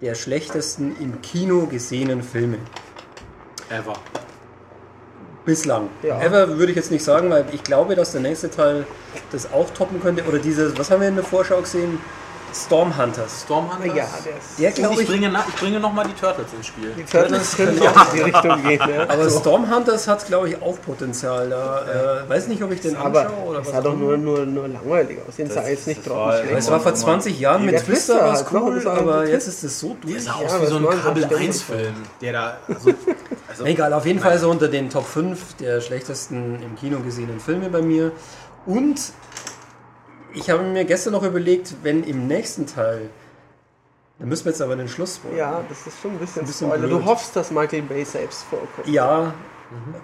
der 0.00 0.14
schlechtesten 0.14 0.96
im 1.00 1.20
Kino 1.22 1.66
gesehenen 1.66 2.22
Filme. 2.22 2.58
Ever. 3.68 3.94
Bislang. 5.50 5.88
Ja. 6.02 6.20
Ever 6.20 6.58
würde 6.58 6.70
ich 6.70 6.76
jetzt 6.76 6.90
nicht 6.92 7.02
sagen, 7.04 7.28
weil 7.30 7.44
ich 7.52 7.64
glaube, 7.64 7.96
dass 7.96 8.12
der 8.12 8.20
nächste 8.20 8.50
Teil 8.50 8.86
das 9.32 9.52
auch 9.52 9.68
toppen 9.70 10.00
könnte. 10.00 10.22
Oder 10.24 10.38
dieses, 10.38 10.78
was 10.78 10.90
haben 10.90 11.00
wir 11.00 11.08
in 11.08 11.16
der 11.16 11.24
Vorschau 11.24 11.60
gesehen? 11.60 11.98
Storm 12.52 12.96
Hunters. 12.98 13.42
Stormhunters. 13.44 13.96
Ja, 13.96 14.06
der 14.24 14.36
ist. 14.36 14.58
Der 14.58 14.70
glaube 14.72 14.94
ich 14.94 15.00
ich. 15.02 15.06
bringe, 15.08 15.30
na, 15.32 15.44
ich 15.48 15.54
bringe 15.54 15.78
nochmal 15.78 16.04
die 16.06 16.20
Turtles 16.20 16.48
ins 16.52 16.66
Spiel. 16.66 16.92
Die 16.96 17.04
Turtles 17.04 17.56
können 17.56 17.80
auch 17.80 18.12
in 18.12 18.16
die 18.16 18.22
Richtung 18.22 18.62
gehen. 18.64 18.80
Ja. 18.92 19.02
Aber 19.08 19.30
Storm 19.30 19.72
Hunters 19.72 20.08
hat, 20.08 20.26
glaube 20.26 20.48
ich, 20.48 20.60
auch 20.60 20.80
Potenzial. 20.82 21.48
Da 21.48 22.24
äh, 22.26 22.28
weiß 22.28 22.48
nicht, 22.48 22.62
ob 22.62 22.72
ich 22.72 22.80
den 22.80 22.96
Aber 22.96 23.20
anschaue 23.22 23.44
oder 23.50 23.60
es 23.60 23.66
was. 23.66 23.72
sah 23.74 23.80
doch 23.80 23.96
nur, 23.96 24.16
nur, 24.16 24.46
nur 24.46 24.66
langweilig 24.68 25.18
aus. 25.28 25.36
Den 25.36 25.48
sah 25.48 25.66
jetzt 25.68 25.86
nicht 25.86 26.00
das 26.00 26.06
drauf 26.06 26.26
war-. 26.26 26.42
Es 26.58 26.68
war 26.70 26.80
vor 26.80 26.94
20 26.94 27.38
Jahren 27.38 27.64
mit 27.64 27.74
Ja, 27.74 27.80
Twister 27.80 28.14
Twister 28.14 28.28
was 28.28 28.52
halt 28.52 28.62
cool, 28.62 28.74
das 28.74 28.84
war 28.84 28.98
aber 28.98 29.28
jetzt 29.28 29.46
ist 29.46 29.62
es 29.62 29.78
so 29.78 29.96
durch. 30.00 30.14
Der 30.14 30.22
sah 30.22 30.40
Ja, 30.40 30.46
aus 30.46 30.62
wie 30.62 30.66
so 30.66 30.76
ein 30.78 30.86
sie 30.90 30.98
Kabel 31.02 31.24
denn 31.26 31.38
1 31.38 31.62
Film, 31.62 31.94
der 32.20 32.32
da. 32.32 32.56
Also, 32.68 32.94
also 33.60 33.72
Egal, 33.72 33.92
auf 33.92 34.06
jeden 34.06 34.20
Fall 34.20 34.38
so 34.38 34.50
unter 34.50 34.68
den 34.68 34.90
Top 34.90 35.04
5 35.06 35.56
der 35.56 35.80
schlechtesten 35.80 36.62
im 36.62 36.76
Kino 36.76 37.00
gesehenen 37.00 37.40
Filme 37.40 37.68
bei 37.68 37.82
mir. 37.82 38.12
Und 38.66 39.12
ich 40.34 40.50
habe 40.50 40.62
mir 40.62 40.84
gestern 40.84 41.12
noch 41.12 41.22
überlegt, 41.22 41.74
wenn 41.82 42.04
im 42.04 42.26
nächsten 42.26 42.66
Teil, 42.66 43.10
da 44.18 44.26
müssen 44.26 44.44
wir 44.44 44.52
jetzt 44.52 44.62
aber 44.62 44.76
den 44.76 44.88
Schluss 44.88 45.16
spoilern. 45.16 45.38
Ja, 45.38 45.64
das 45.68 45.86
ist 45.86 46.00
schon 46.00 46.12
ein 46.12 46.18
bisschen, 46.18 46.42
Ein 46.42 46.46
bisschen 46.46 46.68
Spoiler. 46.68 46.88
Du 46.88 47.04
hoffst, 47.04 47.34
dass 47.36 47.50
Michael 47.50 47.82
Bay 47.82 48.04
selbst 48.04 48.44
vorkommt. 48.44 48.86
Ja, 48.86 49.34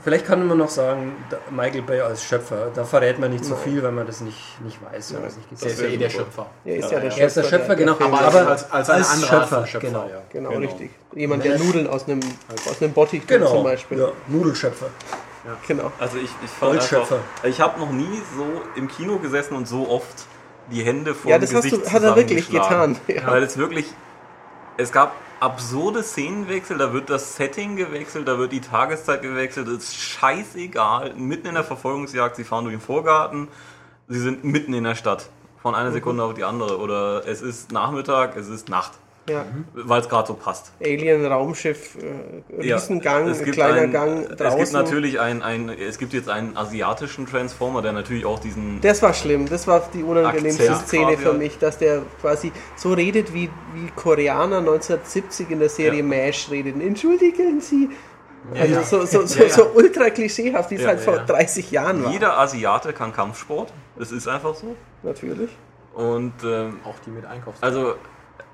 vielleicht 0.03 0.27
kann 0.27 0.47
man 0.47 0.59
noch 0.59 0.69
sagen, 0.69 1.15
Michael 1.51 1.83
Bay 1.83 2.01
als 2.01 2.23
Schöpfer. 2.25 2.71
Da 2.75 2.85
verrät 2.85 3.19
man 3.19 3.31
nicht 3.31 3.45
zu 3.45 3.57
viel, 3.57 3.83
weil 3.83 3.93
man 3.93 4.07
das 4.07 4.21
nicht, 4.21 4.61
nicht 4.63 4.79
weiß, 4.83 5.15
wenn 5.15 5.25
es 5.25 5.37
nicht 5.37 5.51
der 5.51 5.57
gesehen 5.57 5.71
ist 5.73 5.81
ja 5.81 5.89
eh 5.89 5.97
der. 5.97 6.11
Schöpfer. 6.11 6.47
Er 6.65 6.77
ist 6.77 6.91
ja, 6.93 7.01
der 7.01 7.11
Schöpfer. 7.11 7.21
Er 7.21 7.27
ist 7.27 7.37
der 7.37 7.43
Schöpfer, 7.45 7.77
genau. 7.77 7.93
Aber, 7.99 8.21
Aber 8.21 8.47
als, 8.49 8.71
als, 8.71 8.91
als 8.91 8.91
als 8.91 9.09
Art 9.09 9.29
Schöpfer, 9.43 9.67
Schöpfer, 9.67 9.87
genau. 9.89 10.07
ja. 10.09 10.23
Genau, 10.31 10.51
Genau. 10.51 10.61
richtig. 10.61 10.91
Jemand, 11.15 11.45
der 11.45 11.59
Nudeln 11.59 11.87
aus 11.89 12.07
einem, 12.09 12.21
aus 12.69 12.81
einem 12.83 12.93
Bottich 12.93 13.27
Genau, 13.27 13.51
zum 13.51 13.65
Beispiel. 13.65 13.99
ja, 13.99 14.09
Nudelschöpfer. 14.29 14.87
Genau. 15.69 15.93
Also 16.01 16.17
ich, 16.19 16.31
ich 16.45 16.51
fand 16.51 16.73
einfach, 16.81 17.19
ich 17.45 17.61
habe 17.61 17.79
noch 17.81 17.91
nie 17.93 18.21
so 18.37 18.45
im 18.75 18.89
Kino 18.89 19.19
gesessen 19.19 19.55
und 19.55 19.69
so 19.69 19.89
oft 19.89 20.27
die 20.73 20.83
Hände 20.83 21.15
vor 21.15 21.31
Ja, 21.31 21.39
dem 21.39 21.43
das 21.43 21.55
hast 21.55 21.63
Gesicht 21.65 21.87
du- 21.87 21.93
hat 21.93 22.03
er 22.03 22.17
wirklich 22.17 22.51
getan, 22.51 22.97
ja. 23.07 23.27
Weil 23.29 23.45
es 23.45 23.57
wirklich, 23.57 23.87
es 24.77 24.91
gab 24.91 25.13
absurde 25.41 26.03
Szenenwechsel, 26.03 26.79
da 26.79 26.93
wird 26.93 27.11
das 27.11 27.37
Setting 27.37 27.77
gewechselt, 27.77 28.27
da 28.29 28.39
wird 28.39 28.53
die 28.53 28.61
Tageszeit 28.61 29.23
gewechselt, 29.23 29.69
es 29.69 29.85
ist 29.85 29.97
scheißegal, 29.97 31.15
mitten 31.15 31.47
in 31.49 31.55
der 31.55 31.65
Verfolgungsjagd, 31.65 32.37
sie 32.37 32.45
fahren 32.45 32.65
durch 32.65 32.77
den 32.77 32.81
Vorgarten, 32.81 33.49
sie 34.09 34.21
sind 34.21 34.45
mitten 34.45 34.73
in 34.73 34.85
der 34.85 34.95
Stadt, 34.95 35.29
von 35.61 35.73
Mhm. 35.73 35.81
einer 35.81 35.93
Sekunde 35.93 36.23
auf 36.23 36.35
die 36.35 36.45
andere. 36.45 36.79
Oder 36.79 37.27
es 37.27 37.43
ist 37.43 37.73
Nachmittag, 37.73 38.37
es 38.37 38.49
ist 38.49 38.69
Nacht, 38.69 38.93
Ja. 39.29 39.45
weil 39.75 40.01
es 40.01 40.09
gerade 40.09 40.29
so 40.29 40.35
passt. 40.35 40.73
Alien, 40.81 41.27
Raumschiff, 41.27 41.97
äh, 41.97 42.65
Ja, 42.67 42.77
Riesengang, 42.77 43.29
es 43.29 43.43
gibt 43.43 43.57
kleiner 43.57 43.83
ein- 43.83 43.91
Gang 43.93 44.29
draußen. 44.29 44.47
Es 44.47 44.57
gibt 44.57 44.73
natürlich 44.73 45.19
ein, 45.21 45.43
ein, 45.43 45.69
es 45.69 45.99
gibt 45.99 46.13
jetzt 46.13 46.29
einen 46.29 46.57
asiatischen 46.57 47.27
Transformer, 47.27 47.83
der 47.83 47.93
natürlich 47.93 48.25
auch 48.25 48.39
diesen 48.39 48.81
Das 48.81 49.03
war 49.03 49.13
schlimm. 49.15 49.49
Das 49.49 49.67
war 49.67 49.89
die 49.93 50.03
unangenehmste 50.03 50.71
Akzent 50.71 50.87
Szene 50.89 51.17
für 51.19 51.29
ja. 51.29 51.33
mich, 51.35 51.59
dass 51.59 51.79
der 51.79 52.03
quasi 52.21 52.53
so 52.77 52.93
redet, 52.93 53.35
wie, 53.35 53.51
wie 53.75 53.91
Koreaner 53.97 54.59
1970 54.59 55.51
in 55.51 55.59
der 55.59 55.69
Serie 55.69 56.01
Ja. 56.01 56.05
MASH 56.29 56.51
reden. 56.51 56.81
Entschuldigen 56.81 57.61
Sie. 57.61 57.91
Also 58.55 58.75
ja. 58.75 58.83
so, 58.85 59.05
so, 59.07 59.27
so, 59.27 59.39
Ja, 59.41 59.47
ja. 59.47 59.53
so 59.53 59.67
ultra 59.75 60.11
klischeehaft, 60.11 60.71
wie 60.71 60.77
es 60.77 60.83
Ja, 60.83 60.89
halt 60.89 60.99
ja, 61.01 61.05
vor 61.05 61.17
ja. 61.17 61.25
30 61.25 61.71
Jahren 61.73 62.05
war. 62.05 62.13
Jeder 62.13 62.39
Asiate 62.39 62.93
kann 62.93 63.13
Kampfsport. 63.13 63.73
Das 63.99 64.13
ist 64.13 64.29
einfach 64.29 64.55
so. 64.55 64.77
Natürlich. 65.03 65.51
Und 65.95 66.35
ähm, 66.45 66.79
Auch 66.85 66.95
die 67.05 67.11
mit 67.11 67.25
Einkaufs. 67.25 67.63
also, 67.63 67.95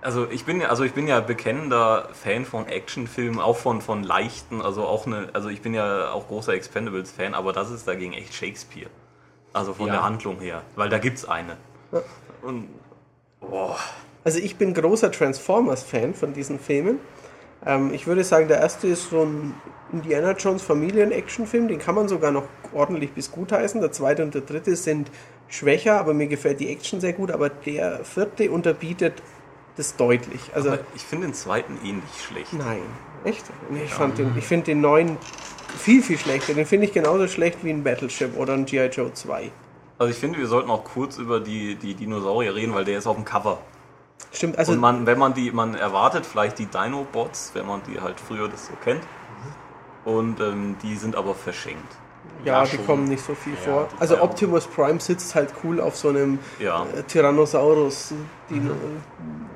also 0.01 0.29
ich 0.31 0.45
bin 0.45 0.61
ja, 0.61 0.69
also 0.69 0.85
ich 0.85 0.93
bin 0.93 1.07
ja 1.07 1.21
bekennender 1.21 2.09
Fan 2.13 2.45
von 2.45 2.67
Actionfilmen, 2.67 3.41
auch 3.41 3.57
von, 3.57 3.81
von 3.81 4.03
leichten, 4.03 4.61
also 4.61 4.85
auch 4.85 5.07
eine, 5.07 5.29
also 5.33 5.49
ich 5.49 5.63
bin 5.63 5.75
ja 5.75 6.11
auch 6.11 6.29
großer 6.29 6.55
Expendables-Fan, 6.55 7.35
aber 7.35 7.53
das 7.53 7.71
ist 7.71 7.87
dagegen 7.87 8.13
echt 8.13 8.35
Shakespeare. 8.35 8.91
Also 9.53 9.75
von 9.75 9.87
Ja. 9.87 9.95
der 9.95 10.03
Handlung 10.05 10.41
her. 10.41 10.63
Weil 10.77 10.89
da 10.89 10.99
gibt's 10.99 11.25
eine. 11.25 11.57
Und 12.43 12.69
boah. 13.41 13.77
Also 14.25 14.39
ich 14.39 14.57
bin 14.57 14.73
großer 14.75 15.11
Transformers-Fan 15.13 16.15
von 16.15 16.33
diesen 16.33 16.59
Filmen. 16.59 16.99
Ähm, 17.65 17.93
ich 17.93 18.07
würde 18.07 18.25
sagen, 18.25 18.49
der 18.49 18.59
erste 18.59 18.89
ist 18.89 19.11
so 19.11 19.23
ein 19.25 19.55
Indiana 19.93 20.33
Jones 20.33 20.63
Familien-Action-Film, 20.63 21.69
den 21.69 21.79
kann 21.79 21.95
man 21.95 22.09
sogar 22.09 22.31
noch 22.31 22.45
ordentlich 22.73 23.13
bis 23.13 23.31
gut 23.31 23.53
heißen. 23.53 23.81
Der 23.81 23.93
zweite 23.93 24.23
und 24.23 24.35
der 24.35 24.43
dritte 24.43 24.75
sind 24.75 25.11
schwächer, 25.49 25.99
aber 26.01 26.15
mir 26.15 26.29
gefällt 26.29 26.61
die 26.61 26.71
Action 26.71 27.01
sehr 27.01 27.13
gut. 27.13 27.31
Aber 27.31 27.51
der 27.51 28.05
vierte 28.05 28.51
unterbietet 28.51 29.23
das 29.77 29.97
deutlich. 29.97 30.41
Also 30.55 30.73
Aber 30.73 30.81
ich 30.95 31.03
finde 31.03 31.29
den 31.29 31.35
zweiten 31.35 31.79
ähnlich 31.85 32.23
schlecht. 32.27 32.53
nein, 32.53 32.83
echt? 33.25 33.45
Ich 33.85 33.93
fand 33.93 34.19
den, 34.19 34.37
ich 34.37 34.45
finde 34.45 34.67
den 34.67 34.81
neuen 34.81 35.17
viel 35.79 36.03
viel 36.03 36.19
schlechter. 36.19 36.55
Den 36.55 36.67
finde 36.67 36.87
ich 36.87 36.93
genauso 36.93 37.29
schlecht 37.29 37.65
wie 37.65 37.71
ein 37.71 37.83
Battleship 37.83 38.37
oder 38.37 38.55
ein 38.55 38.67
GI 38.67 38.87
Joe 38.87 39.13
2. 39.13 39.51
Also 39.99 40.11
ich 40.11 40.19
finde, 40.19 40.39
wir 40.39 40.47
sollten 40.47 40.71
auch 40.71 40.85
kurz 40.85 41.19
über 41.19 41.41
die, 41.41 41.77
die 41.77 41.95
Dinosaurier 41.95 42.55
reden, 42.55 42.75
weil 42.75 42.85
der 42.85 42.99
ist 42.99 43.07
auf 43.07 43.17
dem 43.17 43.25
Cover. 43.25 43.59
Stimmt, 44.33 44.59
also 44.59 44.73
Und 44.73 44.79
man, 44.79 45.07
wenn 45.07 45.19
man 45.19 45.35
die, 45.35 45.51
man 45.53 45.75
erwartet 45.75 46.27
vielleicht 46.27 46.59
die 46.59 46.67
Dino-Bots, 46.67 47.53
wenn 47.55 47.67
man 47.67 47.83
die 47.85 48.01
halt 48.01 48.19
früher 48.19 48.49
das 48.49 48.67
so 48.67 48.73
kennt. 48.83 49.03
Und 50.05 50.41
ähm, 50.41 50.77
die 50.83 50.97
sind 50.97 51.15
aber 51.15 51.35
verschenkt. 51.35 51.97
Ja, 52.45 52.59
ja, 52.59 52.65
die 52.65 52.77
schon. 52.77 52.87
kommen 52.87 53.05
nicht 53.05 53.25
so 53.25 53.35
viel 53.35 53.57
vor. 53.57 53.89
Also. 53.99 54.21
Optimus 54.23 54.67
Prime 54.67 55.01
sitzt 55.01 55.35
halt 55.35 55.53
cool 55.65 55.81
auf 55.81 55.97
so 55.97 56.09
einem 56.09 56.39
Ja. 56.59 56.85
äh, 56.97 57.03
Tyrannosaurus 57.03 58.15
Dino 58.51 58.73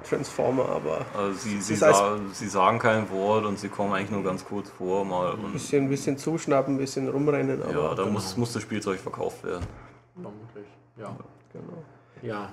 Transformer, 0.09 0.68
aber 0.68 1.01
Also 1.18 1.33
sie, 1.38 1.61
sie, 1.61 1.75
sa 1.75 2.16
sie 2.33 2.46
sagen 2.49 2.79
kein 2.79 3.11
Wort 3.11 3.44
und 3.44 3.59
sie 3.59 3.68
kommen 3.68 3.92
eigentlich 3.92 4.11
nur 4.11 4.22
ganz 4.22 4.44
kurz 4.44 4.70
vor 4.70 5.05
mal. 5.05 5.33
ein 5.33 5.44
Und 5.44 5.53
bisschen, 5.53 5.88
bisschen 5.88 6.16
zuschnappen, 6.18 6.75
ein 6.75 6.79
bisschen 6.79 7.09
rumrennen, 7.09 7.61
ja, 7.61 7.66
aber 7.66 7.94
da 7.96 8.05
muss, 8.07 8.37
muss 8.37 8.53
das 8.53 8.62
Spielzeug 8.62 9.01
verkauft 9.01 9.42
werden. 9.44 9.66
Vermutlich. 10.14 10.66
Ja. 10.96 11.16
genau. 11.53 11.83
Ja. 12.22 12.49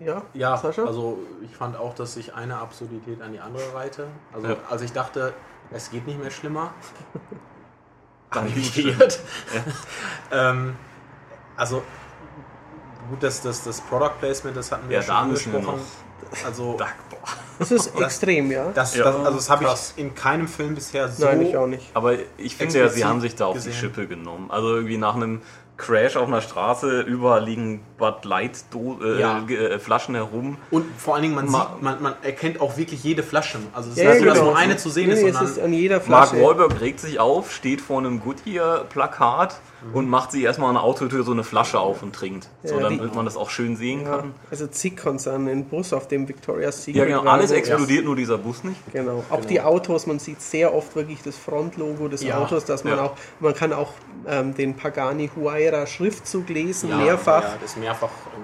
Ja, 0.00 0.22
Ja, 0.32 0.56
Sascha? 0.56 0.84
also 0.84 1.18
ich 1.42 1.54
fand 1.56 1.76
auch, 1.76 1.94
dass 1.94 2.14
sich 2.14 2.34
eine 2.34 2.58
Absurdität 2.58 3.22
an 3.22 3.32
die 3.32 3.38
andere 3.40 3.72
reihte. 3.74 4.08
Also 4.32 4.48
Ja. 4.48 4.56
als 4.68 4.82
ich 4.82 4.92
dachte, 4.92 5.32
es 5.70 5.90
geht 5.90 6.06
nicht 6.06 6.20
mehr 6.20 6.30
schlimmer, 6.30 6.72
Geirrt. 8.74 9.20
ähm, 10.32 10.76
also 11.56 11.82
gut, 13.08 13.22
dass 13.22 13.42
das, 13.42 13.64
das 13.64 13.80
Product 13.80 14.12
Placement, 14.20 14.56
das 14.56 14.72
hatten 14.72 14.88
wir 14.88 14.96
Ja, 14.96 15.00
ja, 15.00 15.06
schon 15.06 15.16
angesprochen. 15.16 15.80
Also 16.44 16.76
das 17.58 17.70
ist 17.70 18.00
extrem, 18.00 18.50
ja. 18.50 18.70
das, 18.74 18.96
Ja, 18.96 19.04
das, 19.04 19.16
also 19.16 19.36
das 19.36 19.50
habe 19.50 19.64
ich 19.64 20.02
in 20.02 20.14
keinem 20.14 20.48
Film 20.48 20.74
bisher 20.74 21.08
so 21.08 21.24
Nein, 21.24 21.42
ich 21.42 21.56
auch 21.56 21.66
nicht. 21.66 21.90
Aber 21.94 22.14
ich 22.36 22.56
finde 22.56 22.78
ja, 22.78 22.88
sie 22.88 23.04
haben 23.04 23.20
sich 23.20 23.36
da 23.36 23.46
auf 23.46 23.52
die 23.52 23.58
gesehen. 23.58 23.74
Schippe 23.74 24.06
genommen. 24.06 24.50
Also 24.50 24.74
irgendwie 24.74 24.96
nach 24.96 25.14
einem 25.14 25.42
Crash 25.76 26.16
auf 26.16 26.28
einer 26.28 26.40
Straße, 26.40 27.02
überall 27.02 27.44
liegen 27.44 27.84
Bud 27.96 28.24
Light 28.24 28.64
Do 28.72 28.98
äh, 29.04 29.20
Ja. 29.20 29.44
äh, 29.48 29.78
Flaschen 29.78 30.14
herum. 30.14 30.56
Und 30.70 30.84
vor 30.98 31.14
allen 31.14 31.22
Dingen, 31.22 31.34
man, 31.34 31.48
Ma- 31.50 31.70
sieht, 31.74 31.82
man, 31.82 32.02
man 32.02 32.14
erkennt 32.22 32.60
auch 32.60 32.76
wirklich 32.76 33.04
jede 33.04 33.22
Flasche. 33.22 33.58
Also 33.72 33.90
es 33.90 33.96
ist 33.96 34.02
Ja, 34.02 34.10
nicht 34.10 34.18
so, 34.20 34.24
dass 34.26 34.34
genau. 34.38 34.50
nur 34.50 34.56
eine 34.58 34.76
zu 34.76 34.90
sehen 34.90 35.08
Nee, 35.08 35.28
ist, 35.28 35.40
ist 35.40 35.58
an 35.60 35.72
jeder 35.72 36.00
Mark. 36.06 36.32
Wahlberg 36.32 36.80
regt 36.80 37.00
sich 37.00 37.20
auf, 37.20 37.52
steht 37.52 37.80
vor 37.80 37.98
einem 37.98 38.20
Goodyear-Plakat 38.20 39.60
und 39.92 40.08
macht 40.08 40.32
sich 40.32 40.42
erstmal 40.42 40.70
an 40.70 40.76
der 40.76 40.82
Autotür 40.82 41.24
so 41.24 41.32
eine 41.32 41.44
Flasche 41.44 41.78
auf 41.78 42.02
und 42.02 42.14
trinkt. 42.14 42.48
So, 42.62 42.76
Ja, 42.76 42.88
damit 42.88 43.14
man 43.14 43.26
das 43.26 43.36
auch 43.36 43.50
schön 43.50 43.76
sehen 43.76 44.02
ja, 44.04 44.16
kann. 44.16 44.34
also 44.50 44.66
zig 44.66 44.96
Konzerne, 44.96 45.50
ein 45.50 45.66
Bus, 45.66 45.92
auf 45.92 46.08
dem 46.08 46.26
Victoria's 46.26 46.82
Secret 46.84 47.08
Ja, 47.10 47.18
genau. 47.18 47.30
Alles 47.30 47.50
explodiert, 47.50 48.04
nur 48.06 48.16
dieser 48.16 48.38
Bus 48.38 48.64
nicht. 48.64 48.80
Genau. 48.92 49.22
Auch 49.28 49.44
die 49.44 49.60
Autos, 49.60 50.06
man 50.06 50.18
sieht 50.18 50.40
sehr 50.40 50.74
oft 50.74 50.96
wirklich 50.96 51.20
das 51.22 51.36
Frontlogo 51.36 52.08
des 52.08 52.22
Ja, 52.22 52.38
Autos, 52.38 52.64
dass 52.64 52.82
man 52.84 52.96
ja. 52.96 53.02
auch, 53.04 53.12
man 53.40 53.54
kann 53.54 53.72
auch 53.74 53.92
ähm, 54.26 54.54
den 54.54 54.74
Pagani 54.74 55.30
Huayra 55.36 55.86
Schriftzug 55.86 56.48
lesen, 56.48 56.88
Ja, 56.88 56.96
mehrfach. 56.96 57.42
Ja, 57.42 57.54
das 57.60 57.76
mehrfach. 57.76 57.93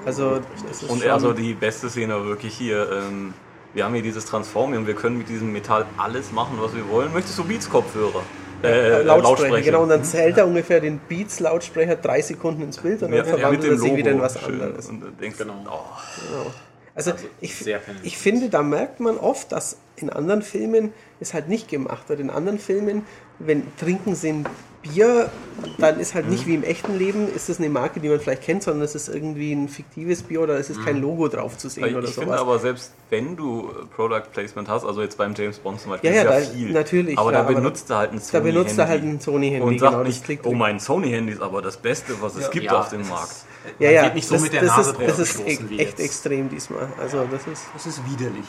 Also, 0.06 0.40
das 0.68 0.82
ist 0.82 0.90
Und 0.90 1.06
also 1.06 1.32
die 1.32 1.54
beste 1.54 1.90
Szene 1.90 2.14
war 2.14 2.24
wirklich 2.26 2.54
hier, 2.54 2.90
ähm, 2.90 3.34
wir 3.74 3.84
haben 3.84 3.94
hier 3.94 4.02
dieses 4.02 4.24
Transformium, 4.24 4.86
wir 4.86 4.94
können 4.94 5.18
mit 5.18 5.28
diesem 5.28 5.52
Metall 5.52 5.86
alles 5.96 6.32
machen, 6.32 6.58
was 6.60 6.74
wir 6.74 6.88
wollen. 6.88 7.12
Möchtest 7.12 7.38
du 7.38 7.44
Beats-Kopfhörer? 7.44 8.22
Äh, 8.62 9.02
Lautsprecher, 9.02 9.62
genau, 9.62 9.82
und 9.84 9.88
dann 9.88 10.04
zählt 10.04 10.36
er 10.36 10.46
ungefähr 10.46 10.80
den 10.80 10.98
Beats-Lautsprecher 10.98 11.96
drei 11.96 12.20
Sekunden 12.20 12.62
ins 12.62 12.76
Bild 12.78 13.02
und 13.02 13.10
dann 13.10 13.18
Ja, 13.18 13.24
verwandelt 13.24 13.62
dem 13.64 13.72
er 13.72 13.78
sich 13.78 13.96
wieder 13.96 14.10
in 14.10 14.20
was 14.20 14.38
Schön. 14.38 14.60
anderes. 14.60 14.88
Und 14.88 15.02
denkst, 15.20 15.38
Genau. 15.38 15.54
oh, 15.66 16.50
Also, 16.94 17.12
Also 17.12 17.24
ich, 17.40 17.54
ich 18.02 18.18
finde, 18.18 18.50
da 18.50 18.62
merkt 18.62 19.00
man 19.00 19.16
oft, 19.16 19.52
dass 19.52 19.78
in 19.96 20.10
anderen 20.10 20.42
Filmen 20.42 20.92
es 21.20 21.32
halt 21.32 21.48
nicht 21.48 21.68
gemacht 21.68 22.08
wird. 22.08 22.20
In 22.20 22.28
anderen 22.28 22.58
Filmen, 22.58 23.06
wenn 23.40 23.62
Trinken 23.76 24.14
sind 24.14 24.46
Bier, 24.82 25.30
dann 25.76 26.00
ist 26.00 26.14
halt 26.14 26.24
Mhm. 26.24 26.30
nicht 26.32 26.46
wie 26.46 26.54
im 26.54 26.62
echten 26.62 26.96
Leben, 26.96 27.28
ist 27.30 27.50
es 27.50 27.58
eine 27.58 27.68
Marke, 27.68 28.00
die 28.00 28.08
man 28.08 28.18
vielleicht 28.18 28.40
kennt, 28.40 28.62
sondern 28.62 28.82
es 28.82 28.94
ist 28.94 29.08
irgendwie 29.10 29.52
ein 29.52 29.68
fiktives 29.68 30.22
Bier 30.22 30.40
oder 30.40 30.58
es 30.58 30.70
ist 30.70 30.82
kein 30.82 31.02
Logo 31.02 31.28
drauf 31.28 31.58
zu 31.58 31.68
sehen 31.68 31.84
Ich 31.84 31.94
oder 31.94 32.08
finde 32.08 32.28
sowas. 32.28 32.40
aber 32.40 32.58
selbst 32.58 32.92
wenn 33.10 33.36
du 33.36 33.70
Product 33.94 34.22
Placement 34.32 34.70
hast, 34.70 34.86
also 34.86 35.02
jetzt 35.02 35.18
beim 35.18 35.34
James 35.34 35.58
Bond 35.58 35.82
zum 35.82 35.90
Beispiel, 35.90 36.08
Ja, 36.14 36.22
ja, 36.24 36.30
ist 36.32 36.48
da- 36.48 36.54
viel. 36.54 36.72
natürlich, 36.72 37.18
Aber 37.18 37.30
ja, 37.30 37.42
da 37.42 37.52
benutzt 37.52 37.90
er 37.90 37.98
halt 37.98 38.12
ein 38.12 38.20
da 38.20 38.24
Sony 38.24 38.52
benutzt 38.52 38.78
er 38.78 38.86
Handy. 38.86 39.02
halt 39.06 39.14
ein 39.16 39.20
Sony-Handy, 39.20 39.66
und 39.68 39.78
sagt 39.80 39.92
genau, 39.92 40.04
das 40.04 40.28
nicht, 40.28 40.46
oh 40.46 40.52
mein 40.54 40.80
Sony-Handy 40.80 41.32
ist 41.34 41.42
aber 41.42 41.60
das 41.60 41.76
Beste, 41.76 42.14
was 42.22 42.36
es 42.36 42.50
gibt 42.50 42.72
auf 42.72 42.88
dem 42.88 43.00
das 43.00 43.08
Markt. 43.10 43.30
Ist, 43.32 43.46
Ja, 43.80 43.86
man 43.88 43.94
ja, 43.94 44.02
geht 44.04 44.14
nicht 44.14 44.28
so 44.28 44.34
das, 44.36 44.42
mit 44.44 44.52
der 44.54 44.62
das 44.62 44.76
Nase 44.78 44.90
ist, 44.92 45.08
das 45.10 45.18
ist 45.18 45.40
e 45.40 45.44
echt 45.50 45.60
jetzt. 45.72 46.00
extrem 46.00 46.48
diesmal. 46.48 46.88
Also 46.98 47.26
das 47.30 47.46
ist, 47.46 47.64
Das 47.74 47.86
ist 47.86 48.00
widerlich. 48.10 48.46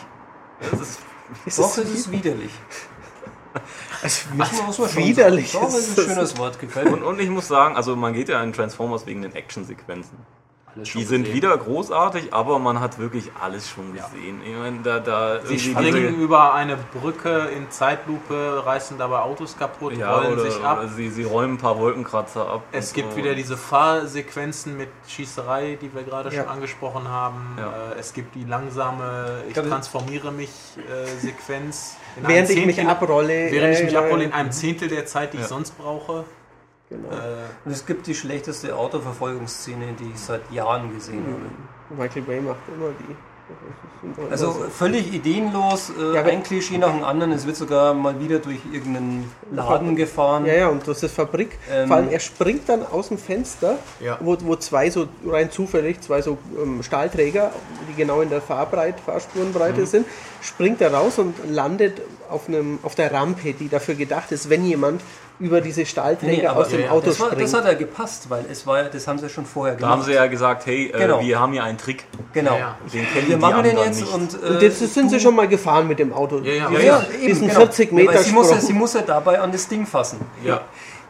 Das 0.72 0.80
ist, 0.80 1.00
ist 1.46 1.60
Doch, 1.60 1.76
das 1.76 1.78
es 1.86 1.94
ist 1.94 2.12
widerlich. 2.12 2.52
also, 4.02 4.88
schon 4.88 4.96
widerlich 5.04 5.52
sagen. 5.52 5.66
Doch, 5.66 5.74
das 5.74 5.88
ist 5.88 6.00
ein 6.00 6.06
schönes 6.06 6.38
Wort, 6.38 6.60
gefällt 6.60 6.88
mir. 6.88 6.94
und, 6.94 7.04
und 7.04 7.20
ich 7.20 7.30
muss 7.30 7.48
sagen, 7.48 7.76
also 7.76 7.96
man 7.96 8.14
geht 8.14 8.30
ja 8.30 8.42
in 8.44 8.54
Transformers 8.54 9.06
wegen 9.06 9.22
den 9.22 9.34
Actionsequenzen. 9.34 10.18
Die 10.76 11.04
sind 11.04 11.24
gesehen. 11.24 11.36
wieder 11.36 11.58
großartig, 11.58 12.34
aber 12.34 12.58
man 12.58 12.80
hat 12.80 12.98
wirklich 12.98 13.30
alles 13.42 13.70
schon 13.70 13.92
gesehen. 13.94 14.40
Ich 14.46 14.56
meine, 14.56 14.80
da, 14.82 15.00
da 15.00 15.42
Sie 15.46 15.60
springen 15.60 16.16
über 16.16 16.54
eine 16.54 16.78
Brücke 16.78 17.50
in 17.54 17.70
Zeitlupe, 17.70 18.64
reißen 18.66 18.98
dabei 18.98 19.20
Autos 19.20 19.58
kaputt, 19.58 19.98
ja, 19.98 20.16
rollen 20.16 20.32
oder, 20.32 20.50
sich 20.50 20.64
ab. 20.64 20.86
sie, 20.96 21.10
sie 21.10 21.24
räumen 21.24 21.56
ein 21.56 21.58
paar 21.58 21.78
Wolkenkratzer 21.78 22.48
ab. 22.48 22.64
Es 22.72 22.94
gibt 22.94 23.12
so. 23.12 23.18
wieder 23.18 23.36
diese 23.36 23.58
Fahrsequenzen 23.58 24.78
mit 24.78 24.88
Schießerei, 25.10 25.78
die 25.82 25.94
wir 25.94 26.04
gerade 26.04 26.34
Ja. 26.34 26.44
schon 26.44 26.50
angesprochen 26.50 27.06
haben. 27.06 27.58
Ja. 27.58 27.92
Äh, 27.92 28.00
Es 28.00 28.14
gibt 28.14 28.34
die 28.36 28.46
langsame 28.46 29.44
Ich 29.50 29.56
transformiere 29.56 30.32
mich 30.32 30.52
äh, 30.78 31.06
Sequenz. 31.20 31.98
In 32.18 32.28
während 32.28 32.50
ich 32.50 32.66
mich 32.66 32.86
abrolle. 32.86 33.52
Während 33.52 33.74
ich 33.76 33.82
äh, 33.82 33.86
mich 33.86 33.98
abrolle 33.98 34.24
in 34.26 34.34
einem 34.34 34.52
Zehntel 34.52 34.88
der 34.88 35.06
Zeit, 35.06 35.34
die 35.34 35.38
ich 35.38 35.46
sonst 35.46 35.78
brauche. 35.78 36.26
Genau. 36.90 37.10
Äh, 37.10 37.46
Und 37.64 37.72
es 37.72 37.86
gibt 37.86 38.06
die 38.08 38.16
schlechteste 38.16 38.76
Autoverfolgungsszene, 38.76 39.94
die 39.98 40.12
ich 40.14 40.20
seit 40.20 40.52
Jahren 40.52 40.94
gesehen 40.94 41.24
habe. 41.26 42.02
Michael 42.02 42.24
Bay 42.24 42.42
macht 42.42 42.60
immer 42.68 42.90
die. 43.00 43.16
Also 44.32 44.66
völlig 44.76 45.14
ideenlos, 45.14 45.92
äh, 45.92 46.16
Ja, 46.16 46.24
ein 46.24 46.42
Klischee 46.42 46.78
nach 46.80 46.92
dem 46.92 47.04
anderen. 47.04 47.32
Es 47.32 47.46
wird 47.46 47.56
sogar 47.56 47.94
mal 47.94 48.20
wieder 48.20 48.40
durch 48.40 48.60
irgendeinen 48.72 49.32
Laden 49.52 49.96
gefahren. 49.96 50.46
Ja, 50.46 50.54
ja, 50.54 50.68
und 50.70 50.88
das 50.88 51.04
ist 51.04 51.14
Fabrik. 51.14 51.60
Ähm, 51.72 51.88
Vor 51.88 51.98
allem, 51.98 52.10
er 52.10 52.20
springt 52.20 52.68
dann 52.68 52.84
aus 52.86 53.10
dem 53.10 53.20
Fenster, 53.20 53.78
Ja. 54.00 54.18
wo, 54.20 54.36
wo 54.42 54.56
zwei 54.56 54.90
so, 54.90 55.08
rein 55.28 55.52
zufällig, 55.52 56.02
zwei 56.02 56.22
so 56.24 56.40
ähm, 56.62 56.82
Stahlträger, 56.82 57.52
die 57.90 57.96
genau 57.96 58.22
in 58.22 58.30
der 58.30 58.42
Fahrbreit, 58.42 59.00
Fahrspurenbreite 59.00 59.86
sind, 59.86 60.08
springt 60.42 60.82
er 60.82 60.94
raus 60.94 61.20
und 61.20 61.36
landet 61.48 62.02
auf, 62.30 62.48
einem, 62.48 62.80
auf 62.82 62.96
der 62.96 63.14
Rampe, 63.14 63.54
die 63.54 63.70
dafür 63.70 63.94
gedacht 63.96 64.32
ist, 64.32 64.50
wenn 64.50 64.66
jemand 64.66 65.02
über 65.42 65.60
diese 65.62 65.86
Stahlträger 65.86 66.42
Nee, 66.42 66.48
aus 66.48 66.70
dem 66.70 66.80
ja, 66.80 66.86
ja, 66.86 66.92
Auto 66.92 67.08
das, 67.08 67.20
war, 67.20 67.28
springt. 67.28 67.44
das 67.44 67.54
hat 67.54 67.66
ja 67.66 67.74
gepasst, 67.74 68.30
weil 68.30 68.46
es 68.50 68.66
war 68.68 68.84
ja, 68.84 68.90
das 68.90 69.08
haben 69.08 69.18
sie 69.18 69.24
ja 69.26 69.30
schon 69.30 69.46
vorher 69.46 69.74
Da 69.76 69.80
gemacht. 69.80 69.92
haben 69.94 70.04
sie 70.04 70.14
ja 70.14 70.28
gesagt, 70.28 70.66
hey, 70.68 70.88
äh, 70.94 70.98
Genau. 71.00 71.20
wir 71.22 71.40
haben 71.40 71.52
hier 71.54 71.64
einen 71.64 71.78
Trick. 71.78 72.06
genau. 72.32 72.54
Ja, 72.54 72.58
ja. 72.60 72.76
Den 72.94 73.06
kennen 73.12 73.28
Wir 73.28 73.38
machen 73.38 73.64
den 73.64 73.78
jetzt 73.78 74.00
nicht. 74.02 74.14
und, 74.14 74.34
äh, 74.44 74.48
und 74.48 74.62
jetzt 74.62 74.80
sind 74.94 75.10
sie 75.10 75.20
schon 75.20 75.36
mal 75.36 75.48
gefahren 75.48 75.88
mit 75.88 76.00
dem 76.00 76.14
Auto. 76.14 76.40
Ja, 76.40 76.54
ja, 76.54 76.70
Diesen- 76.70 76.86
ja, 76.86 77.06
diesen 77.26 77.48
genau. 77.48 77.60
40 77.60 77.92
Ja, 77.92 77.98
weil 77.98 78.06
Meter 78.06 78.20
sie 78.24 78.32
muss, 78.32 78.50
ja, 78.52 78.58
sie 78.62 78.74
muss 78.74 78.94
ja 78.94 79.02
dabei 79.02 79.40
an 79.40 79.52
das 79.52 79.68
Ding 79.68 79.86
fassen. 79.86 80.20
ja. 80.44 80.62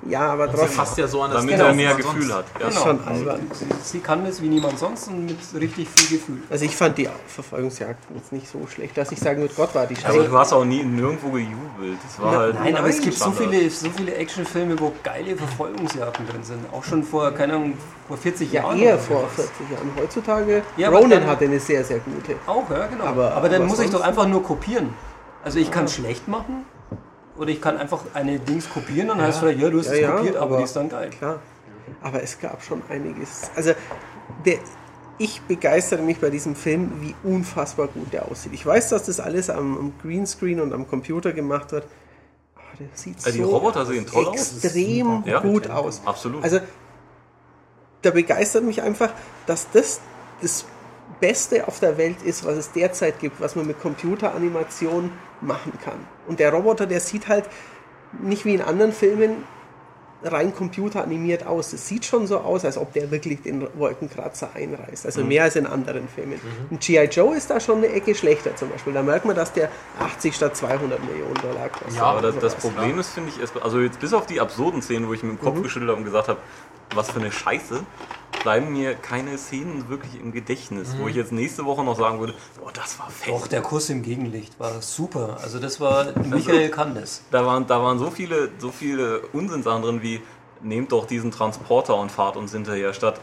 Ja, 0.10 0.32
aber 0.34 0.48
Sie 0.48 0.54
trotzdem. 0.58 0.70
fasst 0.72 0.98
ja 0.98 1.08
so 1.08 1.22
an 1.22 1.32
das 1.32 1.42
Damit 1.42 1.60
er 1.60 1.74
mehr 1.74 1.94
Gefühl 1.94 2.24
sonst- 2.24 2.34
hat. 2.34 2.46
Ja. 2.60 2.68
ist 2.70 2.82
schon 2.82 3.04
albern. 3.08 3.40
Sie, 3.54 3.66
sie 3.84 4.00
kann 4.00 4.26
das 4.26 4.42
wie 4.42 4.48
niemand 4.48 4.80
sonst 4.80 5.08
und 5.10 5.26
mit 5.28 5.38
richtig 5.54 5.88
viel 5.90 6.18
Gefühl. 6.18 6.38
Also 6.50 6.66
ich 6.66 6.76
fand 6.76 6.98
die 6.98 7.08
Verfolgungsjagd 7.28 8.04
jetzt 8.16 8.32
nicht 8.32 8.48
so 8.48 8.66
schlecht, 8.68 8.98
dass 8.98 9.12
ich 9.12 9.20
sagen 9.20 9.42
würde, 9.42 9.54
Gott 9.54 9.76
war 9.76 9.86
die 9.86 9.96
Also 9.98 10.18
schlecht. 10.18 10.32
du 10.32 10.38
hast 10.38 10.54
auch 10.54 10.66
nie 10.66 10.84
nirgendwo 10.84 11.30
gejubelt. 11.30 12.00
Das 12.04 12.20
war 12.24 12.32
Na, 12.32 12.38
halt 12.40 12.56
Nein, 12.56 12.76
aber 12.78 12.88
es 12.90 13.00
gibt 13.00 13.16
so 13.16 13.32
viele, 13.32 13.70
so 13.70 13.90
viele 13.96 14.16
Actionfilme, 14.16 14.80
wo 14.80 14.92
geile 15.04 15.36
Verfolgungsjagden 15.36 16.28
drin 16.28 16.44
sind. 16.44 16.60
Auch 16.74 16.84
schon 16.84 17.04
vor, 17.04 17.30
keine 17.32 17.54
Ahnung, 17.54 17.74
vor 18.08 18.18
40 18.18 18.52
Ja, 18.52 18.64
Jahren. 18.64 18.80
eher 18.80 18.98
vor 18.98 19.22
sowas. 19.22 19.50
40 19.50 19.72
Jahren. 19.72 19.92
Heutzutage, 20.00 20.64
Ja, 20.78 20.90
Ronan 20.90 21.10
dann- 21.12 21.28
hatte 21.28 21.46
eine 21.46 21.60
sehr, 21.60 21.84
sehr 21.84 22.00
gute. 22.00 22.36
Auch, 22.48 22.70
ja, 22.72 22.88
genau. 22.88 23.06
Aber- 23.06 23.34
Aber, 23.34 23.50
dann 23.50 23.62
aber 23.62 23.70
muss 23.70 23.80
ich 23.80 23.90
doch 23.92 24.02
einfach 24.02 24.28
nur 24.28 24.42
kopieren. 24.44 24.94
Also 25.44 25.60
ich 25.60 25.70
kann 25.72 25.86
es 25.86 25.96
schlecht 25.96 26.28
machen 26.28 26.66
oder 27.38 27.50
ich 27.50 27.62
kann 27.62 27.78
einfach 27.78 28.04
eine 28.14 28.40
Dings 28.40 28.70
kopieren 28.70 29.10
und 29.10 29.18
dann 29.18 29.28
heißt 29.28 29.38
es 29.38 29.40
vielleicht, 29.44 29.60
ja, 29.60 29.70
du 29.70 29.80
hast 29.80 29.88
Ja, 29.88 29.94
es 29.94 30.00
ja, 30.00 30.12
kopiert, 30.16 30.36
aber, 30.36 30.46
aber- 30.46 30.58
die 30.58 30.64
ist 30.64 30.76
dann 30.76 30.90
geil. 30.90 31.10
Klar. 31.10 31.40
Aber 32.02 32.22
es 32.24 32.40
gab 32.40 32.64
schon 32.64 32.82
einiges. 32.90 33.50
Also, 33.56 33.74
der, 34.46 34.58
ich 35.18 35.42
begeistere 35.42 36.02
mich 36.02 36.20
bei 36.20 36.30
diesem 36.30 36.56
Film, 36.56 36.94
wie 37.02 37.16
unfassbar 37.24 37.88
gut 37.88 38.12
der 38.14 38.28
aussieht. 38.30 38.54
Ich 38.54 38.66
weiß, 38.66 38.90
dass 38.90 39.06
das 39.06 39.20
alles 39.20 39.50
am, 39.50 39.78
am 39.78 39.94
Greenscreen 40.02 40.60
und 40.62 40.74
am 40.74 40.88
Computer 40.88 41.32
gemacht 41.34 41.72
wird. 41.72 41.86
Aber 42.56 42.64
der 42.80 42.88
sieht 42.94 43.18
Also 43.18 43.32
die 43.38 43.44
so 43.44 43.50
Roboter 43.50 43.86
sehen 43.86 44.06
toll 44.08 44.26
aus. 44.28 44.64
extrem 44.64 45.24
Ja. 45.26 45.40
gut 45.42 45.70
aus. 45.70 46.02
Absolut. 46.06 46.44
Also, 46.44 46.60
da 48.02 48.10
begeistert 48.12 48.64
mich 48.64 48.82
einfach, 48.82 49.12
dass 49.46 49.70
das 49.72 50.00
das 50.42 50.66
Beste 51.20 51.68
auf 51.68 51.80
der 51.80 51.98
Welt 51.98 52.22
ist, 52.24 52.46
was 52.46 52.56
es 52.56 52.72
derzeit 52.72 53.20
gibt, 53.20 53.40
was 53.42 53.56
man 53.56 53.68
mit 53.68 53.80
Computeranimation 53.82 55.12
machen 55.42 55.74
kann. 55.84 56.00
Und 56.28 56.40
der 56.40 56.52
Roboter, 56.54 56.86
der 56.86 57.00
sieht 57.00 57.28
halt 57.28 57.46
nicht 58.22 58.46
wie 58.46 58.54
in 58.56 58.62
anderen 58.62 58.92
Filmen 58.94 59.44
rein 60.24 60.54
computeranimiert 60.54 61.48
aus. 61.48 61.74
Es 61.74 61.88
sieht 61.88 62.06
schon 62.06 62.28
so 62.28 62.38
aus, 62.42 62.64
als 62.64 62.78
ob 62.78 62.94
der 62.94 63.10
wirklich 63.10 63.42
den 63.42 63.68
Wolkenkratzer 63.74 64.52
einreißt. 64.54 65.08
Also 65.08 65.24
mehr 65.24 65.42
als 65.44 65.56
in 65.56 65.66
anderen 65.66 66.08
Filmen. 66.08 66.40
Und 66.70 66.80
G.I. 66.80 67.06
Joe 67.06 67.36
ist 67.36 67.50
da 67.50 67.60
schon 67.60 67.78
eine 67.78 67.88
Ecke 67.88 68.14
schlechter 68.14 68.56
zum 68.56 68.70
Beispiel. 68.70 68.94
Da 68.94 69.02
merkt 69.02 69.26
man, 69.26 69.36
dass 69.36 69.52
der 69.54 69.70
80 70.00 70.36
statt 70.36 70.56
200 70.56 71.04
Millionen 71.04 71.34
Dollar 71.42 71.70
kostet. 71.70 71.96
Ja, 71.96 72.04
aber 72.04 72.22
das, 72.22 72.34
oder 72.34 72.42
das. 72.42 72.56
Problem 72.56 73.00
ist, 73.00 73.10
finde 73.10 73.32
ich, 73.36 73.64
also 73.64 73.80
jetzt 73.80 74.00
bis 74.00 74.14
auf 74.14 74.28
die 74.28 74.40
absurden 74.40 74.84
Szenen, 74.84 75.08
wo 75.08 75.14
ich 75.14 75.24
mit 75.24 75.40
dem 75.40 75.42
Kopf 75.44 75.58
Mhm. 75.58 75.64
geschüttelt 75.64 75.90
habe 75.90 75.98
und 75.98 76.06
gesagt 76.06 76.28
habe, 76.28 76.40
was 76.94 77.10
für 77.10 77.20
eine 77.20 77.32
Scheiße, 77.32 77.80
bleiben 78.44 78.72
mir 78.74 78.96
keine 78.96 79.38
Szenen 79.38 79.90
wirklich 79.90 80.20
im 80.20 80.32
Gedächtnis, 80.32 80.94
Mhm. 80.94 81.00
wo 81.00 81.08
ich 81.08 81.16
jetzt 81.16 81.32
nächste 81.32 81.66
Woche 81.66 81.84
noch 81.84 81.98
sagen 81.98 82.20
würde, 82.20 82.34
boah, 82.60 82.72
das 82.72 82.98
war 83.00 83.10
fett. 83.10 83.34
Doch, 83.34 83.48
der 83.48 83.62
Kuss 83.62 83.90
im 83.90 84.02
Gegenlicht 84.02 84.60
war 84.60 84.82
super. 84.82 85.38
Also 85.42 85.60
das 85.60 85.80
war, 85.80 86.08
Michael 86.28 86.70
kann 86.70 86.96
das. 86.96 87.24
Da 87.32 87.46
waren, 87.46 87.68
da 87.68 87.82
waren 87.82 88.00
so 88.00 88.10
viele, 88.12 88.50
so 88.60 88.72
viele 88.72 89.20
Unsinnssachen 89.34 89.82
drin 89.82 90.02
wie, 90.02 90.22
nehmt 90.62 90.92
doch 90.92 91.06
diesen 91.06 91.32
Transporter 91.32 91.96
und 91.98 92.12
fahrt 92.12 92.38
uns 92.38 92.52
hinterher, 92.52 92.94
statt 92.94 93.20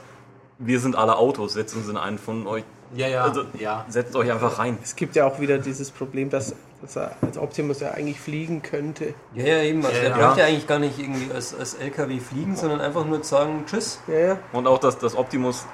wir 0.59 0.81
sind 0.81 0.97
alle 0.97 1.17
Autos, 1.17 1.53
setzt 1.53 1.77
uns 1.77 1.89
in 1.89 1.97
einen 1.97 2.19
von 2.19 2.47
euch, 2.49 2.65
Ja, 2.95 3.07
ja. 3.09 3.23
Also- 3.23 3.45
ja. 3.59 3.85
setzt 3.89 4.15
euch 4.17 4.31
einfach 4.31 4.59
rein. 4.59 4.79
Es 4.83 4.97
gibt 4.97 5.17
ja 5.17 5.27
auch 5.27 5.41
wieder 5.41 5.59
dieses 5.59 5.91
Problem, 5.91 6.31
dass, 6.31 6.55
dass 6.81 6.97
er 6.97 7.13
als 7.23 7.37
Optimus 7.39 7.81
ja 7.81 7.91
eigentlich 7.93 8.21
fliegen 8.21 8.63
könnte. 8.63 9.15
Ja, 9.35 9.45
ja, 9.45 9.63
eben. 9.63 9.85
Also 9.85 9.97
Ja, 9.97 10.03
der 10.09 10.11
ja. 10.19 10.27
braucht 10.27 10.39
ja 10.39 10.45
eigentlich 10.47 10.67
gar 10.67 10.79
nicht 10.79 10.99
irgendwie 10.99 11.33
als, 11.33 11.55
als 11.59 11.75
LKW 11.75 12.19
fliegen, 12.21 12.57
sondern 12.57 12.81
einfach 12.81 13.05
nur 13.05 13.23
sagen 13.25 13.65
Tschüss. 13.67 14.01
Ja, 14.09 14.19
ja. 14.19 14.39
Und 14.53 14.67
auch, 14.67 14.79
dass 14.79 14.99
das 14.99 15.17
Optimus 15.17 15.67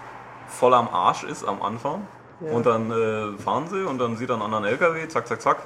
voll 0.49 0.75
am 0.75 0.89
Arsch 0.89 1.25
ist 1.25 1.45
am 1.45 1.63
Anfang. 1.63 2.07
Ja. 2.41 2.51
Und 2.53 2.67
dann 2.67 2.91
äh, 2.91 3.39
fahren 3.43 3.69
sie 3.71 3.83
und 3.85 3.99
dann 3.99 4.17
sieht 4.17 4.29
er 4.29 4.35
einen 4.35 4.43
anderen 4.43 4.65
LKW, 4.65 5.07
zack, 5.09 5.27
zack, 5.29 5.41
zack, 5.41 5.59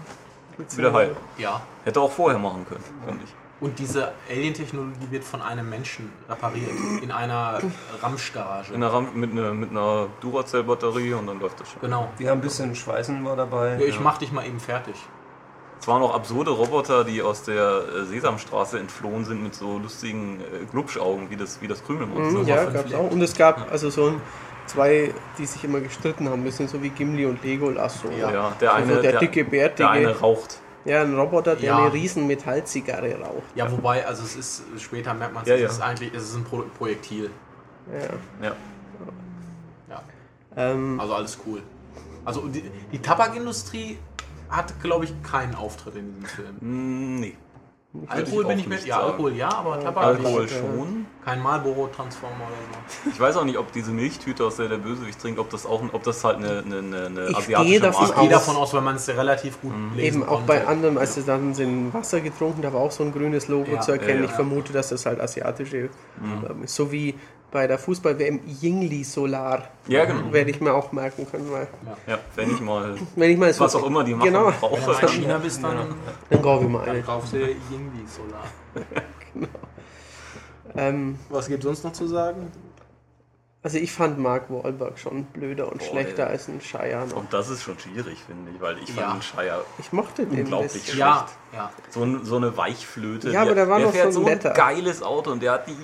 wieder 0.77 0.93
heil. 0.93 1.17
ja. 1.39 1.61
Hätte 1.85 2.01
auch 2.01 2.13
vorher 2.13 2.39
machen 2.39 2.67
können, 2.69 2.85
finde 3.07 3.25
ich. 3.25 3.35
Und 3.61 3.79
diese 3.79 4.13
Alien-Technologie 4.31 5.11
wird 5.11 5.25
von 5.25 5.43
einem 5.43 5.69
Menschen 5.69 6.13
repariert. 6.29 6.71
In 7.03 7.11
einer 7.11 7.61
Ramschgarage. 8.01 8.73
In 8.73 8.81
der 8.81 8.93
Ram 8.93 9.09
mit, 9.15 9.33
einer 9.33 9.53
mit 9.53 9.71
einer 9.71 10.07
Duracell-Batterie 10.21 11.15
und 11.15 11.27
dann 11.27 11.41
läuft 11.41 11.61
das 11.61 11.71
schon. 11.71 11.81
Genau. 11.81 12.09
Wir 12.19 12.31
haben 12.31 12.39
ein 12.39 12.43
bisschen 12.43 12.75
Schweißen 12.75 13.25
war 13.25 13.35
dabei. 13.35 13.77
Ja, 13.81 13.87
ich 13.87 13.99
mach 13.99 14.19
dich 14.19 14.31
mal 14.31 14.47
eben 14.47 14.61
fertig. 14.61 14.95
Es 15.81 15.87
waren 15.89 16.03
auch 16.03 16.15
absurde 16.15 16.51
Roboter, 16.51 17.05
die 17.05 17.23
aus 17.23 17.45
der 17.45 17.83
äh, 18.03 18.05
Sesamstraße 18.05 18.79
entflohen 18.79 19.25
sind 19.25 19.43
mit 19.43 19.55
so 19.55 19.79
lustigen 19.79 20.41
äh, 20.41 20.65
Glubschaugen, 20.71 21.31
wie 21.31 21.37
das, 21.37 21.61
wie 21.61 21.69
das 21.69 21.85
Krümelmonster. 21.85 22.41
Mhm, 22.41 22.47
ja, 22.49 22.65
gab 22.65 22.87
es 22.87 22.95
auch. 22.95 23.11
Und 23.11 23.23
es 23.23 23.37
gab 23.37 23.71
also 23.71 23.91
so 23.91 24.07
ein, 24.07 24.21
zwei, 24.67 25.13
die 25.39 25.47
sich 25.47 25.65
immer 25.65 25.81
gestritten 25.81 26.29
haben, 26.29 26.41
ein 26.41 26.45
bisschen 26.45 26.69
so 26.69 26.83
wie 26.83 26.91
Gimli 26.91 27.27
und 27.27 27.43
Legolas. 27.45 28.01
So. 28.01 28.09
Ja, 28.11 28.53
der 28.61 28.75
Also 28.75 28.93
eine, 28.93 29.03
der 29.03 29.13
der, 29.13 29.21
dicke, 29.21 29.45
bärtige. 29.45 29.77
der 29.77 29.91
eine 29.91 30.19
raucht. 30.19 30.61
Ja, 30.89 31.03
ein 31.03 31.15
Roboter, 31.19 31.55
der 31.55 31.65
Ja. 31.67 31.79
eine 31.79 31.93
riesen 31.93 32.27
Metallzigarre 32.27 33.15
raucht. 33.21 33.43
Ja, 33.55 33.71
wobei, 33.71 34.07
also 34.07 34.23
es 34.25 34.35
ist, 34.37 34.63
später 34.79 35.13
merkt 35.13 35.35
man 35.35 35.43
es, 35.43 35.49
Ja, 35.49 35.55
es 35.57 35.61
ja. 35.61 35.69
ist 35.69 35.81
eigentlich, 35.83 36.15
es 36.15 36.23
ist 36.31 36.35
ein 36.37 36.45
Pro 36.45 36.65
Projektil. 36.79 37.31
Ja. 37.93 38.47
Ja. 38.49 38.57
Ja, 39.91 40.03
Ähm, 40.57 40.99
also 40.99 41.15
alles 41.15 41.39
cool. 41.47 41.63
Also 42.25 42.49
die, 42.49 42.63
die 42.93 42.99
Tabakindustrie 42.99 43.99
hat, 44.49 44.81
glaube 44.83 45.05
ich, 45.05 45.15
keinen 45.23 45.55
Auftritt 45.55 45.97
in 45.97 46.15
diesem 46.21 46.27
Film. 46.27 46.57
Mm, 47.21 47.25
nee. 47.93 48.07
Alkohol 48.09 48.45
bin 48.47 48.59
ich 48.59 48.67
mit, 48.69 48.85
ja, 48.87 48.97
sagen. 48.97 49.07
Alkohol 49.11 49.33
ja, 49.37 49.49
aber 49.53 49.81
Tabak 49.81 50.05
Alkohol 50.05 50.43
nicht. 50.43 50.57
schon. 50.59 51.07
Kein 51.25 51.43
Marlboro-Transformer 51.43 52.35
oder 52.47 52.79
so. 53.05 53.11
Ich 53.11 53.21
weiß 53.21 53.37
auch 53.37 53.45
nicht, 53.45 53.59
ob 53.59 53.71
diese 53.73 53.91
Milchtüte, 53.91 54.45
aus 54.45 54.57
der 54.57 54.69
der 54.69 54.79
Bösewicht 54.79 55.21
trinkt, 55.21 55.39
ob 55.39 55.51
das 55.51 55.67
auch, 55.67 55.83
ob 55.93 56.03
das 56.03 56.23
halt 56.25 56.37
eine, 56.39 56.63
eine, 56.65 56.79
eine, 56.79 57.07
eine 57.07 57.27
Ich 57.31 57.37
asiatische 57.37 57.71
gehe 57.71 57.81
davon 57.81 58.05
Ich 58.05 58.11
Marke 58.15 58.29
gehe 58.29 58.37
aus- 58.37 58.47
davon 58.47 58.63
aus, 58.63 58.75
weil 58.75 58.81
man 58.83 58.97
es 58.97 59.09
relativ 59.09 59.61
gut 59.61 59.73
lesen 59.95 60.21
Eben 60.21 60.29
auch 60.29 60.37
konnte. 60.37 60.47
bei 60.47 60.67
anderen, 60.67 60.97
als 60.99 61.15
sie 61.17 61.23
dann 61.25 61.55
sind 61.55 61.93
Wasser 61.93 62.21
getrunken, 62.21 62.63
da 62.63 62.73
war 62.73 62.81
auch 62.81 62.93
so 62.93 63.05
ein 63.05 63.13
grünes 63.13 63.49
Logo 63.49 63.73
Ja, 63.73 63.81
zu 63.81 63.93
erkennen. 63.93 64.21
ja, 64.21 64.25
ich 64.25 64.31
ja. 64.31 64.37
vermute, 64.37 64.73
dass 64.73 64.89
das 64.91 65.05
halt 65.05 65.21
asiatische, 65.21 65.91
ähm, 66.23 66.63
ist. 66.65 66.75
so 66.75 66.91
wie 66.93 67.15
bei 67.51 67.67
der 67.67 67.79
Fußball-WM 67.79 68.41
Yingli 68.61 69.05
Solar. 69.05 69.65
Ja, 69.87 70.05
genau. 70.05 70.33
Werde 70.33 70.51
ich 70.51 70.61
mir 70.61 70.75
auch 70.75 70.93
merken 70.93 71.27
können, 71.31 71.51
weil 71.51 71.67
Ja, 72.07 72.19
wenn 72.37 72.51
ich 72.55 72.61
mal, 72.61 72.95
wenn 73.17 73.31
ich 73.31 73.39
mal 73.39 73.53
so 73.53 73.65
was 73.65 73.75
auch 73.75 73.87
immer 73.87 74.05
die 74.05 74.15
machen, 74.15 74.27
Genau, 74.27 74.47
Wenn 74.47 74.53
du 74.53 74.59
brauche. 74.61 75.03
in 75.07 75.09
China 75.09 75.39
bist, 75.39 75.63
dann, 75.63 75.95
dann 76.29 76.43
kaufe 76.43 76.65
ich 76.65 76.71
mal 76.71 76.81
dann 76.85 76.95
eine. 76.97 77.03
kaufst 77.03 77.33
du 77.33 77.39
irgendwie 77.39 78.07
Solar. 78.07 78.45
Ähm, 80.77 81.19
Was 81.31 81.49
gibt 81.49 81.61
es 81.61 81.65
sonst 81.65 81.85
noch 81.85 81.93
zu 81.93 82.07
sagen? 82.07 82.53
also 83.63 83.77
ich 83.79 83.91
fand 83.93 84.19
Mark 84.19 84.45
Wahlberg 84.51 84.99
schon 84.99 85.25
blöder 85.25 85.71
und 85.73 85.79
Boah, 85.79 85.85
schlechter 85.85 86.25
ey. 86.27 86.31
als 86.33 86.49
ein 86.49 86.61
Shire 86.61 87.07
noch. 87.09 87.17
Und 87.17 87.33
das 87.33 87.51
ist 87.51 87.63
schon 87.65 87.79
schwierig, 87.79 88.19
finde 88.25 88.51
ich, 88.55 88.61
weil 88.61 88.79
ich 88.79 88.95
Ja. 88.95 89.11
fand 89.11 89.25
Shire 89.25 89.65
Ich 89.79 89.93
mochte 89.93 90.25
den. 90.27 90.41
Unglaublich 90.41 90.71
schlecht. 90.85 90.97
Ja, 90.99 91.27
ja. 91.53 91.71
so, 91.91 92.03
ein, 92.03 92.25
so 92.25 92.37
eine 92.37 92.57
Weichflöte. 92.57 93.31
Ja, 93.31 93.43
aber 93.43 93.55
der 93.55 93.69
war 93.69 93.79
noch 93.81 93.93
fährt 93.93 94.13
so 94.13 94.21
ein 94.21 94.27
netter. 94.27 94.51
geiles 94.51 95.03
Auto 95.03 95.33
und 95.33 95.43
der 95.43 95.53
hat 95.53 95.67
die, 95.67 95.77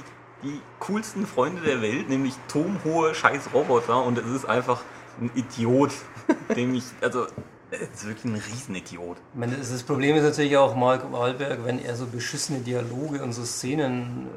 die 0.44 0.60
coolsten 0.78 1.26
Freunde 1.26 1.62
der 1.62 1.80
Welt, 1.82 2.08
nämlich 2.08 2.34
turmhohe 2.48 3.14
scheiß 3.14 3.50
Roboter 3.54 4.04
und 4.04 4.18
es 4.18 4.26
ist 4.26 4.44
einfach 4.44 4.82
ein 5.20 5.30
Idiot, 5.34 5.92
dem 6.56 6.74
ich, 6.74 6.84
also, 7.00 7.26
es 7.70 8.02
ist 8.02 8.06
wirklich 8.06 8.24
ein 8.26 8.34
Riesenidiot. 8.36 9.16
Das 9.34 9.70
das 9.70 9.82
Problem 9.82 10.14
ist 10.14 10.22
natürlich 10.22 10.56
auch 10.56 10.76
Mark 10.76 11.10
Wahlberg, 11.10 11.64
wenn 11.64 11.84
er 11.84 11.96
so 11.96 12.06
beschissene 12.06 12.60
Dialoge 12.60 13.20
und 13.20 13.32
so 13.32 13.44
Szenen 13.44 14.28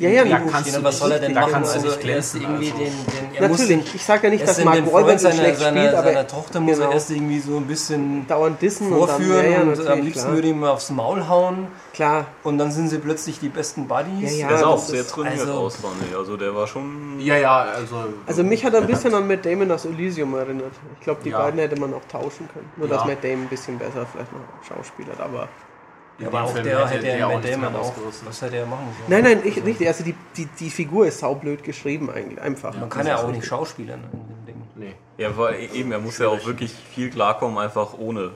äh, 0.00 0.02
Ja, 0.02 0.08
ja, 0.08 0.22
im 0.22 0.30
da 0.30 0.36
Drehbuch 0.36 0.52
kannst 0.52 0.70
stehen 0.70 0.84
was 0.84 0.98
soll 0.98 1.12
er 1.12 1.18
denn 1.18 1.34
machen? 1.34 1.52
kannst 1.52 1.74
du 1.74 1.80
Also 1.80 2.00
er 2.00 2.16
ist 2.16 2.34
irgendwie 2.34 2.70
also. 2.70 2.84
den, 2.84 2.92
den 2.92 3.34
er 3.34 3.48
muss 3.48 3.58
Natürlich, 3.58 3.84
den, 3.84 3.94
ich 3.94 4.04
sage 4.04 4.28
ja 4.28 4.30
nicht, 4.30 4.48
dass 4.48 4.64
Mark 4.64 4.90
Wahlberg 4.90 5.20
seiner, 5.20 5.34
schlecht 5.34 5.58
seiner, 5.58 5.80
spielt, 5.80 5.94
aber 5.94 6.08
seiner 6.08 6.26
Tochter 6.26 6.60
muss 6.60 6.76
genau. 6.76 6.88
er 6.88 6.94
erst 6.94 7.10
irgendwie 7.10 7.40
so 7.40 7.56
ein 7.58 7.66
bisschen 7.66 8.26
dauernd 8.26 8.62
dissen 8.62 8.88
vorführen 8.88 9.28
und, 9.28 9.44
dann, 9.44 9.50
ja, 9.50 9.82
ja, 9.82 9.82
und 9.82 9.88
am 9.88 10.02
liebsten 10.02 10.22
klar. 10.22 10.34
würde 10.34 10.48
ihm 10.48 10.64
aufs 10.64 10.88
Maul 10.90 11.28
hauen 11.28 11.68
klar. 11.98 12.26
und 12.44 12.58
dann 12.58 12.70
sind 12.70 12.88
sie 12.88 12.98
plötzlich 12.98 13.40
die 13.40 13.48
besten 13.48 13.86
Buddies. 13.88 14.32
Ja, 14.32 14.42
ja. 14.42 14.48
Der 14.48 14.58
sah 14.58 14.66
auch 14.66 14.78
sehr 14.78 15.06
trainiert 15.06 15.40
also- 15.40 15.52
aus, 15.52 15.76
fand 15.76 15.96
ich. 16.08 16.16
Also 16.16 16.36
der 16.36 16.54
war 16.54 16.66
schon. 16.66 17.20
Ja, 17.20 17.36
ja, 17.36 17.56
also. 17.62 17.96
Also 18.26 18.42
mich 18.44 18.64
hat 18.64 18.74
er 18.74 18.80
ein 18.80 18.86
bisschen 18.86 19.12
an 19.14 19.26
Matt 19.26 19.44
Damon 19.44 19.70
aus 19.70 19.84
Elysium 19.84 20.34
erinnert. 20.34 20.72
Ich 20.98 21.00
glaube, 21.04 21.20
die 21.24 21.30
Ja. 21.30 21.38
beiden 21.42 21.60
hätte 21.60 21.78
man 21.78 21.92
auch 21.92 22.04
tauschen 22.10 22.48
können. 22.52 22.70
Nur 22.76 22.88
Ja. 22.88 22.96
dass 22.96 23.04
Matt 23.06 23.22
Damon 23.22 23.42
ein 23.42 23.48
bisschen 23.48 23.78
besser 23.78 24.06
vielleicht 24.06 24.32
noch 24.32 24.40
schauspielert, 24.66 25.20
aber... 25.20 25.48
Ja, 26.20 26.26
aber 26.28 26.42
auch 26.42 26.50
Film 26.50 26.64
der 26.64 26.88
hätte 26.88 27.06
ja 27.06 27.28
nichts 27.28 27.50
Damon 27.50 27.76
auch. 27.76 27.92
Was 28.24 28.42
hätte 28.42 28.56
er 28.56 28.66
machen 28.66 28.88
sollen? 28.98 29.22
Nein, 29.22 29.38
nein, 29.38 29.40
ich, 29.44 29.64
richtig. 29.64 29.86
Also 29.86 30.02
die, 30.02 30.14
die, 30.36 30.46
die 30.46 30.70
Figur 30.70 31.06
ist 31.06 31.20
saublöd 31.20 31.62
geschrieben 31.62 32.10
eigentlich, 32.10 32.40
einfach. 32.40 32.74
Man 32.74 32.88
kann 32.88 33.06
ja 33.06 33.18
auch 33.18 33.30
nicht 33.30 33.44
schauspielern 33.46 34.00
in 34.12 34.36
dem 34.36 34.46
Ding. 34.46 34.62
Nee. 34.74 34.94
Er 35.16 35.36
war 35.36 35.54
eben, 35.56 35.92
er 35.92 36.00
muss 36.00 36.18
ja 36.18 36.26
auch 36.28 36.44
wirklich 36.44 36.72
viel 36.72 37.10
klarkommen, 37.10 37.58
einfach 37.58 37.94
ohne. 37.96 38.32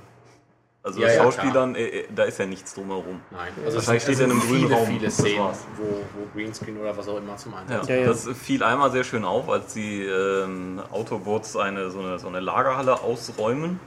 Also 0.85 1.01
Ja, 1.01 1.09
ja, 1.13 1.23
Schauspielern, 1.23 1.75
äh, 1.77 1.87
äh, 1.87 2.05
da 2.15 2.25
ist 2.25 2.39
ja 2.39 2.47
nichts 2.47 2.75
drumherum. 2.75 3.21
Nein. 3.31 3.53
Also 3.65 3.69
es 3.69 3.75
Wahrscheinlich 3.77 4.03
steht 4.03 4.19
er 4.19 4.25
in 4.25 4.31
einem 4.33 4.41
sind 4.41 4.51
grünen 4.51 4.67
viele, 4.67 4.75
Raum. 4.75 4.87
viele 4.87 5.05
Das 5.07 5.15
Szenen, 5.15 5.39
wo, 5.77 5.85
wo 5.85 6.27
Greenscreen 6.35 6.81
oder 6.81 6.97
was 6.97 7.09
auch 7.09 7.19
immer 7.19 7.37
zum 7.37 7.55
Einsatz 7.55 7.89
Ja, 7.89 7.95
Ja, 7.95 8.01
ja. 8.03 8.07
Das 8.09 8.29
fiel 8.29 8.63
einmal 8.65 8.91
sehr 8.91 9.05
schön 9.05 9.25
auf, 9.25 9.49
als 9.49 9.75
die 9.75 10.03
ähm, 10.03 10.83
Autobots 10.91 11.57
eine 11.57 11.91
so, 11.91 12.01
eine 12.01 12.19
so 12.19 12.27
eine 12.29 12.41
Lagerhalle 12.41 13.01
ausräumen. 13.01 13.79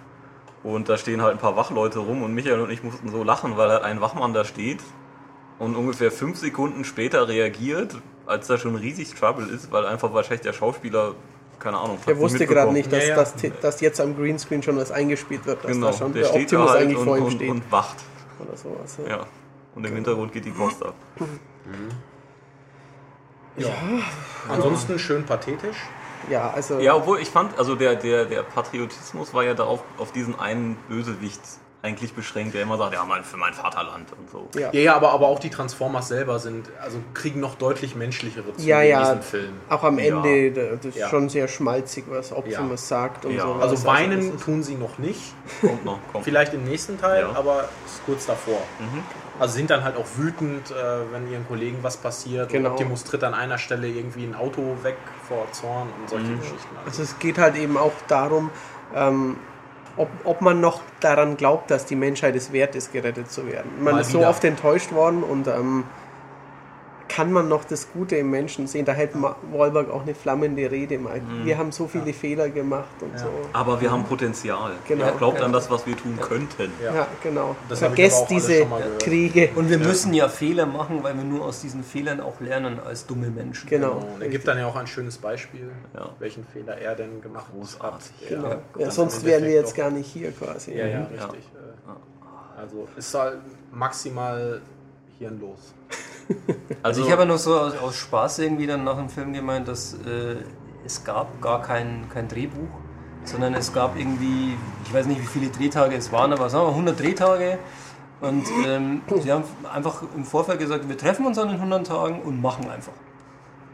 Und 0.63 0.89
da 0.89 0.97
stehen 0.97 1.21
halt 1.21 1.34
ein 1.34 1.39
paar 1.39 1.55
Wachleute 1.58 1.99
rum 1.99 2.23
und 2.23 2.34
Michael 2.34 2.60
und 2.62 2.71
ich 2.71 2.81
mussten 2.81 3.10
so 3.10 3.23
lachen, 3.23 3.55
weil 3.58 3.69
halt 3.69 3.84
ein 3.84 4.01
Wachmann 4.01 4.34
da 4.34 4.45
steht 4.45 4.79
und 5.60 5.75
ungefähr 5.75 6.12
fünf 6.12 6.38
Sekunden 6.39 6.86
später 6.86 7.27
reagiert, 7.27 7.95
als 8.25 8.47
da 8.47 8.58
schon 8.58 8.75
riesig 8.75 9.13
Trouble 9.13 9.47
ist, 9.47 9.71
weil 9.71 9.86
einfach 9.86 10.13
wahrscheinlich 10.13 10.41
der 10.41 10.53
Schauspieler, 10.53 11.13
keine 11.60 11.78
Ahnung, 11.78 11.98
Der 12.08 12.18
wusste 12.18 12.46
gerade 12.46 12.72
nicht, 12.74 12.91
dass, 12.91 13.04
Ja, 13.04 13.10
ja. 13.10 13.15
Dass, 13.15 13.34
dass 13.62 13.82
jetzt 13.82 14.00
am 14.02 14.15
Greenscreen 14.15 14.62
schon 14.63 14.78
was 14.78 14.91
eingespielt 14.91 15.46
wird, 15.46 15.63
dass 15.63 15.72
Genau, 15.72 15.88
da 15.88 15.94
schon 15.94 16.13
der 16.13 16.24
der, 16.24 16.30
steht 16.30 16.52
da 16.52 16.58
Optimus 16.58 16.70
halt 16.72 16.82
eigentlich 16.84 16.98
und, 16.98 17.06
vor 17.06 17.18
ihm 17.18 17.24
und, 17.26 17.32
steht. 17.34 17.50
und 17.50 17.72
wacht. 17.72 17.98
oder 18.39 18.58
sowas. 18.58 18.98
Ja. 19.04 19.10
Ja. 19.18 19.26
Und 19.76 19.86
im 19.86 19.94
Hintergrund 19.94 20.32
geht 20.32 20.46
die 20.46 20.52
Post 20.52 20.84
ab. 20.84 20.94
Ansonsten 24.50 25.00
schön 25.00 25.26
pathetisch. 25.26 25.78
ja, 26.30 26.50
also 26.52 26.80
Ja, 26.80 26.96
obwohl 26.96 27.20
ich 27.20 27.30
fand, 27.30 27.58
also 27.58 27.76
der, 27.76 27.96
der, 27.96 28.26
der 28.26 28.44
Patriotismus 28.44 29.34
war 29.34 29.44
ja 29.44 29.54
darauf, 29.54 29.84
auf 29.98 30.12
diesen 30.12 30.38
einen 30.39 30.78
Bösewicht 30.89 31.41
eigentlich 31.86 32.13
beschränkt, 32.13 32.54
der 32.56 32.63
immer 32.63 32.78
sagt, 32.78 32.93
ja, 32.93 33.04
mein, 33.06 33.24
für 33.24 33.38
mein 33.38 33.54
Vaterland 33.54 34.08
und 34.17 34.30
so. 34.30 34.50
ja. 34.60 34.69
Ja, 34.74 34.80
ja, 34.82 34.95
aber, 34.95 35.12
aber 35.12 35.28
auch 35.28 35.39
die 35.39 35.50
Transformers 35.50 36.08
selber 36.08 36.39
sind, 36.39 36.67
also 36.82 36.98
kriegen 37.13 37.39
noch 37.39 37.56
deutlich 37.56 37.95
menschlichere 37.95 38.54
Züge 38.56 38.67
Ja, 38.67 38.82
in 38.82 38.89
ja. 38.89 39.00
diesem 39.02 39.21
Film. 39.21 39.54
Auch 39.69 39.84
am 39.84 40.00
Ja. 40.00 40.06
Ende, 40.24 40.52
da- 40.52 40.76
das 40.76 40.86
ist 40.88 40.98
Ja. 40.98 41.10
schon 41.10 41.30
sehr 41.30 41.48
schmalzig, 41.48 42.06
was 42.10 42.32
Optimus 42.34 42.89
Ja. 42.89 42.98
sagt 42.98 43.26
und 43.26 43.36
Ja. 43.36 43.43
so. 43.43 43.54
Also 43.54 43.76
das 43.76 43.86
weinen 43.86 44.34
ist- 44.36 44.43
tun 44.43 44.63
sie 44.63 44.76
noch 44.76 44.98
nicht. 44.98 45.21
Kommt 45.62 45.86
noch, 45.86 46.00
kommt. 46.12 46.24
Vielleicht 46.26 46.54
im 46.54 46.63
nächsten 46.65 47.00
Teil, 47.00 47.21
Ja. 47.32 47.38
aber 47.38 47.69
ist 47.86 48.04
kurz 48.06 48.26
davor. 48.26 48.60
Mhm. 48.80 49.04
Also 49.39 49.56
sind 49.56 49.69
dann 49.69 49.84
halt 49.84 49.98
auch 49.98 50.06
wütend, 50.15 50.71
äh, 50.71 50.74
wenn 51.12 51.30
ihren 51.32 51.45
Kollegen 51.48 51.80
was 51.82 51.98
passiert. 51.98 52.50
Genau. 52.50 52.69
Und 52.69 52.76
Optimus 52.76 53.04
tritt 53.04 53.21
an 53.24 53.34
einer 53.34 53.58
Stelle 53.58 53.88
irgendwie 53.88 54.24
ein 54.24 54.34
Auto 54.34 54.78
weg 54.82 54.95
vor 55.28 55.45
Zorn 55.52 55.89
und 56.02 56.10
solche 56.10 56.26
Mhm. 56.28 56.39
Geschichten. 56.39 56.76
Also 56.86 57.04
es 57.04 57.19
geht 57.19 57.38
halt 57.38 57.56
eben 57.58 57.78
auch 57.78 57.91
darum, 58.08 58.50
ähm, 58.95 59.36
ob, 59.97 60.10
ob 60.23 60.41
man 60.41 60.62
noch 60.62 60.81
daran 60.99 61.38
glaubt, 61.38 61.71
dass 61.71 61.86
die 61.86 61.95
Menschheit 61.95 62.36
es 62.36 62.51
wert 62.51 62.75
ist, 62.75 62.91
gerettet 62.91 63.31
zu 63.31 63.47
werden. 63.47 63.71
Man 63.79 63.95
Mal 63.95 64.01
ist 64.01 64.12
so 64.12 64.19
wieder. 64.19 64.29
oft 64.29 64.43
enttäuscht 64.43 64.91
worden 64.91 65.23
und 65.23 65.47
ähm, 65.47 65.84
kann 67.08 67.32
man 67.32 67.48
noch 67.48 67.63
das 67.65 67.91
Gute 67.94 68.15
im 68.15 68.32
Menschen 68.32 68.68
sehen. 68.68 68.86
Da 68.86 68.91
hält 68.94 69.12
Wahlberg 69.52 69.89
auch 69.91 70.02
eine 70.02 70.15
flammende 70.15 70.70
Rede. 70.72 70.98
Mal. 70.98 71.22
Wir 71.44 71.58
haben 71.58 71.72
so 71.72 71.88
viele 71.88 72.13
Fehler 72.13 72.50
gemacht 72.50 72.96
und 73.02 73.12
Ja. 73.13 73.20
so. 73.20 73.28
Aber 73.54 73.80
wir 73.80 73.91
haben 73.91 74.04
Potenzial. 74.06 74.74
Genau. 74.88 75.12
Glaubt 75.13 75.41
an 75.41 75.54
das, 75.54 75.70
was 75.70 75.86
wir 75.86 75.96
tun 75.96 76.18
könnten. 76.20 76.72
Ja. 76.84 76.94
Ja, 76.96 77.08
genau. 77.22 77.56
Das 77.70 77.80
ich 77.82 77.88
Vergesst 77.88 78.26
diese. 78.30 78.65
Kriege. 79.00 79.50
Und 79.56 79.70
wir 79.70 79.78
müssen 79.78 80.13
ja 80.13 80.28
Fehler 80.30 80.65
machen, 80.65 81.04
weil 81.04 81.15
wir 81.15 81.24
nur 81.24 81.46
aus 81.46 81.62
diesen 81.62 81.84
Fehlern 81.84 82.20
auch 82.22 82.39
lernen 82.39 82.80
als 82.80 83.06
dumme 83.06 83.30
Menschen. 83.30 83.70
Genau. 83.70 83.94
Und 84.15 84.22
er 84.22 84.30
gibt 84.30 84.48
dann 84.48 84.58
ja 84.58 84.65
auch 84.68 84.76
ein 84.76 84.88
schönes 84.88 85.18
Beispiel, 85.18 85.70
Ja. 85.94 86.10
welchen 86.20 86.46
Fehler 86.48 86.78
er 86.78 86.96
denn 86.96 87.22
gemacht 87.22 87.46
Großartig. 87.54 88.12
hat. 88.22 88.30
Genau. 88.30 88.50
Ja, 88.50 88.60
Ja, 88.80 88.91
sonst 88.91 89.24
wären 89.26 89.44
wir 89.44 89.52
jetzt 89.52 89.76
gar 89.76 89.91
nicht 89.91 90.08
hier 90.12 90.32
quasi. 90.32 90.72
Ja, 90.76 90.86
ja, 90.86 90.91
Ja. 91.15 91.26
richtig. 91.26 91.44
Äh, 91.54 92.60
Also 92.60 92.88
ist 92.96 93.13
halt 93.13 93.39
maximal 93.74 94.62
hirnlos. 95.20 95.74
Also 96.84 97.04
ich 97.04 97.12
habe 97.12 97.24
ja 97.24 97.28
noch 97.28 97.38
so 97.38 97.60
aus, 97.60 97.78
aus 97.78 97.96
Spaß 97.96 98.40
irgendwie 98.40 98.68
dann 98.68 98.84
nach 98.84 98.98
dem 98.98 99.10
Film 99.10 99.34
gemeint, 99.34 99.68
dass 99.68 99.94
äh, 99.94 100.36
es 100.86 101.04
gab 101.04 101.42
gar 101.42 101.62
kein, 101.62 102.08
kein 102.14 102.28
Drehbuch, 102.28 102.70
sondern 103.24 103.56
es 103.56 103.74
gab 103.74 103.98
irgendwie, 103.98 104.56
ich 104.86 104.94
weiß 104.94 105.08
nicht 105.08 105.22
wie 105.22 105.26
viele 105.26 105.50
Drehtage 105.50 105.96
es 105.96 106.12
waren, 106.12 106.32
aber 106.32 106.50
sagen 106.50 106.66
wir 106.66 106.70
100 106.70 107.00
Drehtage. 107.00 107.58
Und 108.22 108.46
ähm, 108.66 109.02
sie 109.22 109.32
haben 109.32 109.44
einfach 109.72 110.04
im 110.16 110.24
Vorfeld 110.24 110.60
gesagt, 110.60 110.88
wir 110.88 110.98
treffen 110.98 111.26
uns 111.26 111.38
an 111.38 111.50
den 111.50 111.58
100 111.58 111.88
Tagen 111.88 112.22
und 112.22 112.42
machen 112.42 112.70
einfach. 112.70 112.94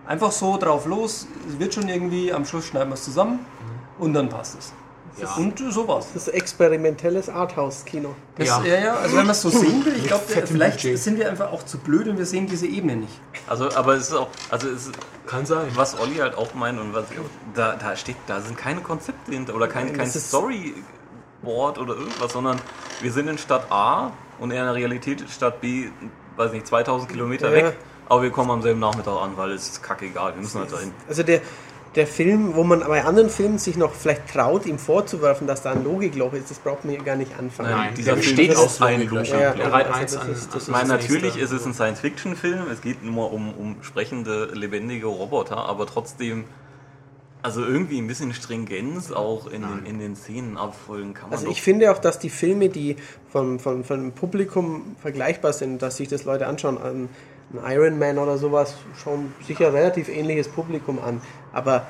Einfach 0.05 0.31
so 0.31 0.57
drauf 0.57 0.85
los, 0.85 1.27
es 1.47 1.59
wird 1.59 1.73
schon 1.73 1.87
irgendwie, 1.87 2.33
am 2.33 2.45
Schluss 2.45 2.65
schneiden 2.65 2.89
wir 2.89 2.95
es 2.95 3.03
zusammen 3.03 3.39
und 3.99 4.13
dann 4.13 4.29
passt 4.29 4.57
es. 4.57 4.73
Ja. 5.19 5.35
Und 5.35 5.59
so 5.71 5.87
war's. 5.87 6.07
Das 6.13 6.27
ist 6.27 6.33
experimentelles 6.33 7.29
Arthouse-Kino. 7.29 8.15
Ja. 8.37 8.63
ja. 8.63 8.79
ja, 8.79 8.93
also 8.95 9.17
wenn 9.17 9.25
man 9.25 9.31
es 9.31 9.41
so 9.41 9.49
sehen 9.49 9.85
will, 9.85 9.95
ich 9.97 10.07
glaube, 10.07 10.23
vielleicht 10.27 10.77
Budget. 10.77 10.99
sind 10.99 11.17
wir 11.17 11.29
einfach 11.29 11.51
auch 11.51 11.63
zu 11.63 11.77
blöd 11.77 12.07
und 12.07 12.17
wir 12.17 12.25
sehen 12.25 12.47
diese 12.47 12.65
Ebene 12.67 12.95
nicht. 12.95 13.19
Also, 13.47 13.71
aber 13.75 13.95
es 13.95 14.09
ist 14.09 14.15
auch, 14.15 14.29
also 14.49 14.69
es 14.69 14.87
ist, 14.87 14.95
Kann 15.27 15.45
sein. 15.45 15.67
was 15.75 15.99
Olli 15.99 16.15
halt 16.15 16.35
auch 16.37 16.53
meint 16.53 16.79
und 16.79 16.93
was 16.93 17.05
da, 17.53 17.75
da 17.75 17.95
steht, 17.95 18.15
da 18.27 18.41
sind 18.41 18.57
keine 18.57 18.81
Konzepte 18.81 19.31
hinter 19.31 19.55
oder 19.55 19.67
kein, 19.67 19.87
Nein, 19.87 19.97
kein 19.97 20.09
Storyboard 20.09 21.77
oder 21.77 21.95
irgendwas, 21.95 22.33
sondern 22.33 22.59
wir 23.01 23.11
sind 23.11 23.27
in 23.27 23.37
Stadt 23.37 23.71
A 23.71 24.11
und 24.39 24.51
in 24.51 24.57
der 24.57 24.73
Realität 24.73 25.23
Stadt 25.29 25.61
B, 25.61 25.89
weiß 26.37 26.51
nicht, 26.51 26.67
2000 26.67 27.11
Kilometer 27.11 27.49
Ja. 27.49 27.55
weg, 27.67 27.77
aber 28.07 28.23
wir 28.23 28.31
kommen 28.31 28.51
am 28.51 28.61
selben 28.61 28.79
Nachmittag 28.79 29.21
an, 29.21 29.37
weil 29.37 29.51
es 29.51 29.69
ist 29.69 29.83
kackegal, 29.83 30.33
wir 30.35 30.41
müssen 30.41 30.59
halt 30.59 30.71
dahin. 30.71 30.93
Also 31.07 31.23
der, 31.23 31.41
der 31.95 32.07
Film, 32.07 32.55
wo 32.55 32.63
man 32.63 32.79
bei 32.79 33.03
anderen 33.03 33.29
Filmen 33.29 33.57
sich 33.57 33.75
noch 33.75 33.93
vielleicht 33.93 34.29
traut, 34.29 34.65
ihm 34.65 34.79
vorzuwerfen, 34.79 35.45
dass 35.45 35.61
da 35.61 35.71
ein 35.71 35.83
Logikloch 35.83 36.31
ist, 36.33 36.49
das 36.49 36.59
braucht 36.59 36.85
man 36.85 36.95
hier 36.95 37.03
gar 37.03 37.17
nicht 37.17 37.37
anfangen. 37.37 37.69
Nein, 37.71 37.93
dieser 37.95 38.15
besteht 38.15 38.55
aus 38.55 38.81
ein 38.81 38.99
Logiklöchern. 39.01 39.57
Ja, 39.59 39.67
reiht 39.67 39.87
also 39.91 40.19
an. 40.19 40.31
ist- 40.31 40.55
Ich 40.55 40.67
meine, 40.69 40.87
natürlich 40.87 41.37
ist 41.37 41.51
es 41.51 41.65
ein 41.65 41.73
Science-Fiction-Film, 41.73 42.67
es 42.71 42.79
geht 42.81 43.03
nur 43.03 43.33
um, 43.33 43.53
um 43.53 43.75
sprechende, 43.81 44.45
lebendige 44.53 45.07
Roboter, 45.07 45.57
aber 45.57 45.85
trotzdem, 45.85 46.45
also 47.41 47.61
irgendwie 47.65 47.97
ein 47.97 48.07
bisschen 48.07 48.33
Stringenz 48.33 49.11
auch 49.11 49.47
in, 49.47 49.61
den, 49.63 49.85
in 49.85 49.99
den 49.99 50.15
Szenen 50.15 50.57
abfolgen 50.57 51.13
kann 51.13 51.29
man 51.29 51.33
Also 51.33 51.45
doch. 51.47 51.51
ich 51.51 51.61
finde 51.61 51.91
auch, 51.91 51.97
dass 51.97 52.19
die 52.19 52.29
Filme, 52.29 52.69
die 52.69 52.95
von, 53.29 53.59
von, 53.59 53.83
von 53.83 53.99
dem 53.99 54.11
Publikum 54.13 54.95
vergleichbar 55.01 55.51
sind, 55.51 55.81
dass 55.81 55.97
sich 55.97 56.07
das 56.07 56.23
Leute 56.23 56.47
anschauen, 56.47 56.77
an 56.77 57.09
ein 57.53 57.71
Iron 57.73 57.99
Man 57.99 58.17
oder 58.17 58.37
sowas, 58.37 58.75
schon 59.01 59.33
sicher 59.45 59.73
relativ 59.73 60.09
ähnliches 60.09 60.47
Publikum 60.47 60.99
an. 61.03 61.21
Aber 61.53 61.85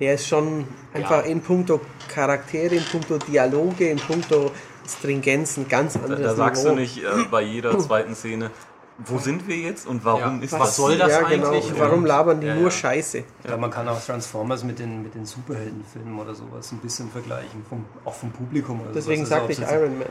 der 0.00 0.14
ist 0.14 0.26
schon 0.26 0.66
einfach 0.92 1.24
Ja. 1.24 1.30
in 1.30 1.40
puncto 1.40 1.80
Charaktere, 2.08 2.74
in 2.74 2.84
puncto 2.84 3.18
Dialoge, 3.18 3.88
in 3.88 3.98
puncto 3.98 4.50
Stringenz 4.86 5.56
ein 5.56 5.68
ganz 5.68 5.94
Da, 5.94 6.00
anderes 6.00 6.22
da 6.22 6.34
sagst 6.34 6.64
du 6.64 6.68
Niveau. 6.70 6.80
nicht 6.80 6.98
äh, 7.02 7.08
bei 7.30 7.42
jeder 7.42 7.78
zweiten 7.78 8.14
Szene, 8.14 8.50
wo 8.98 9.18
sind 9.18 9.48
wir 9.48 9.56
jetzt 9.56 9.86
und 9.88 10.04
warum 10.04 10.38
Ja, 10.38 10.44
ist 10.44 10.52
was 10.52 10.60
das? 10.60 10.76
soll 10.76 10.96
das 10.98 11.10
ja, 11.10 11.22
genau. 11.22 11.48
eigentlich? 11.50 11.72
Warum 11.78 12.04
labern 12.06 12.40
die 12.40 12.46
Ja, 12.46 12.54
nur 12.54 12.64
ja. 12.64 12.70
Scheiße? 12.70 13.24
Ja, 13.48 13.56
man 13.56 13.70
kann 13.70 13.88
auch 13.88 14.00
Transformers 14.04 14.62
mit 14.62 14.78
den, 14.78 15.02
mit 15.02 15.14
den 15.16 15.26
Superheldenfilmen 15.26 16.16
oder 16.18 16.34
sowas 16.34 16.70
ein 16.70 16.78
bisschen 16.78 17.10
vergleichen, 17.10 17.64
vom, 17.68 17.84
auch 18.04 18.14
vom 18.14 18.30
Publikum 18.30 18.82
oder 18.82 18.90
Deswegen 18.92 19.26
sagte 19.26 19.52
ich 19.52 19.60
Iron 19.60 19.98
Man. 19.98 20.08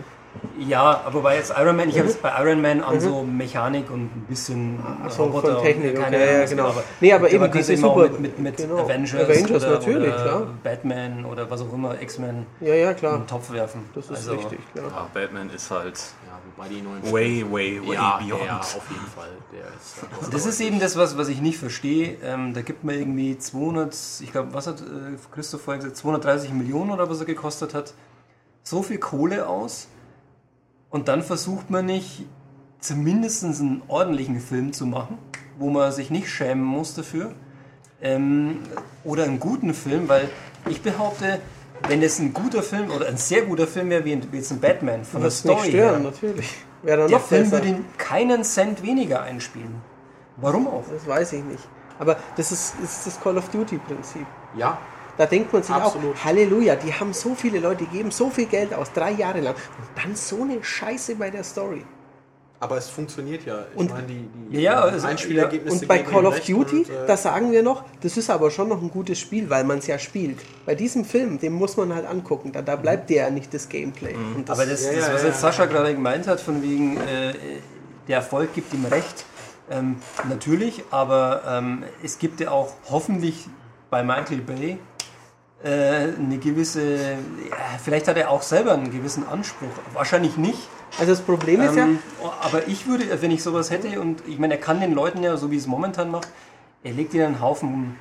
Ja, 0.59 1.01
aber 1.05 1.21
bei 1.21 1.35
jetzt 1.37 1.53
Iron 1.57 1.75
Man, 1.75 1.89
ich 1.89 1.97
habe 1.97 2.07
jetzt 2.07 2.21
bei 2.21 2.31
Iron 2.41 2.61
Man 2.61 2.81
an 2.83 2.99
so 2.99 3.23
Mechanik 3.23 3.89
und 3.89 4.03
ein 4.15 4.25
bisschen 4.29 4.79
Ach 5.03 5.09
so, 5.11 5.23
Roboter 5.23 5.55
von 5.55 5.63
Technik, 5.63 5.95
keine 5.95 6.15
okay, 6.17 6.27
Ahnung, 6.29 6.39
ja, 6.41 6.45
genau. 6.45 6.67
aber 6.69 6.83
Nee, 7.01 7.13
aber 7.13 7.23
man 7.23 7.31
eben 7.31 7.51
diese 7.51 7.77
Super- 7.77 8.01
mit, 8.09 8.19
mit, 8.19 8.39
mit 8.39 8.57
genau. 8.57 8.77
Avengers, 8.79 9.13
Avengers, 9.13 9.63
oder, 9.63 9.71
natürlich, 9.73 10.13
oder 10.13 10.23
klar. 10.23 10.47
Batman 10.63 11.25
oder 11.25 11.49
was 11.49 11.61
auch 11.61 11.73
immer, 11.73 11.99
X-Men 12.01 12.45
Ja, 12.61 12.73
ja, 12.75 12.91
in 12.91 12.95
klar. 12.97 13.17
den 13.17 13.27
Topf 13.27 13.51
werfen. 13.51 13.81
Das 13.95 14.05
ist 14.05 14.11
Also, 14.11 14.33
richtig, 14.33 14.59
klar. 14.73 14.85
Ja, 14.89 15.07
Batman 15.13 15.49
ist 15.49 15.69
halt 15.71 15.97
Ja, 15.97 16.39
wobei 16.55 16.69
die 16.69 16.81
neuen 16.81 17.03
way, 17.11 17.43
way, 17.51 17.81
way 17.87 17.95
ja, 17.95 18.19
beyond. 18.23 18.45
ja, 18.45 18.59
auf 18.59 18.81
jeden 18.89 19.07
Fall. 19.07 19.29
Der 19.51 19.61
ist, 19.61 20.27
äh, 20.27 20.31
Das 20.31 20.45
ist 20.45 20.59
eben 20.61 20.79
das, 20.79 20.95
was, 20.97 21.17
was 21.17 21.29
ich 21.29 21.41
nicht 21.41 21.57
verstehe. 21.57 22.17
Ähm, 22.23 22.53
da 22.53 22.61
gibt 22.61 22.83
man 22.83 22.95
irgendwie 22.95 23.37
200, 23.37 23.95
ich 24.21 24.31
glaube, 24.31 24.53
was 24.53 24.67
hat 24.67 24.81
äh, 24.81 24.83
Christoph 25.33 25.61
vorhin 25.61 25.81
gesagt, 25.81 25.97
230 25.97 26.53
Millionen 26.53 26.91
oder 26.91 27.09
was 27.09 27.19
er 27.19 27.25
gekostet 27.25 27.73
hat, 27.73 27.93
so 28.63 28.81
viel 28.83 28.97
Kohle 28.99 29.47
aus 29.47 29.87
und 30.93 31.07
dann 31.07 31.23
versucht 31.23 31.71
man 31.71 31.87
nicht 31.87 32.23
zumindest 32.79 33.43
einen 33.43 33.81
ordentlichen 33.87 34.39
Film 34.39 34.73
zu 34.73 34.85
machen, 34.85 35.17
wo 35.57 35.71
man 35.71 35.91
sich 35.91 36.11
nicht 36.11 36.29
schämen 36.29 36.63
muss 36.63 36.93
dafür. 36.93 37.31
Ähm, 37.99 38.59
oder 39.03 39.23
einen 39.23 39.39
guten 39.39 39.73
Film, 39.73 40.07
weil 40.07 40.29
ich 40.69 40.83
behaupte, 40.83 41.39
wenn 41.87 42.03
es 42.03 42.19
ein 42.19 42.31
guter 42.31 42.61
Film 42.61 42.91
oder 42.91 43.07
ein 43.07 43.17
sehr 43.17 43.41
guter 43.41 43.65
Film 43.65 43.89
wäre, 43.89 44.05
wie, 44.05 44.21
jetzt 44.33 44.51
ein 44.51 44.59
Batman 44.59 45.03
von 45.03 45.21
der 45.21 45.29
Das 45.29 45.43
nicht 45.43 45.53
Story 45.55 45.69
stören, 45.69 46.01
her, 46.03 46.11
natürlich. 46.11 46.57
Wäre 46.83 46.97
dann 46.99 47.07
der 47.07 47.17
noch 47.17 47.25
Film 47.25 47.43
besser. 47.49 47.53
würde 47.53 47.67
ihm 47.69 47.85
keinen 47.97 48.43
Cent 48.43 48.83
weniger 48.83 49.23
einspielen. 49.23 49.81
Warum 50.37 50.67
auch? 50.67 50.83
Das 50.93 51.07
weiß 51.07 51.33
ich 51.33 51.43
nicht. 51.43 51.63
Aber 51.97 52.17
das 52.37 52.51
ist, 52.51 52.75
ist 52.83 53.07
das 53.07 53.19
Call 53.19 53.37
of 53.39 53.49
Duty 53.49 53.79
Prinzip. 53.79 54.27
ja, 54.55 54.77
Da 55.17 55.25
denkt 55.27 55.53
man 55.53 55.61
sich 55.63 55.73
Absolut. 55.75 56.15
auch, 56.15 56.23
Halleluja, 56.25 56.75
die 56.75 56.91
haben 56.93 57.13
so 57.13 57.35
viele 57.35 57.59
Leute, 57.59 57.83
die 57.85 57.97
geben 57.97 58.09
so 58.11 58.29
viel 58.29 58.47
Geld 58.47 58.73
aus, 58.73 58.91
drei 58.93 59.11
Jahre 59.11 59.41
lang. 59.41 59.53
Und 59.55 60.03
dann 60.03 60.15
so 60.15 60.41
eine 60.41 60.63
Scheiße 60.63 61.15
bei 61.15 61.29
der 61.29 61.43
Story. 61.43 61.83
aber 62.59 62.77
es 62.77 62.87
funktioniert 62.87 63.45
ja. 63.45 63.65
Ich 63.73 63.77
Und- 63.77 63.89
meine, 63.91 64.07
die, 64.07 64.25
die 64.49 64.61
Ja, 64.61 64.79
also- 64.83 65.05
Einspielergebnisse 65.05 65.81
Und 65.81 65.87
bei 65.89 65.99
Call 65.99 66.25
of 66.25 66.39
Duty, 66.39 66.77
und, 66.77 66.89
äh, 66.89 67.05
da 67.05 67.17
sagen 67.17 67.51
wir 67.51 67.61
noch, 67.61 67.83
das 67.99 68.15
ist 68.15 68.29
aber 68.29 68.49
schon 68.51 68.69
noch 68.69 68.81
ein 68.81 68.89
gutes 68.89 69.19
Spiel, 69.19 69.49
weil 69.49 69.65
man 69.65 69.79
es 69.79 69.87
ja 69.87 69.99
spielt. 69.99 70.39
Bei 70.65 70.73
diesem 70.73 71.03
Film, 71.03 71.37
den 71.39 71.51
muss 71.51 71.75
man 71.75 71.93
halt 71.93 72.05
angucken. 72.07 72.53
Da, 72.53 72.61
da 72.61 72.77
bleibt 72.77 73.09
der 73.09 73.25
ja 73.25 73.29
nicht 73.31 73.53
das 73.53 73.67
Gameplay. 73.67 74.15
Und 74.15 74.47
das, 74.47 74.57
Aber 74.57 74.65
das, 74.65 74.81
Ja, 74.85 74.93
das 74.93 75.11
was 75.13 75.21
ja, 75.23 75.27
jetzt 75.27 75.41
Sascha 75.41 75.65
gerade 75.65 75.93
gemeint 75.93 76.25
hat, 76.25 76.39
von 76.39 76.63
wegen, 76.63 76.95
äh, 77.01 77.33
der 78.07 78.15
Erfolg 78.19 78.53
gibt 78.53 78.73
ihm 78.73 78.85
recht, 78.85 79.25
ähm, 79.69 79.97
natürlich, 80.29 80.85
aber 80.89 81.41
ähm, 81.45 81.83
es 82.01 82.17
gibt 82.17 82.39
ja 82.39 82.51
auch 82.51 82.71
hoffentlich 82.89 83.45
bei 83.89 84.03
Michael 84.03 84.37
Bay 84.39 84.77
eine 85.67 86.37
gewisse, 86.39 86.93
ja, 87.03 87.55
vielleicht 87.83 88.07
hat 88.07 88.17
er 88.17 88.29
auch 88.29 88.41
selber 88.41 88.73
einen 88.73 88.91
gewissen 88.91 89.27
Anspruch, 89.27 89.69
wahrscheinlich 89.93 90.35
nicht. 90.37 90.59
also 90.99 91.11
das 91.13 91.21
Problem 91.21 91.61
ist 91.61 91.75
ja, 91.75 91.83
Ähm, 91.85 91.99
aber 92.41 92.67
ich 92.67 92.85
würde, 92.87 93.05
wenn 93.21 93.31
ich 93.31 93.41
sowas 93.43 93.71
hätte, 93.71 93.99
und 94.01 94.23
ich 94.27 94.39
meine, 94.39 94.55
er 94.55 94.59
kann 94.59 94.81
den 94.81 94.93
Leuten 94.93 95.23
ja, 95.23 95.37
so 95.37 95.51
wie 95.51 95.57
es 95.57 95.67
momentan 95.67 96.11
macht, 96.11 96.27
er 96.83 96.91
legt 96.91 97.13
ihnen 97.13 97.27
einen 97.27 97.41
Haufen 97.41 97.95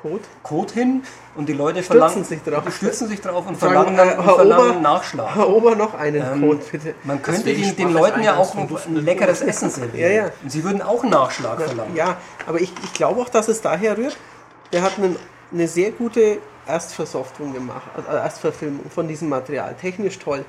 Code. 0.00 0.22
Code 0.42 0.72
hin 0.72 1.02
und 1.36 1.50
die 1.50 1.52
Leute 1.52 1.82
Stürzen 1.82 2.00
verlangen, 2.00 2.24
sich 2.24 2.42
drauf. 2.42 2.74
stürzen 2.74 3.08
sich 3.08 3.20
drauf 3.20 3.46
und 3.46 3.56
verlangen, 3.58 3.98
äh, 3.98 4.16
und 4.16 4.24
verlangen 4.24 4.70
Ober- 4.70 4.80
Nachschlag. 4.80 5.34
Herr 5.34 5.48
Ober, 5.50 5.74
noch 5.76 5.92
einen 5.92 6.22
Ähm, 6.22 6.40
Code, 6.40 6.60
bitte. 6.72 6.94
Man 7.04 7.20
könnte 7.20 7.52
den, 7.52 7.76
den 7.76 7.92
Leuten 7.92 8.22
ja 8.22 8.36
auch 8.36 8.54
ein, 8.54 8.68
leckeres 8.94 9.42
Essen 9.42 9.68
servieren. 9.68 10.10
Ja, 10.10 10.16
ja. 10.24 10.30
Und 10.42 10.50
sie 10.50 10.64
würden 10.64 10.80
auch 10.80 11.02
einen 11.02 11.12
Nachschlag 11.12 11.60
verlangen. 11.60 11.94
Ja, 11.94 12.16
aber 12.46 12.62
ich, 12.62 12.72
ich 12.82 12.94
glaube 12.94 13.20
auch, 13.20 13.28
dass 13.28 13.48
es 13.48 13.60
daher 13.60 13.98
rührt. 13.98 14.16
Der 14.72 14.80
hat 14.80 14.92
einen, 14.96 15.16
eine 15.52 15.68
sehr 15.68 15.90
gute 15.90 16.38
Erstversoftung 16.70 17.52
gemacht, 17.52 17.90
also 17.96 18.08
Erstverfilmung 18.08 18.90
von 18.90 19.08
diesem 19.08 19.28
Material. 19.28 19.74
Technisch 19.74 20.18
toll. 20.18 20.44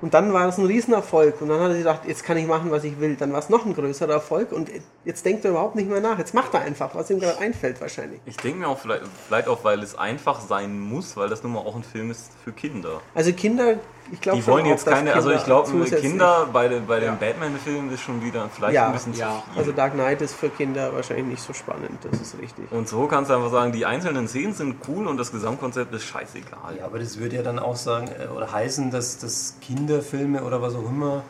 Und 0.00 0.14
dann 0.14 0.32
war 0.32 0.48
es 0.48 0.58
ein 0.58 0.66
Riesenerfolg. 0.66 1.40
Und 1.40 1.48
dann 1.48 1.60
hat 1.60 1.70
er 1.70 1.78
gedacht, 1.78 2.00
jetzt 2.06 2.24
kann 2.24 2.36
ich 2.36 2.46
machen, 2.46 2.70
was 2.70 2.84
ich 2.84 2.98
will. 3.00 3.16
Dann 3.16 3.32
war 3.32 3.38
es 3.38 3.48
noch 3.48 3.64
ein 3.64 3.74
größerer 3.74 4.12
Erfolg. 4.12 4.52
Und 4.52 4.70
jetzt 5.04 5.24
denkt 5.24 5.44
er 5.44 5.52
überhaupt 5.52 5.76
nicht 5.76 5.88
mehr 5.88 6.00
nach. 6.00 6.18
Jetzt 6.18 6.34
macht 6.34 6.54
er 6.54 6.60
einfach, 6.60 6.94
was 6.94 7.10
ihm 7.10 7.20
gerade 7.20 7.38
einfällt 7.38 7.80
wahrscheinlich. 7.80 8.20
Ich 8.26 8.36
denke 8.36 8.60
mir 8.60 8.68
auch 8.68 8.78
vielleicht, 8.78 9.02
vielleicht 9.26 9.48
auch, 9.48 9.64
weil 9.64 9.82
es 9.82 9.96
einfach 9.96 10.40
sein 10.40 10.78
muss, 10.78 11.16
weil 11.16 11.28
das 11.28 11.42
nun 11.42 11.52
mal 11.52 11.60
auch 11.60 11.76
ein 11.76 11.84
Film 11.84 12.10
ist 12.10 12.32
für 12.44 12.52
Kinder. 12.52 13.00
Also 13.14 13.32
Kinder, 13.32 13.76
ich 14.12 14.20
glaube 14.20 14.38
Die 14.38 14.46
wollen 14.46 14.66
jetzt 14.66 14.86
auch, 14.88 14.92
keine, 14.92 15.12
also 15.14 15.28
Kinder 15.28 15.40
ich 15.40 15.44
glaube, 15.46 15.84
Kinder 16.00 16.48
bei, 16.52 16.68
den- 16.68 16.86
bei 16.86 17.00
Ja. 17.02 17.10
den 17.10 17.18
Batman-Filmen 17.18 17.92
ist 17.92 18.00
schon 18.02 18.22
wieder 18.22 18.48
vielleicht 18.54 18.74
Ja, 18.74 18.86
ein 18.86 18.92
bisschen 18.92 19.14
ja. 19.14 19.42
zu 19.44 19.50
viel. 19.52 19.58
Also 19.60 19.72
Dark 19.72 19.94
Knight 19.94 20.22
ist 20.22 20.34
für 20.34 20.48
Kinder 20.48 20.92
wahrscheinlich 20.94 21.26
nicht 21.26 21.42
so 21.42 21.52
spannend. 21.52 21.98
Das 22.10 22.20
ist 22.20 22.38
richtig. 22.40 22.70
und 22.72 22.88
so 22.88 23.06
kannst 23.06 23.30
du 23.30 23.34
einfach 23.34 23.50
sagen, 23.50 23.72
die 23.72 23.84
einzelnen 23.86 24.28
Szenen 24.28 24.52
sind 24.54 24.76
cool 24.88 25.06
und 25.06 25.16
das 25.16 25.32
Gesamtkonzept 25.32 25.94
ist 25.94 26.04
scheißegal. 26.04 26.76
Ja, 26.78 26.84
aber 26.86 26.98
das 26.98 27.18
würde 27.18 27.36
ja 27.36 27.42
dann 27.42 27.58
auch 27.58 27.76
sagen, 27.76 28.08
äh, 28.08 28.26
oder 28.28 28.52
heißen, 28.52 28.90
dass, 28.90 29.18
dass 29.18 29.56
Kinderfilme 29.60 30.42
oder 30.44 30.62
was 30.62 30.74
auch 30.74 30.88
immer 30.88 31.22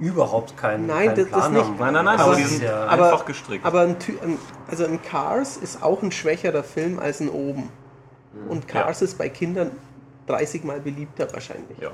überhaupt 0.00 0.56
keinen, 0.56 0.86
Nein, 0.86 1.08
keinen 1.08 1.16
das- 1.16 1.24
das 1.30 1.38
Plan 1.40 1.52
nicht. 1.52 1.64
haben. 1.64 1.76
Nein, 1.78 1.94
nein, 1.94 2.04
nein, 2.04 2.20
aber 2.20 2.34
die 2.36 2.42
das 2.42 2.50
ist 2.52 2.58
sind 2.58 2.68
ja, 2.68 2.86
aber- 2.86 3.04
einfach 3.12 3.24
gestrickt. 3.24 3.64
Aber 3.66 3.80
ein, 3.80 3.96
also 4.70 4.84
ein 4.84 5.02
Cars 5.02 5.56
ist 5.56 5.82
auch 5.82 6.02
ein 6.02 6.12
schwächerer 6.12 6.62
Film 6.62 6.98
als 7.00 7.20
ein 7.20 7.28
Oben. 7.28 7.68
Und 8.48 8.68
Cars 8.68 9.02
ist 9.02 9.18
bei 9.18 9.28
Kindern 9.28 9.72
30 10.28 10.64
mal 10.64 10.80
beliebter 10.80 11.26
wahrscheinlich. 11.32 11.78
ja. 11.80 11.90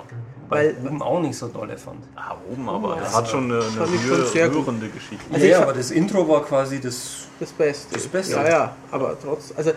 Weil, 0.48 0.76
oben 0.84 1.00
auch 1.00 1.20
nicht 1.20 1.36
so 1.38 1.48
dolle 1.48 1.78
fand. 1.78 2.04
Ah, 2.16 2.36
oben, 2.50 2.68
aber 2.68 2.96
Ja, 2.96 3.00
das 3.02 3.14
hat 3.16 3.28
schon 3.28 3.44
eine, 3.44 3.54
eine 3.64 3.94
ich 3.94 4.02
schon 4.06 4.50
rührende 4.52 4.88
Geschichte. 4.88 5.24
Also 5.32 5.46
ja, 5.46 5.56
ich- 5.58 5.62
aber 5.62 5.72
das 5.72 5.90
Intro 5.90 6.28
war 6.28 6.44
quasi 6.44 6.80
das. 6.80 7.28
das 7.40 7.50
Beste. 7.52 7.94
Das 7.94 8.06
Beste. 8.06 8.34
Ja, 8.34 8.48
ja, 8.48 8.76
aber 8.90 9.16
trotz, 9.20 9.52
also 9.56 9.70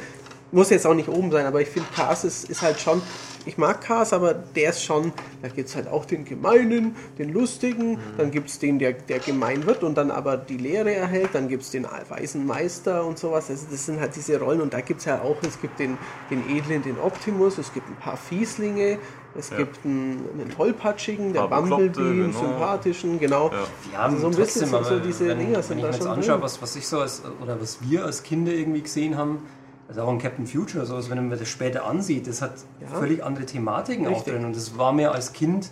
muss 0.51 0.69
jetzt 0.69 0.85
auch 0.87 0.93
nicht 0.93 1.09
oben 1.09 1.31
sein, 1.31 1.45
aber 1.45 1.61
ich 1.61 1.67
finde 1.69 1.87
Cars 1.95 2.23
ist, 2.23 2.49
ist 2.49 2.61
halt 2.61 2.79
schon, 2.79 3.01
ich 3.45 3.57
mag 3.57 3.81
Cars, 3.81 4.13
aber 4.13 4.33
der 4.33 4.69
ist 4.71 4.83
schon, 4.83 5.11
da 5.41 5.47
gibt 5.49 5.69
es 5.69 5.75
halt 5.75 5.87
auch 5.87 6.05
den 6.05 6.25
Gemeinen, 6.25 6.95
den 7.17 7.33
Lustigen, 7.33 7.97
dann 8.17 8.31
gibt 8.31 8.49
es 8.49 8.59
den, 8.59 8.77
der, 8.79 8.93
der 8.93 9.19
gemein 9.19 9.65
wird 9.65 9.83
und 9.83 9.95
dann 9.97 10.11
aber 10.11 10.37
die 10.37 10.57
Lehre 10.57 10.93
erhält, 10.93 11.29
dann 11.33 11.47
gibt 11.47 11.63
es 11.63 11.71
den 11.71 11.85
weisen 12.09 12.45
Meister 12.45 13.05
und 13.05 13.17
sowas, 13.19 13.49
also 13.49 13.65
das 13.69 13.85
sind 13.85 13.99
halt 13.99 14.15
diese 14.15 14.39
Rollen 14.39 14.61
und 14.61 14.73
da 14.73 14.81
gibt 14.81 14.99
es 14.99 15.05
ja 15.05 15.21
auch, 15.21 15.37
es 15.47 15.59
gibt 15.61 15.79
den, 15.79 15.97
den 16.29 16.43
Edlen, 16.49 16.81
den 16.81 16.97
Optimus, 16.99 17.57
es 17.57 17.73
gibt 17.73 17.87
ein 17.89 17.95
paar 17.97 18.17
Fieslinge, 18.17 18.99
es 19.37 19.49
Ja. 19.51 19.57
gibt 19.57 19.85
einen, 19.85 20.25
einen 20.33 20.49
Tollpatschigen, 20.49 21.31
der 21.33 21.47
Bumblebee, 21.47 21.99
einen 21.99 22.31
genau. 22.31 22.39
sympathischen, 22.39 23.19
genau. 23.19 23.51
Ja. 23.51 23.57
Ja, 23.93 23.99
Also 24.03 24.17
so 24.19 24.27
ein 24.27 24.35
bisschen 24.35 24.67
so- 24.67 24.83
so 24.83 24.99
diese 24.99 25.27
wenn, 25.27 25.39
Dinger 25.39 25.61
sind 25.61 25.77
wenn 25.77 25.77
ich 25.77 25.83
da 25.83 25.87
mir 25.89 25.93
jetzt 25.93 26.03
schon 26.03 26.11
anschaue, 26.11 26.41
was, 26.41 26.61
was 26.61 26.75
ich 26.75 26.87
so 26.87 26.99
als, 26.99 27.21
oder 27.41 27.59
was 27.61 27.77
wir 27.81 28.03
als 28.05 28.23
Kinder 28.23 28.51
irgendwie 28.51 28.81
gesehen 28.81 29.15
haben, 29.17 29.39
also 29.87 30.01
auch 30.01 30.11
in 30.11 30.19
Captain 30.19 30.45
Future, 30.47 30.85
sowas, 30.85 31.09
wenn 31.09 31.27
man 31.27 31.37
das 31.37 31.47
später 31.47 31.85
ansieht, 31.85 32.27
das 32.27 32.41
hat 32.41 32.53
Ja. 32.81 32.87
völlig 32.99 33.23
andere 33.23 33.45
Thematiken 33.45 34.07
auch 34.07 34.11
Richtig. 34.17 34.33
drin 34.33 34.45
und 34.45 34.55
das 34.55 34.77
war 34.77 34.91
mir 34.93 35.11
als 35.13 35.33
Kind 35.33 35.69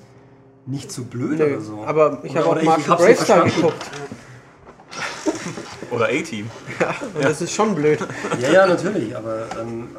nicht 0.65 0.91
so 0.91 1.03
blöd 1.03 1.37
Nö, 1.39 1.45
oder 1.45 1.61
so. 1.61 1.83
aber 1.85 2.19
ich 2.23 2.35
habe 2.35 2.47
auch 2.47 2.55
ich 2.57 2.63
nicht 2.63 2.87
Bravestar 2.87 3.43
geguckt 3.45 3.85
Oder 5.91 6.05
A-Team. 6.05 6.49
und 7.13 7.23
das 7.23 7.41
ist 7.41 7.53
schon 7.53 7.75
blöd. 7.75 7.99
Ja, 8.41 8.49
ja, 8.51 8.67
natürlich, 8.67 9.15
aber 9.15 9.45
ähm, 9.61 9.89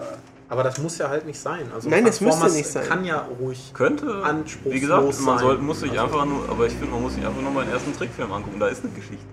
Aber 0.49 0.63
das 0.63 0.79
muss 0.79 0.97
ja 0.99 1.09
halt 1.09 1.27
nicht 1.27 1.39
sein. 1.41 1.71
Also 1.75 1.89
Nein, 1.91 2.05
das 2.05 2.21
müsste 2.21 2.39
Transformers 2.41 2.55
nicht 2.57 2.69
sein. 2.69 2.87
kann 2.87 3.05
ja 3.05 3.27
ruhig. 3.41 3.73
Könnte. 3.75 4.23
Anspruchslos 4.23 4.75
Wie 4.75 4.81
gesagt, 4.81 5.03
man 5.03 5.13
sein. 5.13 5.39
soll, 5.39 5.59
muss 5.59 5.81
sich 5.81 5.91
Also- 5.91 6.05
einfach 6.05 6.25
nur, 6.25 6.49
aber 6.49 6.67
ich 6.67 6.73
finde, 6.75 6.93
man 6.93 7.03
muss 7.03 7.15
sich 7.15 7.27
einfach 7.27 7.43
nur 7.43 7.51
mal 7.51 7.65
den 7.65 7.73
ersten 7.73 7.93
Trickfilm 7.97 8.31
angucken. 8.33 8.61
Da 8.61 8.69
ist 8.69 8.85
eine 8.85 8.93
Geschichte. 8.93 9.25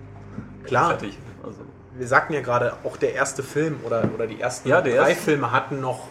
Klar, 0.64 0.90
Fertig. 0.90 1.16
Also, 1.44 1.58
wir 1.96 2.06
sagten 2.06 2.32
ja 2.34 2.40
gerade, 2.40 2.74
auch 2.84 2.96
der 2.96 3.14
erste 3.14 3.42
Film 3.42 3.78
oder, 3.84 4.08
oder 4.14 4.26
die 4.26 4.40
ersten 4.40 4.68
Ja, 4.68 4.80
drei 4.80 4.90
erste- 4.90 5.14
Filme 5.16 5.52
hatten 5.52 5.80
noch 5.80 6.08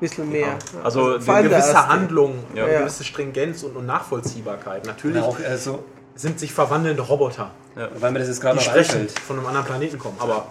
bisschen 0.00 0.30
mehr. 0.30 0.58
Also, 0.84 1.12
allem 1.14 1.28
eine 1.28 1.48
gewisse. 1.48 1.88
Handlung, 1.88 2.34
Ja. 2.54 2.64
eine 2.66 2.78
gewisse 2.80 3.02
Stringenz 3.04 3.62
und, 3.62 3.76
und 3.76 3.86
Nachvollziehbarkeit. 3.86 4.84
Natürlich 4.86 5.22
auch 5.22 5.38
äh, 5.40 5.56
so, 5.56 5.84
sind 6.14 6.38
sich 6.38 6.52
verwandelnde 6.52 7.00
Roboter, 7.02 7.50
weil 7.98 8.10
mir 8.10 8.18
das 8.18 8.28
jetzt 8.28 8.40
gerade 8.42 8.58
die 8.58 8.64
noch 8.64 8.70
sprechen, 8.70 9.08
von 9.26 9.38
einem 9.38 9.46
anderen 9.46 9.66
Planeten 9.66 9.98
kommen. 9.98 10.16
Aber 10.18 10.48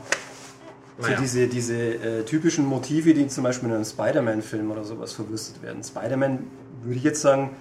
So 0.98 1.08
naja. 1.08 1.20
diese, 1.20 1.48
diese 1.48 1.76
äh, 1.78 2.24
typischen 2.24 2.66
Motive, 2.66 3.14
die 3.14 3.28
zum 3.28 3.44
Beispiel 3.44 3.70
in 3.70 3.76
einem 3.76 3.86
Spider-Man-Film 3.86 4.72
oder 4.72 4.84
sowas 4.84 5.14
verwüstet 5.14 5.62
werden. 5.62 5.84
Spider-Man, 5.84 6.48
würde 6.84 6.98
ich 6.98 7.04
jetzt 7.04 7.22
sagen, 7.22 7.52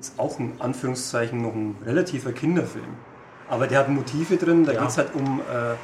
ist 0.00 0.14
auch 0.18 0.38
in 0.38 0.52
Anführungszeichen 0.60 1.42
noch 1.42 1.54
ein 1.54 1.76
relativer 1.84 2.32
Kinderfilm. 2.32 2.84
Aber 3.50 3.66
der 3.66 3.80
hat 3.80 3.88
Motive 3.88 4.36
drin, 4.36 4.64
da 4.64 4.72
Ja. 4.72 4.80
geht 4.80 4.90
es 4.90 4.96
halt 4.98 5.14
um 5.14 5.40
äh, 5.40 5.74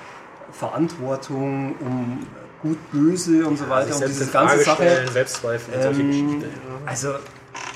Verantwortung, 0.52 1.74
um 1.80 2.26
gut, 2.62 2.78
böse 2.92 3.46
und 3.46 3.58
so 3.58 3.68
weiter, 3.68 3.92
um 3.92 3.98
selbst 3.98 4.20
diese 4.20 4.30
ganze 4.30 4.56
Frage 4.58 4.64
Sache. 4.64 4.82
stellen, 4.82 5.08
Selbstzweifel 5.12 5.74
und 5.74 5.82
solche 5.82 6.00
Ähm, 6.00 6.08
Geschichten. 6.40 6.44
also, 6.86 7.14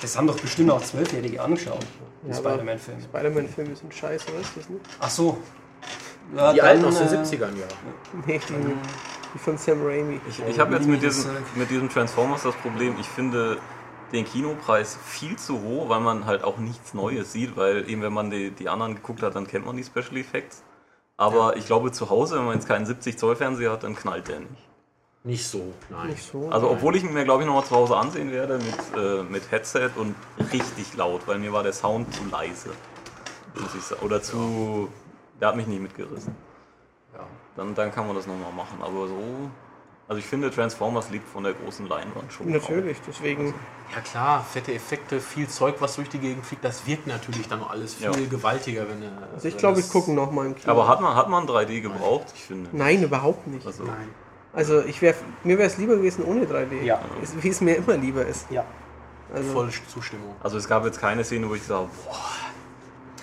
das 0.00 0.16
haben 0.16 0.26
doch 0.26 0.40
bestimmt 0.40 0.70
auch 0.70 0.82
Zwölfjährige 0.82 1.42
angeschaut, 1.42 1.84
die 2.24 2.28
Ja, 2.30 2.34
Spider-Man-Filme. 2.36 3.02
Spider-Man-Filme 3.02 3.76
sind 3.76 3.92
scheiße, 3.94 4.26
weißt 4.26 4.50
du 4.56 4.60
das 4.60 4.68
nicht? 4.70 4.80
Ach 5.00 5.10
so. 5.10 5.38
Ja, 6.36 6.52
Die 6.52 6.58
dann, 6.58 6.66
alten 6.68 6.84
aus 6.84 6.98
den 6.98 7.08
äh, 7.08 7.22
70ern, 7.22 7.56
ja. 7.58 7.66
Nee, 8.26 8.40
die, 8.48 8.54
die 9.34 9.38
von 9.38 9.56
Sam 9.56 9.78
Raimi. 9.82 10.20
ich, 10.28 10.42
ich 10.46 10.58
habe 10.60 10.74
jetzt 10.74 10.86
mit 10.86 11.02
diesem, 11.02 11.30
mit 11.54 11.70
diesem 11.70 11.88
Transformers 11.88 12.42
das 12.42 12.54
Problem, 12.56 12.96
ich 13.00 13.06
finde, 13.08 13.58
den 14.12 14.24
Kinopreis 14.24 14.98
viel 15.04 15.36
zu 15.36 15.60
hoch, 15.62 15.88
weil 15.88 16.00
man 16.00 16.24
halt 16.26 16.44
auch 16.44 16.58
nichts 16.58 16.94
Neues 16.94 17.32
sieht, 17.32 17.56
weil 17.56 17.88
eben 17.88 18.02
wenn 18.02 18.12
man 18.12 18.30
die, 18.30 18.50
die 18.50 18.68
anderen 18.68 18.94
geguckt 18.94 19.22
hat, 19.22 19.36
dann 19.36 19.46
kennt 19.46 19.66
man 19.66 19.76
die 19.76 19.84
Special 19.84 20.16
Effects. 20.16 20.62
Aber 21.18 21.56
ich 21.56 21.66
glaube 21.66 21.90
zu 21.92 22.08
Hause, 22.08 22.36
wenn 22.38 22.46
man 22.46 22.54
jetzt 22.54 22.68
keinen 22.68 22.86
70 22.86 23.18
Zoll 23.18 23.36
Fernseher 23.36 23.72
hat, 23.72 23.82
dann 23.82 23.94
knallt 23.96 24.28
der 24.28 24.40
nicht. 24.40 24.68
Nicht 25.24 25.46
so, 25.46 25.74
nein. 25.90 26.10
Nicht 26.10 26.22
so. 26.22 26.48
Also 26.48 26.70
obwohl 26.70 26.94
ich 26.96 27.02
ihn 27.02 27.12
mir 27.12 27.24
glaube 27.24 27.42
ich 27.42 27.46
nochmal 27.46 27.64
zu 27.64 27.74
Hause 27.74 27.96
ansehen 27.96 28.30
werde 28.30 28.58
mit, 28.58 28.96
äh, 28.96 29.24
mit 29.24 29.50
Headset 29.50 29.90
und 29.96 30.14
richtig 30.52 30.96
laut, 30.96 31.26
weil 31.26 31.38
mir 31.38 31.52
war 31.52 31.64
der 31.64 31.72
Sound 31.72 32.14
zu 32.14 32.24
leise. 32.30 32.70
Muss 33.60 33.74
ich 33.74 33.82
sagen. 33.82 34.00
Oder 34.06 34.22
zu. 34.22 34.88
Der 35.40 35.48
hat 35.48 35.56
mich 35.56 35.66
nicht 35.66 35.82
mitgerissen. 35.82 36.34
Ja. 37.12 37.26
Dann, 37.56 37.74
dann 37.74 37.90
kann 37.90 38.06
man 38.06 38.14
das 38.14 38.26
nochmal 38.28 38.52
machen. 38.52 38.78
Aber 38.80 39.08
so. 39.08 39.50
Also 40.08 40.20
ich 40.20 40.24
finde 40.24 40.50
Transformers 40.50 41.10
liegt 41.10 41.28
von 41.28 41.44
der 41.44 41.52
großen 41.52 41.86
Leinwand 41.86 42.32
schon. 42.32 42.50
Natürlich, 42.50 42.96
deswegen. 43.06 43.52
Ja 43.94 44.00
klar, 44.00 44.42
fette 44.50 44.72
Effekte, 44.72 45.20
viel 45.20 45.48
Zeug, 45.48 45.74
was 45.80 45.96
durch 45.96 46.08
die 46.08 46.18
Gegend 46.18 46.46
fliegt, 46.46 46.64
das 46.64 46.86
wirkt 46.86 47.06
natürlich 47.06 47.46
dann 47.46 47.62
alles 47.62 47.94
viel 47.94 48.06
Ja. 48.06 48.12
gewaltiger, 48.30 48.86
wenn 48.88 49.02
er. 49.02 49.12
Also 49.34 49.48
ich 49.48 49.56
glaube, 49.58 49.80
ich 49.80 49.88
gucke 49.90 50.10
noch 50.12 50.30
mal 50.32 50.46
im 50.46 50.54
Kino. 50.54 50.72
Aber 50.72 50.88
hat 50.88 51.02
man, 51.02 51.14
hat 51.14 51.28
man 51.28 51.46
3D 51.46 51.82
gebraucht? 51.82 52.26
Ich 52.34 52.44
finde. 52.44 52.70
Nein, 52.72 53.02
überhaupt 53.02 53.46
nicht. 53.46 53.66
Also, 53.66 53.84
Nein. 53.84 54.08
Also 54.54 54.80
ich 54.82 55.02
wär, 55.02 55.14
mir 55.44 55.58
wäre 55.58 55.68
es 55.68 55.76
lieber 55.76 55.96
gewesen 55.96 56.24
ohne 56.24 56.46
3D. 56.46 56.82
Ja. 56.82 57.00
Wie 57.42 57.48
es 57.48 57.60
mir 57.60 57.76
immer 57.76 57.96
lieber 57.98 58.24
ist. 58.24 58.50
Ja. 58.50 58.64
Also, 59.34 59.52
Volle 59.52 59.70
Zustimmung. 59.88 60.34
also 60.42 60.56
es 60.56 60.66
gab 60.66 60.86
jetzt 60.86 60.98
keine 61.00 61.22
Szene, 61.22 61.50
wo 61.50 61.54
ich 61.54 61.60
gesagt 61.60 61.80
habe, 61.80 61.90
boah. 62.06 62.16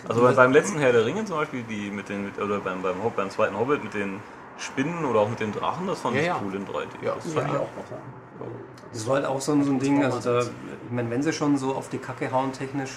Also 0.08 0.22
bei- 0.22 0.34
beim 0.34 0.52
letzten 0.52 0.78
Herr 0.78 0.92
der 0.92 1.04
Ringe 1.04 1.26
zum 1.26 1.38
Beispiel, 1.38 1.64
die 1.64 1.90
mit 1.90 2.10
den, 2.10 2.26
mit, 2.26 2.38
oder 2.40 2.60
beim, 2.60 2.84
beim, 2.84 2.94
beim 3.16 3.30
zweiten 3.32 3.58
Hobbit 3.58 3.84
mit 3.84 3.96
den 3.96 4.20
Spinnen 4.58 5.06
oder 5.06 5.20
auch 5.22 5.30
mit 5.30 5.39
den 5.39 5.51
Drachen, 5.51 5.88
das 5.88 5.99
fand 5.99 6.16
Ja, 6.16 6.22
ich 6.22 6.28
ja. 6.28 6.41
cool 6.43 6.56
in 6.56 6.66
3D. 6.66 6.88
Ja, 7.03 7.16
Das 7.16 7.24
das 7.26 7.34
Ja. 7.34 7.41
fand 7.41 7.53
ich 7.53 7.58
auch 7.60 7.62
noch 7.76 7.88
sagen. 7.89 8.01
Das 8.93 9.08
war 9.08 9.16
halt 9.16 9.26
auch 9.26 9.41
so 9.41 9.51
ein, 9.51 9.64
so 9.64 9.72
ein 9.72 9.80
Ding, 9.80 10.03
also 10.03 10.20
da, 10.20 10.39
ich 10.41 10.49
meine, 10.91 11.10
wenn 11.10 11.22
sie 11.22 11.34
schon 11.34 11.58
so 11.58 11.76
auf 11.76 11.89
die 11.89 11.97
Kacke 11.97 12.32
hauen 12.32 12.53
technisch, 12.53 12.91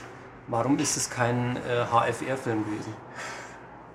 warum 0.46 0.78
ist 0.78 0.96
es 0.96 1.10
kein 1.10 1.56
äh, 1.56 1.84
HFR-Film 1.90 2.64
gewesen? 2.64 2.92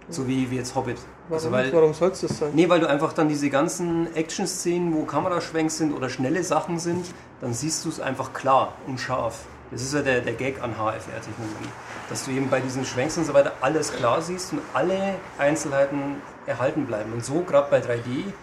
So 0.10 0.28
wie, 0.28 0.52
wie 0.52 0.58
jetzt 0.58 0.76
Hobbit. 0.76 0.98
warum, 1.30 1.34
Also 1.36 1.52
weil, 1.52 1.72
warum 1.74 1.94
soll 1.94 2.10
es 2.12 2.20
das 2.22 2.38
sein? 2.38 2.52
nee, 2.54 2.68
weil 2.68 2.82
du 2.82 2.90
einfach 2.90 3.14
dann 3.14 3.30
diese 3.30 3.50
ganzen 3.50 4.14
Action-Szenen, 4.16 4.94
wo 4.94 5.04
Kameraschwenks 5.06 5.78
sind 5.78 5.94
oder 5.94 6.10
schnelle 6.10 6.44
Sachen 6.44 6.78
sind, 6.78 7.06
dann 7.40 7.54
siehst 7.54 7.86
du 7.86 7.90
es 7.90 8.02
einfach 8.02 8.34
klar 8.34 8.74
und 8.86 9.00
scharf. 9.00 9.46
Das 9.72 9.82
ist 9.82 9.94
ja 9.94 10.02
der, 10.02 10.20
der 10.20 10.34
Gag 10.34 10.62
an 10.62 10.74
HFR-Technologie. 10.74 11.70
Dass 12.10 12.26
du 12.26 12.32
eben 12.32 12.50
bei 12.50 12.60
diesen 12.60 12.86
Schwenks 12.86 13.18
und 13.18 13.24
so 13.26 13.34
weiter 13.34 13.54
alles 13.62 13.94
klar 13.94 14.22
siehst 14.22 14.52
und 14.52 14.60
alle 14.74 15.16
Einzelheiten 15.38 16.18
erhalten 16.46 16.86
bleiben. 16.86 17.14
Und 17.14 17.24
so 17.24 17.42
gerade 17.42 17.70
bei 17.70 17.80
3D, 17.80 18.34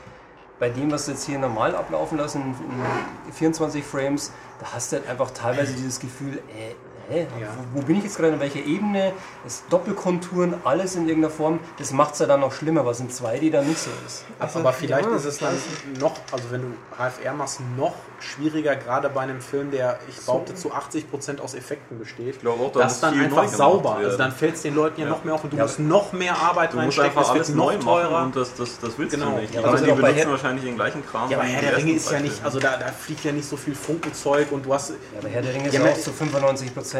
bei 0.58 0.68
dem, 0.68 0.90
was 0.90 1.06
sie 1.06 1.12
jetzt 1.12 1.24
hier 1.24 1.38
normal 1.38 1.74
ablaufen 1.74 2.18
lassen, 2.18 2.54
in 3.26 3.32
24 3.32 3.84
Frames, 3.84 4.32
da 4.60 4.66
hast 4.74 4.92
du 4.92 4.96
halt 4.96 5.08
einfach 5.08 5.30
teilweise 5.30 5.72
dieses 5.74 5.98
Gefühl, 6.00 6.38
äh, 6.38 6.74
hä, 7.10 7.26
Ja. 7.40 7.48
wo, 7.74 7.80
wo 7.80 7.84
bin 7.84 7.96
ich 7.96 8.04
jetzt 8.04 8.16
gerade, 8.16 8.32
in 8.34 8.40
welcher 8.40 8.60
Ebene, 8.64 9.12
das 9.44 9.62
Doppelkonturen, 9.68 10.54
alles 10.64 10.94
in 10.96 11.08
irgendeiner 11.08 11.32
Form, 11.32 11.58
das 11.78 11.92
macht 11.92 12.14
es 12.14 12.20
ja 12.20 12.26
dann 12.26 12.40
noch 12.40 12.52
schlimmer, 12.52 12.86
was 12.86 13.00
in 13.00 13.10
2D 13.10 13.50
dann 13.50 13.66
nicht 13.66 13.78
so 13.80 13.90
ist. 14.06 14.24
Also, 14.38 14.60
aber 14.60 14.72
vielleicht 14.72 15.08
ja, 15.08 15.16
ist 15.16 15.24
es 15.24 15.38
dann 15.38 15.54
noch, 15.98 16.14
also 16.32 16.44
wenn 16.50 16.62
du 16.62 16.68
HFR 16.96 17.34
machst, 17.34 17.60
noch 17.76 17.94
schwieriger, 18.20 18.76
gerade 18.76 19.08
bei 19.08 19.20
einem 19.22 19.40
Film, 19.40 19.70
der, 19.70 19.98
ich 20.08 20.16
behaupte, 20.24 20.54
zu 20.54 20.72
80% 20.72 21.40
aus 21.40 21.54
Effekten 21.54 21.98
besteht. 21.98 22.36
Ich 22.36 22.40
glaube 22.40 22.62
auch, 22.64 22.72
da 22.72 22.80
das 22.80 22.94
ist 22.94 23.02
dann 23.02 23.18
einfach 23.18 23.48
sauber. 23.48 23.96
Also 23.96 24.16
dann 24.16 24.32
fällt 24.32 24.54
es 24.54 24.62
den 24.62 24.74
Leuten 24.74 25.00
ja, 25.00 25.06
Ja. 25.06 25.12
noch 25.12 25.24
mehr 25.24 25.34
auf 25.34 25.44
und 25.44 25.52
du 25.52 25.56
Ja, 25.56 25.62
musst 25.64 25.78
noch 25.78 26.12
mehr 26.12 26.36
Arbeit 26.36 26.72
Du 26.72 26.76
musst 26.76 26.98
reinstecken, 26.98 27.10
einfach 27.18 27.22
es 27.22 27.28
alles 27.30 27.48
wird 27.48 27.56
neu 27.58 27.76
noch 27.76 27.84
machen 27.84 28.02
teurer. 28.08 28.22
und 28.24 28.36
das, 28.36 28.54
das, 28.54 28.78
das 28.78 28.98
willst 28.98 29.14
Genau. 29.14 29.30
du 29.32 29.36
nicht. 29.40 29.54
Ja, 29.54 29.60
aber 29.60 29.70
also 29.72 29.84
die 29.84 29.90
benutzen 29.92 30.14
Herr- 30.16 30.30
wahrscheinlich 30.30 30.64
den 30.64 30.76
gleichen 30.76 31.04
Kram. 31.06 31.30
Ja, 31.30 31.38
aber 31.38 31.46
Herr 31.46 31.62
der 31.62 31.76
Ringe 31.78 31.92
ist 31.92 32.10
ja 32.10 32.20
nicht, 32.20 32.44
also 32.44 32.58
da, 32.60 32.76
da 32.76 32.86
fliegt 32.88 33.24
ja 33.24 33.32
nicht 33.32 33.48
so 33.48 33.56
viel 33.56 33.74
Funkenzeug 33.74 34.52
und 34.52 34.66
du 34.66 34.74
hast. 34.74 34.90
Ja, 34.90 34.96
aber 35.18 35.28
Herr 35.28 35.42
der 35.42 35.54
Ringe 35.54 35.68
ist 35.68 35.74
Ja, 35.74 35.84
auch 35.84 35.98
zu 35.98 36.10
95% 36.10 36.99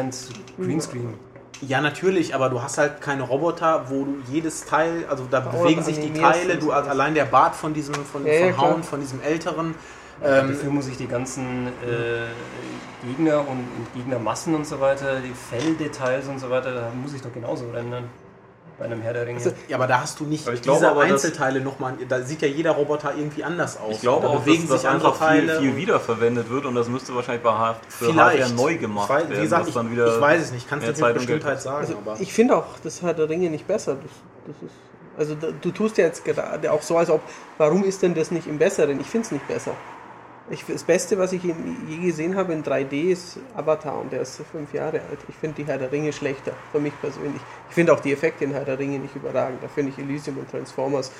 Greenscreen. 0.57 1.13
Ja, 1.61 1.79
natürlich, 1.79 2.33
aber 2.33 2.49
du 2.49 2.61
hast 2.61 2.79
halt 2.79 3.01
keine 3.01 3.21
Roboter, 3.21 3.85
wo 3.89 4.05
du 4.05 4.17
jedes 4.31 4.65
Teil, 4.65 5.05
also 5.07 5.27
da 5.29 5.41
Dauernd 5.41 5.61
bewegen 5.61 5.83
sich 5.83 5.99
die 5.99 6.11
Teile, 6.11 6.57
du 6.57 6.71
allein 6.71 7.13
der 7.13 7.25
Bart 7.25 7.55
von 7.55 7.73
diesem, 7.73 7.93
von, 7.93 8.25
Ja, 8.25 8.33
ja. 8.33 8.57
Hound, 8.57 8.83
von 8.83 8.99
diesem 8.99 9.21
älteren. 9.21 9.75
Ähm, 10.23 10.49
Dafür 10.49 10.71
muss 10.71 10.87
ich 10.87 10.97
die 10.97 11.07
ganzen 11.07 11.67
äh, 11.67 13.05
Gegner 13.05 13.39
und, 13.41 13.59
und 13.59 13.93
Gegnermassen 13.93 14.55
und 14.55 14.65
so 14.65 14.79
weiter, 14.79 15.19
die 15.19 15.33
Felldetails 15.33 16.27
und 16.27 16.39
so 16.39 16.49
weiter, 16.49 16.73
da 16.73 16.91
muss 16.99 17.13
ich 17.13 17.21
doch 17.21 17.33
genauso 17.33 17.65
rendern. 17.71 18.05
Bei 18.81 18.87
einem 18.87 19.01
Herr 19.03 19.13
der 19.13 19.27
Ringe. 19.27 19.37
Also, 19.37 19.51
ja, 19.67 19.77
aber 19.77 19.85
da 19.85 20.01
hast 20.01 20.19
du 20.19 20.23
nicht 20.23 20.47
Aber 20.47 20.55
ich 20.55 20.63
glaube 20.63 20.79
diese 20.79 20.89
aber, 20.89 21.01
Einzelteile 21.01 21.61
nochmal. 21.61 21.93
Da 22.09 22.23
sieht 22.23 22.41
ja 22.41 22.47
jeder 22.47 22.71
Roboter 22.71 23.13
irgendwie 23.15 23.43
anders 23.43 23.79
aus. 23.79 23.97
Ich 23.97 24.01
glaube 24.01 24.23
da 24.25 24.33
auch, 24.33 24.39
bewegen 24.39 24.67
dass, 24.67 24.71
sich 24.71 24.81
dass 24.81 24.91
andere 24.91 25.11
einfach 25.13 25.31
viel, 25.31 25.45
Teile. 25.45 25.59
viel 25.59 25.69
und- 25.69 25.77
wiederverwendet 25.77 26.49
wird 26.49 26.65
und 26.65 26.73
das 26.73 26.89
müsste 26.89 27.13
wahrscheinlich 27.13 27.43
bei 27.43 27.51
H 27.51 27.75
für 27.89 28.11
neu 28.55 28.77
gemacht 28.77 29.05
ich 29.05 29.15
weiß, 29.15 29.21
werden. 29.29 29.37
Wie 29.37 29.41
gesagt, 29.43 29.67
ich, 29.67 29.73
dann 29.75 29.91
wieder 29.91 30.07
ich 30.15 30.19
weiß 30.19 30.41
es 30.41 30.51
nicht, 30.51 30.67
kannst 30.67 30.87
du 30.87 30.93
Zeit 30.95 31.09
mit 31.13 31.17
Bestimmtheit 31.17 31.61
sagen. 31.61 31.77
also 31.77 31.93
aber 32.03 32.19
ich 32.19 32.33
finde 32.33 32.55
auch, 32.55 32.65
das 32.83 33.03
hat 33.03 33.19
der 33.19 33.29
Ringe 33.29 33.51
nicht 33.51 33.67
besser. 33.67 33.97
Das, 34.01 34.11
das 34.47 34.55
ist, 34.63 34.75
also 35.15 35.35
du 35.35 35.71
tust 35.71 35.99
ja 35.99 36.05
jetzt 36.05 36.25
gerade 36.25 36.71
auch 36.71 36.81
so, 36.81 36.97
als 36.97 37.11
ob, 37.11 37.21
warum 37.59 37.83
ist 37.83 38.01
denn 38.01 38.15
das 38.15 38.31
nicht 38.31 38.47
im 38.47 38.57
Besseren? 38.57 38.99
Ich 38.99 39.05
finde 39.05 39.25
es 39.27 39.31
nicht 39.31 39.47
besser. 39.47 39.73
Ich, 40.49 40.65
das 40.65 40.83
Beste, 40.83 41.17
was 41.17 41.33
ich 41.33 41.45
in, 41.45 41.87
je 41.87 41.97
gesehen 41.97 42.35
habe 42.35 42.51
in 42.53 42.63
3D, 42.63 43.11
ist 43.11 43.37
Avatar 43.55 43.99
und 43.99 44.11
der 44.11 44.21
ist 44.21 44.41
fünf 44.51 44.73
Jahre 44.73 44.99
alt. 45.01 45.19
Ich 45.29 45.35
finde 45.35 45.57
die 45.57 45.65
Herr 45.65 45.77
der 45.77 45.91
Ringe 45.91 46.11
schlechter, 46.11 46.53
für 46.71 46.79
mich 46.79 46.93
persönlich. 46.99 47.41
Ich 47.69 47.75
finde 47.75 47.93
auch 47.93 47.99
die 47.99 48.11
Effekte 48.11 48.43
in 48.43 48.51
Herr 48.51 48.65
der 48.65 48.77
Ringe 48.77 48.99
nicht 48.99 49.15
überragend. 49.15 49.63
Da 49.63 49.67
finde 49.67 49.91
ich 49.91 49.99
Elysium 49.99 50.39
und 50.39 50.49
Transformers 50.49 51.11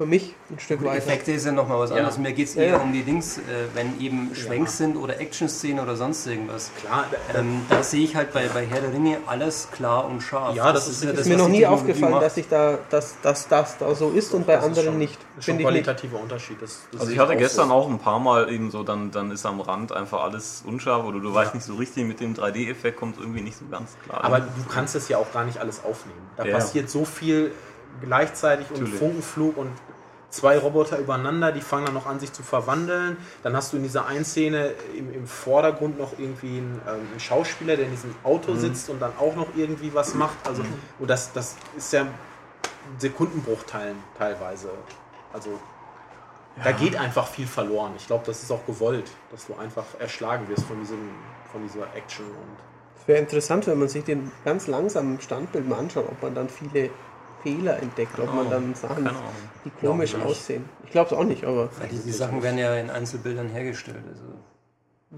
für 0.00 0.06
mich 0.06 0.34
ein 0.50 0.58
Stück 0.58 0.82
weiter. 0.82 0.96
Effekte 0.96 1.30
ist 1.32 1.44
ja 1.44 1.52
nochmal 1.52 1.78
was 1.78 1.90
Ja. 1.90 1.96
anderes. 1.96 2.16
Mir 2.16 2.32
geht 2.32 2.48
es 2.48 2.54
Ja, 2.54 2.62
eher 2.62 2.68
ja. 2.70 2.76
um 2.78 2.90
die 2.90 3.02
Dings, 3.02 3.36
äh, 3.36 3.40
wenn 3.74 4.00
eben 4.00 4.34
Schwenks 4.34 4.78
sind 4.78 4.96
oder 4.96 5.20
Action-Szenen 5.20 5.78
oder 5.78 5.94
sonst 5.94 6.26
irgendwas. 6.26 6.70
klar, 6.80 7.04
da- 7.34 7.38
Ähm, 7.40 7.66
da 7.68 7.82
sehe 7.82 8.02
ich 8.02 8.16
halt 8.16 8.32
bei, 8.32 8.48
bei 8.48 8.64
Herr 8.64 8.80
der 8.80 8.94
Ringe 8.94 9.18
alles 9.26 9.68
klar 9.72 10.06
und 10.06 10.22
scharf. 10.22 10.54
Ja, 10.56 10.72
das 10.72 10.88
ist- 10.88 11.04
ja 11.04 11.10
ist 11.10 11.18
das, 11.18 11.26
mir 11.26 11.34
was 11.34 11.42
noch 11.42 11.48
nie 11.50 11.66
aufgefallen, 11.66 12.12
macht. 12.12 12.22
dass 12.22 12.36
ich 12.38 12.48
da, 12.48 12.78
dass, 12.88 13.16
dass 13.20 13.46
das 13.48 13.76
da 13.76 13.94
so 13.94 14.08
ist 14.08 14.32
und 14.32 14.46
bei 14.46 14.54
das 14.54 14.62
ist 14.62 14.68
anderen 14.70 14.86
schon, 14.88 14.98
nicht. 14.98 15.18
Ist 15.38 15.44
schon 15.44 15.56
ein 15.56 15.60
ich 15.60 15.66
nicht. 15.66 15.70
qualitativer 15.84 16.18
Unterschied. 16.18 16.62
Das, 16.62 16.80
das 16.92 17.02
Also 17.02 17.12
ich 17.12 17.18
hatte 17.18 17.34
auch 17.34 17.36
gestern 17.36 17.68
so. 17.68 17.74
auch 17.74 17.86
ein 17.90 17.98
paar 17.98 18.20
Mal 18.20 18.50
eben 18.50 18.70
so, 18.70 18.82
dann, 18.82 19.10
dann 19.10 19.30
ist 19.30 19.44
am 19.44 19.60
Rand 19.60 19.92
einfach 19.92 20.22
alles 20.22 20.62
unscharf 20.66 21.04
oder 21.04 21.20
du 21.20 21.34
weißt 21.34 21.52
nicht 21.54 21.64
so 21.66 21.74
richtig, 21.74 22.04
mit 22.06 22.20
dem 22.20 22.32
3D-Effekt 22.34 22.98
kommt 22.98 23.16
es 23.16 23.20
irgendwie 23.20 23.42
nicht 23.42 23.58
so 23.58 23.66
ganz 23.70 23.90
klar. 24.06 24.24
Aber 24.24 24.40
du 24.40 24.46
kannst 24.72 24.94
es 24.94 25.10
ja 25.10 25.18
auch 25.18 25.30
gar 25.30 25.44
nicht 25.44 25.58
alles 25.58 25.84
aufnehmen. 25.84 26.20
Da 26.38 26.46
Ja. 26.46 26.54
passiert 26.54 26.88
so 26.88 27.04
viel 27.04 27.52
gleichzeitig 28.00 28.70
und 28.70 28.80
Natürlich. 28.80 28.98
Funkenflug 28.98 29.56
und 29.56 29.70
zwei 30.30 30.58
Roboter 30.58 30.98
übereinander, 30.98 31.52
die 31.52 31.60
fangen 31.60 31.86
dann 31.86 31.94
noch 31.94 32.06
an, 32.06 32.20
sich 32.20 32.32
zu 32.32 32.42
verwandeln. 32.42 33.16
Dann 33.42 33.56
hast 33.56 33.72
du 33.72 33.76
in 33.76 33.82
dieser 33.82 34.06
einen 34.06 34.24
Szene 34.24 34.74
im, 34.96 35.12
im 35.12 35.26
Vordergrund 35.26 35.98
noch 35.98 36.18
irgendwie 36.18 36.58
einen, 36.58 36.80
ähm, 36.86 37.08
einen 37.10 37.20
Schauspieler, 37.20 37.76
der 37.76 37.86
in 37.86 37.90
diesem 37.90 38.14
Auto 38.22 38.54
sitzt 38.54 38.88
und 38.90 39.00
dann 39.00 39.12
auch 39.18 39.34
noch 39.34 39.48
irgendwie 39.56 39.92
was 39.92 40.14
macht. 40.14 40.36
Also, 40.46 40.62
und 40.98 41.10
das, 41.10 41.32
das 41.32 41.56
ist 41.76 41.92
ja 41.92 42.06
Sekundenbruchteilen 42.98 43.96
teilweise. 44.16 44.70
Also 45.32 45.58
da 46.62 46.72
geht 46.72 46.96
einfach 46.96 47.26
viel 47.28 47.46
verloren. 47.46 47.92
Ich 47.96 48.06
glaube, 48.06 48.24
das 48.26 48.42
ist 48.42 48.50
auch 48.50 48.64
gewollt, 48.66 49.10
dass 49.30 49.46
du 49.46 49.54
einfach 49.54 49.84
erschlagen 49.98 50.48
wirst 50.48 50.64
von, 50.64 50.78
diesem, 50.80 51.10
von 51.50 51.62
dieser 51.62 51.94
Action 51.94 52.26
und 52.26 52.56
Es 53.00 53.08
wäre 53.08 53.18
interessant, 53.18 53.66
wenn 53.66 53.78
man 53.78 53.88
sich 53.88 54.04
den 54.04 54.30
ganz 54.44 54.66
langsam 54.66 55.14
im 55.14 55.20
Standbild 55.20 55.68
mal 55.68 55.78
anschaut, 55.78 56.06
ob 56.08 56.22
man 56.22 56.34
dann 56.34 56.48
viele 56.48 56.90
Fehler 57.42 57.78
entdeckt, 57.82 58.18
ob 58.18 58.34
man 58.34 58.50
dann 58.50 58.74
Sachen, 58.74 59.08
die 59.64 59.70
komisch 59.70 59.80
Glaub 59.80 60.02
ich 60.02 60.14
nicht. 60.14 60.26
aussehen. 60.26 60.64
Ich 60.84 60.90
glaube 60.90 61.10
es 61.14 61.16
auch 61.20 61.24
nicht, 61.24 61.44
aber 61.44 61.68
Weil 61.78 61.88
die, 61.88 61.98
die 61.98 62.12
Sachen 62.12 62.42
werden 62.42 62.58
ja 62.58 62.74
in 62.76 62.90
Einzelbildern 62.90 63.48
hergestellt. 63.48 64.02
Also. 64.08 64.22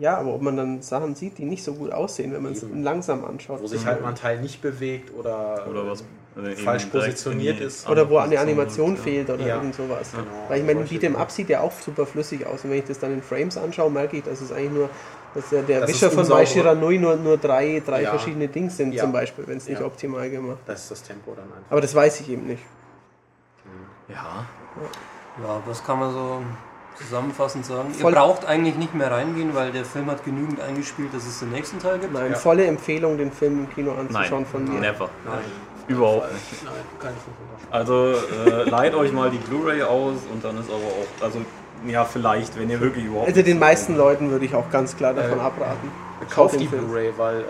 ja, 0.01 0.17
aber 0.19 0.35
ob 0.35 0.43
man 0.43 0.57
dann 0.57 0.83
Sachen 0.83 1.15
sieht, 1.15 1.39
die 1.39 1.45
nicht 1.45 1.63
so 1.65 1.75
gut 1.75 1.93
aussehen, 1.93 2.33
wenn 2.33 2.43
man 2.43 2.53
es 2.53 2.65
langsam 2.75 3.25
anschaut. 3.25 3.61
wo 3.63 3.67
sich 3.67 3.85
halt 3.87 4.03
mal 4.03 4.09
ein 4.11 4.15
Teil 4.15 4.41
nicht 4.41 4.61
bewegt 4.63 5.13
oder, 5.15 5.67
oder 5.69 5.87
was 5.89 6.03
äh, 6.43 6.57
falsch 6.57 6.87
positioniert 6.87 7.61
ist. 7.61 7.89
oder 7.89 8.09
wo 8.09 8.17
eine 8.19 8.39
Animation 8.39 8.97
ja. 8.97 9.03
fehlt 9.03 9.29
oder 9.31 9.47
Ja. 9.47 9.57
irgend 9.57 9.75
sowas. 9.75 10.13
Genau, 10.13 10.25
Weil 10.49 10.61
ich 10.61 10.67
meine, 10.67 10.81
Beat'em. 10.85 11.15
Up 11.17 11.31
sieht 11.31 11.49
ja 11.51 11.61
auch 11.61 11.73
super 11.73 12.07
flüssig 12.07 12.47
aus. 12.47 12.65
Und 12.65 12.71
wenn 12.71 12.79
ich 12.79 12.85
das 12.87 12.99
dann 12.99 13.13
in 13.13 13.23
Frames 13.23 13.57
anschaue, 13.59 13.91
merke 13.91 14.17
ich, 14.17 14.25
dass 14.25 14.41
es 14.41 14.51
eigentlich 14.53 14.73
nur, 14.73 14.89
dass 15.35 15.49
der, 15.51 15.63
der 15.63 15.81
Das 15.81 15.91
ist 15.91 15.97
Wischer 16.03 16.11
von. 16.11 16.29
Maishira 16.29 16.75
Nui 16.75 16.99
nur, 16.99 17.17
nur 17.17 17.37
drei, 17.39 17.83
drei 17.85 18.03
Ja. 18.03 18.11
verschiedene 18.11 18.49
Dings 18.49 18.77
sind, 18.77 18.93
Ja. 18.93 19.03
zum 19.03 19.13
Beispiel, 19.13 19.47
wenn 19.47 19.57
es 19.59 19.67
nicht 19.69 19.81
Ja. 19.81 19.87
optimal 19.87 20.29
gemacht 20.29 20.59
Das 20.67 20.83
ist 20.83 20.91
das 20.91 21.03
Tempo 21.03 21.33
dann 21.35 21.45
einfach. 21.45 21.71
Aber 21.71 21.81
das 21.81 21.95
weiß 21.95 22.21
ich 22.21 22.31
eben 22.31 22.47
nicht. 22.47 22.63
Ja, 24.09 24.45
Ja, 25.43 25.63
was 25.67 25.83
kann 25.85 25.99
man 25.99 26.13
so 26.13 26.43
zusammenfassend 26.99 27.65
sagen? 27.65 27.95
Voll- 27.95 28.13
Ihr 28.13 28.17
braucht 28.17 28.45
eigentlich 28.45 28.77
nicht 28.77 28.95
mehr 28.95 29.11
reingehen, 29.11 29.55
weil 29.55 29.73
der 29.73 29.85
Film 29.87 30.11
hat 30.11 30.23
genügend 30.27 30.61
eingespielt, 30.61 31.15
dass 31.15 31.27
es 31.27 31.39
den 31.41 31.51
nächsten 31.51 31.79
Teil 31.79 31.99
gibt. 31.99 32.13
Nein, 32.13 32.33
Ja. 32.33 32.37
volle 32.37 32.67
Empfehlung, 32.67 33.17
den 33.17 33.33
Film 33.33 33.61
im 33.61 33.71
Kino 33.75 33.93
nein, 33.95 34.09
anzuschauen 34.15 34.45
von 34.45 34.65
mir. 34.65 34.79
never. 34.81 35.09
Nein. 35.25 35.39
Überhaupt 35.89 36.31
nicht. 36.33 36.65
Nein, 36.65 36.75
kann 37.01 37.11
ich 37.13 37.27
nicht 37.27 37.39
unterschreiben. 37.41 37.73
Also 37.73 38.65
äh, 38.67 38.69
leiht 38.69 38.95
euch 38.95 39.13
mal 39.13 39.31
die 39.31 39.39
Blu-ray 39.39 39.83
aus 39.83 40.17
und 40.31 40.45
dann 40.45 40.59
ist 40.61 40.69
aber 40.69 40.77
auch, 40.79 41.25
also 41.25 41.39
ja 41.89 42.05
vielleicht, 42.05 42.59
wenn 42.59 42.71
ihr 42.71 42.81
wirklich 42.81 43.05
überhaupt 43.05 43.29
Also 43.29 43.43
den 43.43 43.59
meisten 43.59 43.97
Leuten 43.97 44.31
würde 44.31 44.45
ich 44.45 44.55
auch 44.55 44.71
ganz 44.71 44.97
klar 44.97 45.15
davon 45.15 45.39
Äh, 45.39 45.43
abraten. 45.43 45.91
Kauft 46.31 46.59
die. 46.61 46.67
Blu-ray, 46.67 47.13
weil 47.17 47.41
äh, 47.41 47.45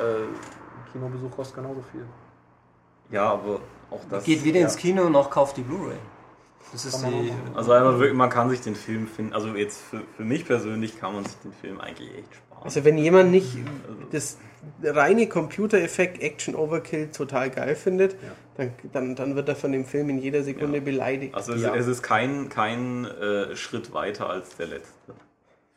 Kinobesuch 0.92 1.30
kostet 1.30 1.56
genauso 1.56 1.82
viel. 1.92 2.04
Ja, 3.10 3.32
aber 3.32 3.60
auch 3.90 4.00
das. 4.10 4.24
Geht 4.24 4.44
wieder 4.44 4.58
ja. 4.60 4.64
ins 4.66 4.76
Kino 4.76 5.02
und 5.04 5.14
auch 5.16 5.30
kauft 5.30 5.56
die 5.56 5.62
Blu-ray. 5.62 5.96
Das 6.70 6.84
ist 6.84 7.02
Kann 7.02 7.10
die. 7.12 7.32
Also 7.54 7.72
einmal 7.72 7.98
wirklich, 7.98 8.16
man 8.16 8.30
kann 8.30 8.48
sich 8.50 8.60
den 8.60 8.74
Film 8.76 9.06
finden. 9.06 9.32
Also 9.34 9.48
jetzt 9.54 9.80
für, 9.80 10.02
für 10.16 10.24
mich 10.24 10.44
persönlich 10.46 10.98
kann 10.98 11.14
man 11.14 11.24
sich 11.24 11.34
den 11.44 11.52
Film 11.52 11.80
eigentlich 11.80 12.10
echt 12.14 12.34
sparen. 12.34 12.62
Also 12.64 12.84
wenn 12.84 12.96
jemand 12.96 13.30
nicht 13.32 13.58
das 14.12 14.38
reine 14.82 15.26
Computereffekt 15.28 16.22
Action 16.22 16.54
Overkill 16.54 17.08
total 17.10 17.50
geil 17.50 17.74
findet, 17.74 18.14
dann, 18.56 18.72
dann, 18.92 19.16
dann 19.16 19.34
wird 19.34 19.48
er 19.48 19.56
von 19.56 19.72
dem 19.72 19.84
Film 19.84 20.08
in 20.10 20.18
jeder 20.18 20.42
Sekunde 20.44 20.78
Ja. 20.78 20.84
beleidigt. 20.84 21.34
Also 21.34 21.52
es, 21.54 21.62
Ja. 21.62 21.74
es 21.74 21.86
ist 21.88 22.02
kein, 22.02 22.48
kein 22.48 23.04
äh, 23.06 23.56
Schritt 23.56 23.92
weiter 23.92 24.30
als 24.30 24.56
der 24.56 24.68
letzte, 24.68 25.14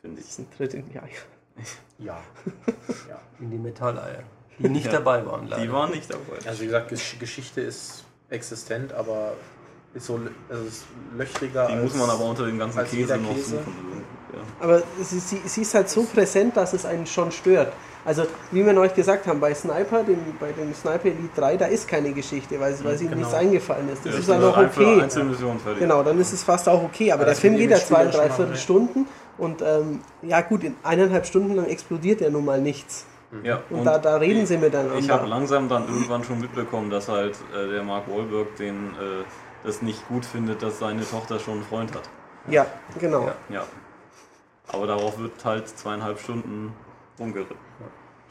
finde 0.00 0.16
das 0.16 0.24
ich. 0.26 0.30
ist 0.30 0.38
ein 0.38 0.50
Tritt 0.56 0.74
in 0.74 0.88
die 0.88 0.98
Eier. 0.98 1.08
Ja. 1.98 2.18
ja. 3.08 3.20
In 3.40 3.50
die 3.50 3.58
Metalleier. 3.58 4.22
Die 4.58 4.68
nicht 4.68 4.86
Ja. 4.86 4.92
dabei 4.92 5.26
waren, 5.26 5.48
leider. 5.48 5.62
Die 5.62 5.72
waren 5.72 5.90
nicht 5.90 6.10
dabei. 6.10 6.38
Also 6.46 6.60
wie 6.62 6.66
gesagt, 6.66 6.88
Gesch 6.88 7.18
Geschichte 7.18 7.60
ist 7.60 8.04
existent, 8.30 8.92
aber 8.92 9.34
ist 9.96 10.06
so 10.06 10.20
also 10.48 10.64
ist 10.64 10.84
löchriger. 11.16 11.66
Die 11.68 11.72
als- 11.74 11.82
muss 11.82 11.94
man 11.96 12.10
aber 12.10 12.24
unter 12.24 12.46
dem 12.46 12.58
ganzen 12.58 12.84
Käse 12.84 13.16
noch 13.18 13.34
Käse. 13.34 13.50
suchen. 13.56 13.74
Ja. 14.32 14.40
Aber 14.60 14.82
sie, 15.00 15.18
sie, 15.18 15.40
sie 15.44 15.62
ist 15.62 15.74
halt 15.74 15.88
so 15.88 16.02
präsent, 16.04 16.56
dass 16.56 16.72
es 16.72 16.84
einen 16.84 17.06
schon 17.06 17.32
stört. 17.32 17.72
Also, 18.04 18.24
wie 18.52 18.64
wir 18.64 18.76
euch 18.78 18.94
gesagt 18.94 19.26
haben, 19.26 19.40
bei 19.40 19.52
Sniper, 19.52 20.04
dem, 20.04 20.18
bei 20.38 20.52
dem 20.52 20.72
Sniper 20.74 21.06
Elite 21.06 21.28
3, 21.34 21.56
da 21.56 21.66
ist 21.66 21.88
keine 21.88 22.12
Geschichte, 22.12 22.60
weil, 22.60 22.72
weil 22.84 22.94
ihnen 23.00 23.08
genau. 23.08 23.16
nichts 23.16 23.34
eingefallen 23.34 23.88
ist. 23.92 24.04
Das 24.06 24.12
Ja, 24.14 24.20
ist 24.20 24.28
dann 24.28 24.40
noch 24.42 24.56
einfach 24.56 24.80
okay. 24.80 25.00
Einzelmission 25.02 25.58
fertig. 25.58 25.80
Genau, 25.80 26.04
dann 26.04 26.20
ist 26.20 26.32
es 26.32 26.44
fast 26.44 26.68
auch 26.68 26.84
okay. 26.84 27.10
Aber 27.10 27.22
Ja, 27.22 27.24
der 27.24 27.32
das 27.34 27.40
Film 27.40 27.56
geht 27.56 27.70
ja 27.70 27.78
zwei, 27.78 28.04
drei 28.06 28.28
mal, 28.28 28.34
Viertel 28.34 28.52
ne? 28.52 28.56
Stunden 28.58 29.06
und 29.38 29.60
ähm, 29.62 30.00
ja 30.22 30.40
gut, 30.42 30.62
in 30.62 30.76
eineinhalb 30.84 31.26
Stunden 31.26 31.56
lang 31.56 31.66
explodiert 31.66 32.20
ja 32.20 32.30
nun 32.30 32.44
mal 32.44 32.60
nichts. 32.60 33.06
Ja, 33.42 33.60
Und, 33.70 33.84
da, 33.84 33.98
da 33.98 34.16
reden 34.18 34.42
ich- 34.42 34.48
sie 34.48 34.56
miteinander. 34.56 34.94
Ich 34.98 35.10
habe 35.10 35.26
langsam 35.26 35.68
dann 35.68 35.88
irgendwann 35.88 36.22
schon 36.22 36.40
mitbekommen, 36.40 36.90
dass 36.90 37.08
halt 37.08 37.34
äh, 37.52 37.68
der 37.72 37.82
Mark 37.82 38.04
Wahlberg 38.08 38.54
den 38.56 38.74
äh, 38.94 39.24
das 39.66 39.82
nicht 39.82 40.06
gut 40.08 40.24
findet, 40.24 40.62
dass 40.62 40.78
seine 40.78 41.08
Tochter 41.08 41.38
schon 41.38 41.54
einen 41.54 41.64
Freund 41.64 41.94
hat. 41.94 42.08
ja, 42.48 42.64
genau. 42.98 43.26
Ja. 43.26 43.34
Ja. 43.50 43.64
Aber 44.68 44.86
darauf 44.86 45.18
wird 45.18 45.44
halt 45.44 45.68
zweieinhalb 45.68 46.18
Stunden 46.18 46.72
rumgeritten. 47.18 47.56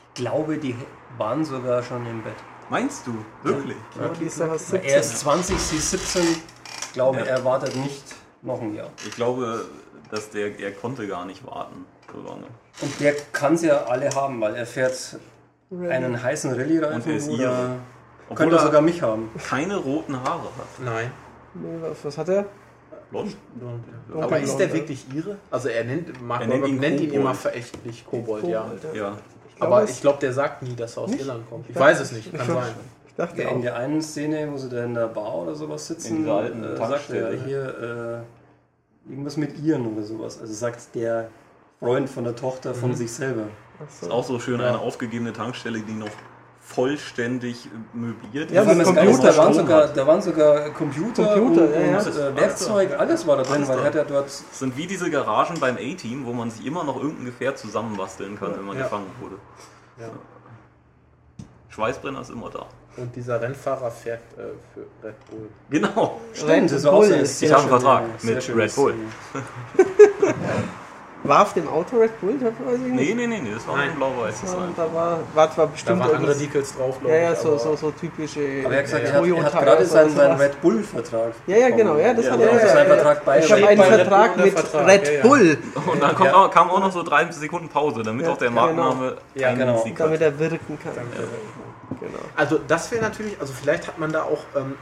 Ich 0.10 0.22
glaube, 0.22 0.58
die 0.58 0.76
waren 1.18 1.46
sogar 1.46 1.82
schon 1.84 2.06
im 2.08 2.24
Bett. 2.24 2.34
Meinst 2.70 3.06
du? 3.08 3.14
Wirklich? 3.44 3.78
Ja, 3.96 4.10
Weil 4.10 4.16
17. 4.16 4.84
Er 4.84 5.00
ist 5.00 5.20
20, 5.20 5.58
sie 5.58 5.78
ist 5.78 5.92
17. 5.92 6.24
Ich 6.24 6.94
glaube, 6.94 7.20
Ja. 7.20 7.26
er 7.26 7.46
wartet 7.46 7.76
nicht 7.76 8.04
noch 8.42 8.62
ein 8.62 8.74
Jahr. 8.74 8.90
Ich 9.06 9.12
glaube, 9.12 9.66
dass 10.10 10.30
der 10.30 10.60
er 10.60 10.72
konnte 10.72 11.08
gar 11.08 11.26
nicht 11.26 11.46
warten 11.46 11.86
so 12.12 12.22
lange. 12.22 12.46
Und 12.82 13.00
der 13.00 13.14
kann 13.32 13.58
sie 13.58 13.68
ja 13.68 13.84
alle 13.86 14.10
haben, 14.16 14.40
weil 14.42 14.56
er 14.56 14.66
fährt 14.66 15.20
einen 15.72 16.22
heißen 16.22 16.52
Und 16.52 16.60
er 16.60 17.16
ist. 17.16 17.30
Obwohl 17.30 18.38
könnte 18.38 18.56
er 18.56 18.62
sogar 18.64 18.82
mich 18.82 19.02
haben. 19.02 19.30
keine 19.48 19.76
roten 19.76 20.18
Haare 20.20 20.44
hat. 20.58 20.80
Nein. 20.84 21.12
Nee, 21.56 21.78
was, 21.82 22.04
was 22.06 22.18
hat 22.18 22.30
er? 22.30 22.46
Blond. 23.12 23.36
Aber 24.14 24.40
ist 24.40 24.46
blond, 24.46 24.60
der 24.60 24.68
ja. 24.68 24.74
wirklich 24.74 25.06
ihre? 25.14 25.38
Also 25.52 25.70
er 25.70 25.84
nennt, 25.84 26.22
Mark 26.22 26.42
Er 26.42 26.48
nennt 26.48 26.68
ihn 26.68 26.78
nennt 26.78 27.00
ihn 27.00 27.08
Kobold. 27.08 27.22
immer 27.22 27.34
verächtlich 27.36 28.06
Kobold, 28.06 28.48
ja. 28.48 28.62
Kobold, 28.64 28.96
Ja. 28.96 29.18
Ich 29.50 29.56
glaube, 29.58 29.76
Aber 29.76 29.84
ich 29.90 30.02
glaube, 30.02 30.20
der 30.20 30.34
sagt 30.34 30.64
nie, 30.64 30.76
dass 30.76 30.98
er 30.98 31.04
aus 31.04 31.10
Nicht? 31.12 31.22
Irland 31.22 31.50
kommt. 31.50 31.70
Ich 31.70 31.74
dachte- 31.76 31.86
weiß 31.88 32.00
es 32.02 32.12
nicht, 32.12 32.32
kann 32.34 32.42
ich 32.42 32.54
sein. 32.54 32.74
Ich 33.08 33.16
dachte 33.16 33.42
In 33.44 33.48
auch. 33.48 33.62
der 33.62 33.76
einen 33.78 34.02
Szene, 34.02 34.52
wo 34.52 34.58
sie 34.58 34.68
da 34.70 34.84
in 34.84 34.94
der 34.94 35.08
Bar 35.08 35.34
oder 35.36 35.56
sowas 35.56 35.88
sitzen, 35.88 36.18
In 36.18 36.22
dieser 36.24 36.34
alten 36.36 36.64
äh, 36.64 36.68
sagt 36.76 36.80
er 36.82 36.88
Tankstelle. 36.90 37.44
hier 37.46 38.24
äh, 39.08 39.12
irgendwas 39.12 39.38
mit 39.38 39.58
ihren 39.60 39.86
oder 39.94 40.04
sowas. 40.04 40.42
Also 40.42 40.54
sagt 40.54 40.94
der 40.96 41.30
Freund 41.80 42.10
von 42.10 42.26
der 42.26 42.36
Tochter 42.36 42.74
von 42.74 42.90
Mhm. 42.90 42.96
sich 42.96 43.12
selber. 43.14 43.44
So. 44.02 44.08
Ist 44.08 44.12
auch 44.12 44.24
so 44.26 44.40
schön 44.40 44.60
eine 44.60 44.80
aufgegebene 44.80 45.32
Tankstelle, 45.32 45.80
die 45.80 45.94
noch 45.94 46.10
vollständig 46.68 47.70
möbliert 47.94 48.50
Ja, 48.50 48.64
Geilste, 48.64 48.84
Computer 48.86 49.32
da 49.32 49.38
waren, 49.38 49.54
sogar, 49.54 49.88
da 49.88 50.08
waren 50.08 50.22
sogar 50.22 50.70
Computer, 50.72 51.34
Computer, 51.36 51.64
und, 51.66 51.74
ja, 51.74 51.80
ja. 51.82 52.00
und 52.00 52.08
äh, 52.08 52.36
Werkzeug, 52.36 53.00
alles 53.00 53.28
war 53.28 53.38
da 53.38 53.44
drin, 53.44 53.68
weil 53.68 53.76
da. 53.78 53.82
er 53.84 53.88
hat 53.88 53.96
ja 53.96 54.04
dort 54.04 54.26
Das 54.26 54.44
sind 54.60 54.76
wie 54.76 54.88
diese 54.88 55.10
Garagen 55.12 55.60
beim 55.60 55.76
A-Team, 55.76 56.26
wo 56.26 56.34
man 56.34 56.50
sich 56.50 56.66
immer 56.66 56.84
noch 56.84 56.98
irgendein 56.98 57.26
Gefährt 57.26 57.60
zusammenbasteln 57.60 58.38
kann, 58.40 58.58
wenn 58.58 58.66
man 58.66 58.78
Ja. 58.78 58.84
gefangen 58.84 59.06
wurde. 59.22 59.36
Ja. 60.00 60.10
Schweißbrenner 61.70 62.22
ist 62.22 62.32
immer 62.32 62.50
da. 62.50 62.66
Und 62.98 63.16
dieser 63.16 63.40
Rennfahrer 63.42 63.92
fährt 63.92 64.22
äh, 64.38 64.54
für 64.74 65.06
Red 65.08 65.16
Bull. 65.30 65.50
Genau. 65.70 66.20
Stimmt, 66.34 66.84
war 66.84 66.92
Bull 66.94 67.08
ist- 67.10 67.44
Ich 67.44 67.52
habe 67.52 67.62
einen 67.62 67.70
Vertrag 67.70 68.04
ja, 68.24 68.30
mit 68.32 68.56
Red 68.56 68.76
Bull. 68.76 68.94
War 71.28 71.42
auf 71.42 71.54
dem 71.54 71.68
Auto 71.68 71.98
Red 71.98 72.20
Bull? 72.22 72.36
Weiß 72.40 72.54
ich 72.76 72.80
nicht. 72.92 72.94
Nee, 72.94 73.14
nee, 73.16 73.28
nee, 73.28 73.42
nee, 73.42 73.52
das 73.54 73.68
war 73.68 73.78
Nein. 73.78 73.90
ein 73.90 73.96
blau-weißes 73.96 74.54
Ja, 74.54 74.68
da 74.78 74.94
war, 74.94 75.20
war 75.34 75.52
zwar 75.52 75.66
Da 75.66 75.72
bestimmt 75.72 76.00
waren 76.00 76.16
andere 76.16 76.36
Decals 76.36 76.76
drauf, 76.76 77.00
glaube 77.00 77.16
Ja, 77.16 77.22
ja, 77.24 77.34
ich. 77.34 77.40
so, 77.40 77.58
so, 77.58 77.76
so 77.76 77.92
typische. 77.92 78.40
Aber 78.64 78.74
er 78.74 78.78
hat 78.78 78.86
gesagt, 78.86 79.04
Ja, 79.04 79.10
er 79.10 79.16
hat, 79.16 79.26
er 79.26 79.44
hat 79.54 79.64
gerade 79.66 79.86
seinen, 79.86 80.16
seinen 80.16 80.38
Red 80.40 80.62
Bull-Vertrag. 80.62 81.34
Ja, 81.48 81.58
ja, 81.58 81.70
genau, 81.70 81.98
ja, 81.98 82.14
das 82.14 82.26
Ja, 82.26 82.32
hat 82.34 82.40
ja, 82.40 82.46
er. 82.46 82.54
ja, 82.54 82.60
ja, 82.60 82.68
sein 82.68 82.88
ja. 82.88 82.94
Vertrag 82.96 83.26
bei 83.26 83.40
Ich 83.40 83.52
habe 83.52 83.68
einen 83.68 83.82
Vertrag 83.82 84.36
Bull, 84.36 84.46
mit 84.46 84.74
Red 84.88 85.08
ja, 85.08 85.14
ja. 85.14 85.22
Bull, 85.24 85.58
Und 85.88 86.04
dann 86.04 86.16
kommt 86.16 86.34
auch, 86.34 86.52
kam 86.52 86.70
auch 86.70 86.80
noch 86.80 86.92
so 86.92 87.04
drei 87.04 87.32
Sekunden 87.32 87.70
Pause, 87.70 88.04
damit 88.04 88.26
Ja, 88.26 88.32
auch 88.34 88.38
der 88.38 88.50
ja, 88.50 88.54
Markenname 88.54 89.18
Ja, 89.34 89.48
einen 89.50 89.60
genau. 89.60 89.84
Sieg 89.84 89.98
damit 89.98 90.22
er 90.22 90.38
wirken 90.38 90.78
kann. 90.82 90.94
Genau. 92.00 92.20
Also 92.36 92.60
das 92.68 92.92
wäre 92.92 93.02
natürlich, 93.02 93.40
also 93.40 93.54
vielleicht 93.54 93.88
hat 93.88 93.98
man 93.98 94.12
da 94.12 94.24
auch 94.24 94.44
ähm, 94.56 94.76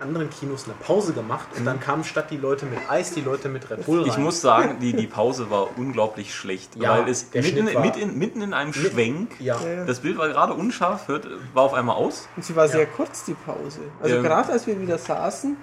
anderen 0.00 0.30
Kinos 0.30 0.64
eine 0.64 0.74
Pause 0.74 1.12
gemacht 1.12 1.48
und 1.56 1.64
dann 1.64 1.80
kamen 1.80 2.04
statt 2.04 2.26
die 2.30 2.36
Leute 2.36 2.66
mit 2.66 2.78
Eis 2.88 3.12
die 3.12 3.20
Leute 3.20 3.48
mit 3.48 3.68
Red 3.70 3.84
Bull 3.86 4.00
rein. 4.00 4.08
Ich 4.08 4.18
muss 4.18 4.40
sagen, 4.40 4.78
die, 4.80 4.92
die 4.94 5.06
Pause 5.06 5.50
war 5.50 5.68
unglaublich 5.76 6.34
schlecht, 6.34 6.76
Ja, 6.76 6.98
weil 6.98 7.08
es 7.08 7.26
mitten, 7.32 7.68
in, 7.68 8.18
mitten 8.18 8.42
in 8.42 8.54
einem 8.54 8.72
Schwenk, 8.72 9.32
ja. 9.40 9.58
Ja, 9.60 9.68
ja. 9.68 9.84
das 9.84 10.00
Bild 10.00 10.18
war 10.18 10.28
gerade 10.28 10.54
unscharf, 10.54 11.08
hört, 11.08 11.26
war 11.54 11.64
auf 11.64 11.74
einmal 11.74 11.96
aus. 11.96 12.28
Und 12.36 12.44
sie 12.44 12.54
war 12.56 12.68
sehr 12.68 12.86
kurz, 12.86 13.24
die 13.24 13.34
Pause. 13.34 13.80
Also 14.02 14.16
Ja. 14.16 14.22
gerade 14.22 14.52
als 14.52 14.66
wir 14.66 14.80
wieder 14.80 14.98
saßen, 14.98 15.56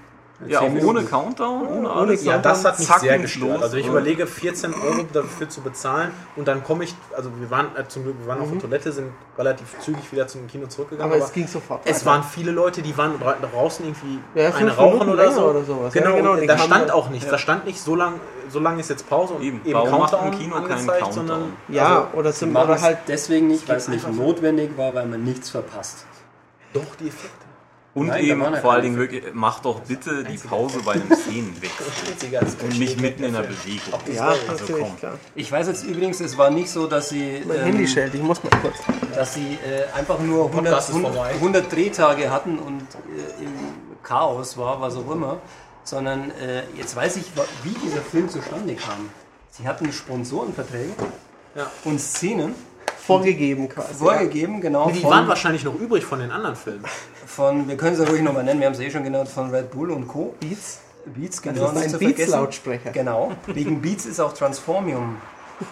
Ja, 0.45 0.59
auch 0.59 0.67
Minuten. 0.69 0.85
ohne 0.85 1.03
Countdown, 1.03 1.67
ohne 1.67 1.77
ohne 1.77 1.89
alles. 1.89 2.23
Ja, 2.23 2.38
das 2.38 2.63
hat 2.63 2.77
mich 2.77 2.88
sehr 2.88 3.17
gestört. 3.17 3.53
los. 3.53 3.63
Also 3.63 3.77
ich 3.77 3.85
Ja. 3.85 3.91
überlege 3.91 4.27
14 4.27 4.71
Euro 4.75 5.03
dafür 5.11 5.49
zu 5.49 5.61
bezahlen 5.61 6.11
und 6.35 6.47
dann 6.47 6.63
komme 6.63 6.83
ich, 6.83 6.93
also 7.15 7.31
wir 7.39 7.49
waren 7.49 7.75
äh, 7.75 7.88
zum 7.88 8.03
Glück, 8.03 8.15
wir 8.19 8.27
waren 8.27 8.41
auf 8.41 8.51
der 8.51 8.59
Toilette, 8.59 8.91
sind 8.91 9.11
relativ 9.35 9.79
zügig 9.79 10.11
wieder 10.11 10.27
zum 10.27 10.45
Kino 10.45 10.67
zurückgegangen. 10.67 11.11
aber 11.11 11.23
es 11.23 11.31
ging 11.33 11.47
sofort. 11.47 11.81
es 11.85 12.05
weiter. 12.05 12.05
waren 12.05 12.23
viele 12.23 12.51
Leute, 12.51 12.83
die 12.83 12.95
waren 12.95 13.19
dra- 13.19 13.35
draußen 13.51 13.83
irgendwie 13.83 14.19
Ja, 14.35 14.53
eine 14.53 14.75
rauchen 14.77 14.99
Minuten 14.99 15.09
oder 15.13 15.31
so. 15.31 15.41
oder 15.49 15.63
sowas. 15.63 15.93
Ja, 15.95 16.01
Genau, 16.03 16.15
genau, 16.17 16.35
da 16.45 16.57
stand 16.59 16.71
halt- 16.81 16.91
auch 16.91 17.09
nichts. 17.09 17.27
Da 17.31 17.38
stand 17.39 17.65
nicht, 17.65 17.81
so 17.81 17.95
lang, 17.95 18.19
so 18.49 18.59
lang 18.59 18.77
ist 18.77 18.91
jetzt 18.91 19.09
Pause 19.09 19.33
und 19.33 19.41
Eben, 19.41 19.61
eben 19.65 19.73
warum 19.73 19.89
macht 20.01 20.11
Countdown 20.11 20.33
ein 20.33 20.38
Kino 20.39 20.55
keinen 20.57 20.65
angezeigt, 20.71 20.99
Countdown? 21.01 21.27
sondern 21.27 21.53
Ja, 21.67 21.85
also, 22.05 22.07
oder, 22.19 22.31
zum, 22.31 22.55
oder 22.55 22.79
halt. 22.79 22.99
deswegen 23.07 23.47
nicht, 23.47 23.67
weil 23.67 23.77
es 23.77 23.88
nicht 23.88 24.07
notwendig 24.15 24.77
war, 24.77 24.93
weil 24.93 25.07
man 25.07 25.23
nichts 25.23 25.49
verpasst. 25.49 26.05
doch 26.73 26.83
die 26.99 27.07
Effekte. 27.07 27.47
Und 27.98 28.08
Nein, 28.08 28.24
eben 28.26 28.56
vor 28.58 28.74
allen 28.74 28.84
Dingen 28.84 28.98
wirklich, 28.98 29.24
mach 29.34 29.60
doch 29.62 29.80
bitte 29.80 30.24
die 30.24 30.38
Pause 30.38 30.82
bei 30.86 30.91
einem 30.93 31.12
Szenenwechsel 31.16 31.86
und 32.64 32.78
nicht 32.78 33.02
mitten 33.02 33.24
in 33.24 33.34
der 33.34 33.41
Bewegung. 33.41 34.00
Ja, 34.14 34.28
Also 34.28 34.45
natürlich, 34.52 34.84
komm. 34.84 34.98
klar. 34.98 35.14
Ich 35.34 35.52
weiß 35.52 35.66
jetzt 35.68 35.84
übrigens, 35.84 36.20
es 36.20 36.38
war 36.38 36.52
nicht 36.52 36.70
so, 36.70 36.86
dass 36.86 37.10
sie, 37.10 37.41
Mein 37.48 37.58
ähm, 37.58 37.64
Handy 37.66 37.88
schellt, 37.88 38.14
ich 38.14 38.22
muss 38.22 38.43
mal 38.43 38.52
kurz. 38.62 38.76
dass 39.16 39.34
sie 39.34 39.58
äh, 39.66 39.98
einfach 39.98 40.20
nur 40.20 40.45
100, 40.45 40.64
Podcast 40.66 40.89
ist 40.89 40.95
100, 40.95 41.14
vorbei. 41.16 41.30
100 41.32 41.72
Drehtage 41.72 42.30
hatten 42.30 42.60
und 42.60 42.82
äh, 42.82 43.43
im 43.43 43.52
Chaos 44.04 44.58
war, 44.58 44.80
was 44.80 44.95
auch 44.95 45.10
immer, 45.12 45.39
sondern 45.84 46.30
äh, 46.39 46.64
jetzt 46.78 46.95
weiß 46.95 47.16
ich, 47.18 47.26
wie 47.64 47.74
dieser 47.84 48.02
Film 48.02 48.30
zustande 48.30 48.76
kam. 48.76 49.10
Sie 49.50 49.68
hatten 49.68 49.91
Sponsorenverträge 49.91 50.93
Ja. 51.56 51.72
und 51.84 52.00
Szenen 52.00 52.54
Vorgegeben 53.08 53.70
quasi. 53.70 53.93
vorgegeben, 53.95 54.62
genau. 54.62 54.89
Die 54.91 54.99
von- 54.99 55.10
waren 55.12 55.28
wahrscheinlich 55.28 55.64
noch 55.64 55.76
übrig 55.76 56.03
von 56.05 56.20
den 56.20 56.32
anderen 56.32 56.55
Filmen. 56.55 56.84
von, 57.26 57.68
wir 57.68 57.78
können 57.78 57.95
sie 57.95 58.05
ruhig 58.08 58.22
nochmal 58.22 58.43
nennen, 58.43 58.60
wir 58.60 58.68
haben 58.68 58.74
es 58.74 58.80
eh 58.80 58.91
schon 58.91 59.03
genannt, 59.03 59.30
von 59.30 59.49
Red 59.49 59.72
Bull 59.72 59.91
und 59.91 60.08
Co. 60.08 60.36
Beats. 60.39 60.80
Beats, 61.05 61.41
Das 61.41 61.53
genau. 61.53 61.68
ist 61.72 61.76
nicht 61.76 61.93
ein. 61.93 61.99
Beats-Lautsprecher. 61.99 62.91
Genau. 62.91 63.32
Wegen 63.47 63.82
Beats 63.82 64.05
ist 64.05 64.20
auch 64.20 64.34
Transformium. 64.34 65.16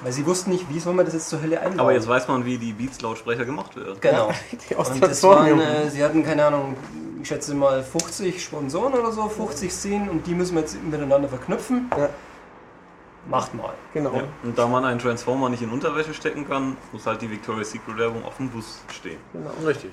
Weil 0.02 0.12
sie 0.14 0.26
wussten 0.26 0.50
nicht, 0.50 0.66
wie 0.74 0.80
soll 0.80 0.94
man 0.94 1.06
das 1.06 1.14
jetzt 1.14 1.30
zur 1.30 1.42
Hölle 1.44 1.60
einbauen. 1.60 1.80
Aber 1.82 1.94
jetzt 1.94 2.08
weiß 2.08 2.28
man, 2.28 2.44
wie 2.46 2.58
die 2.58 2.74
Beats-Lautsprecher 2.74 3.46
gemacht 3.46 3.76
werden. 3.76 3.98
Genau. 4.02 4.32
Die 4.70 4.76
aus 4.76 4.90
Und 4.90 5.04
das 5.04 5.22
waren, 5.22 5.60
äh, 5.60 5.90
sie 5.92 6.04
hatten, 6.04 6.24
keine 6.24 6.46
Ahnung, 6.46 6.76
ich 7.22 7.28
schätze 7.28 7.54
mal 7.54 7.84
50 7.84 8.42
Sponsoren 8.42 8.94
oder 8.94 9.12
so, 9.12 9.28
50 9.30 9.72
Szenen 9.72 10.10
und 10.10 10.26
die 10.26 10.34
müssen 10.34 10.56
wir 10.56 10.62
jetzt 10.62 10.82
miteinander 10.84 11.28
verknüpfen. 11.30 11.92
Ja. 11.96 12.10
Macht 13.28 13.54
mal. 13.56 13.74
Genau. 13.94 14.14
Ja. 14.14 14.24
Und 14.44 14.58
da 14.58 14.68
man 14.68 14.86
einen 14.86 15.00
Transformer 15.00 15.50
nicht 15.50 15.62
in 15.64 15.70
Unterwäsche 15.72 16.14
stecken 16.14 16.48
kann, 16.48 16.78
muss 16.92 17.06
halt 17.08 17.22
die 17.22 17.30
Victoria's 17.32 17.72
Secret 17.72 17.98
Werbung 17.98 18.24
auf 18.24 18.38
dem 18.38 18.50
Bus 18.50 18.82
stehen. 18.92 19.18
genau. 19.34 19.50
Richtig. 19.66 19.92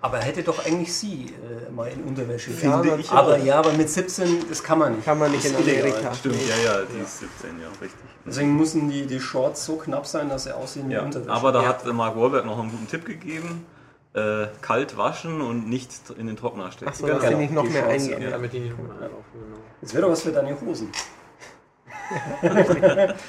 Aber 0.00 0.18
hätte 0.18 0.42
doch 0.42 0.64
eigentlich 0.66 0.92
sie 0.92 1.26
äh, 1.26 1.70
mal 1.70 1.86
in 1.88 2.02
Unterwäsche. 2.02 2.50
Ja, 2.50 2.56
Finde 2.56 2.76
natürlich. 2.78 3.06
ich 3.06 3.12
aber 3.12 3.36
ja, 3.38 3.58
aber 3.60 3.72
mit 3.72 3.88
17, 3.88 4.48
das 4.48 4.60
kann 4.62 4.78
man 4.80 4.96
nicht. 4.96 5.04
Kann 5.04 5.16
man 5.18 5.30
nicht 5.30 5.44
in 5.44 5.52
Das 5.52 5.60
ist 5.60 5.66
illegal. 5.68 5.90
Amerika. 5.90 6.14
Stimmt, 6.14 6.34
Nee. 6.34 6.64
ja, 6.64 6.72
ja, 6.72 6.84
die 6.84 6.98
ist 7.00 7.18
17, 7.20 7.60
ja, 7.60 7.68
richtig. 7.68 8.00
Deswegen 8.26 8.56
müssen 8.56 8.90
die, 8.90 9.06
die 9.06 9.20
Shorts 9.20 9.64
so 9.64 9.76
knapp 9.76 10.06
sein, 10.08 10.28
dass 10.28 10.44
sie 10.44 10.56
aussehen 10.56 10.88
wie 10.88 10.94
Ja, 10.94 11.02
Unterwäsche. 11.02 11.30
aber 11.30 11.52
da 11.52 11.62
Ja. 11.62 11.68
hat 11.68 11.86
Mark 11.92 12.16
Wahlberg 12.16 12.44
noch 12.46 12.58
einen 12.58 12.72
guten 12.72 12.88
Tipp 12.88 13.04
gegeben. 13.04 13.64
Äh, 14.14 14.48
kalt 14.60 14.96
waschen 14.98 15.40
und 15.40 15.68
nicht 15.70 15.90
in 16.18 16.26
den 16.26 16.36
Trockner 16.36 16.70
stecken. 16.72 16.90
Achso, 16.90 17.06
dass 17.06 17.18
Genau, 17.20 17.28
sie 17.30 17.34
nicht 17.36 17.52
noch 17.54 17.62
die 17.62 17.68
mehr 17.70 17.82
Chance, 17.88 18.10
eingehen. 18.10 18.22
ja. 18.22 18.30
Damit 18.30 18.52
die 18.52 18.58
nicht 18.60 18.76
mehr 18.76 18.90
einlaufen, 18.92 19.24
genau. 19.32 19.56
Das 19.80 19.94
wäre 19.94 20.02
doch 20.02 20.10
was 20.10 20.22
für 20.22 20.32
deine 20.32 20.60
Hosen. 20.60 20.90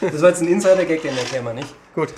Das 0.01 0.21
war 0.21 0.29
jetzt 0.29 0.41
ein 0.41 0.47
Insider-Gag, 0.47 1.01
den 1.01 1.17
erklären 1.17 1.45
wir 1.45 1.53
nicht. 1.53 1.73
Gut. 1.95 2.13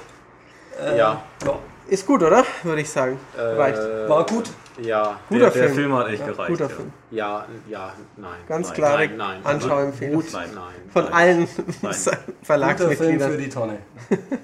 Äh, 0.81 0.97
Ja. 0.97 1.21
ja. 1.45 1.59
Ist 1.87 2.07
gut, 2.07 2.23
oder? 2.23 2.43
Würde 2.63 2.81
ich 2.81 2.89
sagen. 2.89 3.19
Reicht. 3.37 3.77
Äh, 3.77 4.09
War 4.09 4.25
gut. 4.25 4.49
Ja, 4.81 5.19
Guter 5.29 5.39
der, 5.39 5.49
der 5.51 5.63
Film. 5.65 5.75
Film 5.75 5.93
hat 5.95 6.07
echt 6.07 6.19
Ja, 6.21 6.25
gereicht. 6.25 6.49
guter 6.49 6.63
ja. 6.63 6.69
Film. 6.75 6.93
ja, 7.11 7.45
ja, 7.69 7.93
nein. 8.17 8.31
Ganz 8.47 8.67
Nein, 8.69 8.75
klare 8.75 9.07
nein, 9.07 9.17
nein. 9.17 9.45
Anschauempfehlung. 9.45 10.15
Gut, 10.21 10.33
nein, 10.33 10.49
nein. 10.55 10.73
Von 10.91 11.03
nein. 11.05 11.13
allen 11.13 11.37
Nein. 11.39 11.47
Guter 11.81 11.93
Film 11.93 12.15
für 12.39 12.45
Verlagsmitgliedern. 12.45 13.37
die 13.37 13.49
Tonne. 13.49 13.77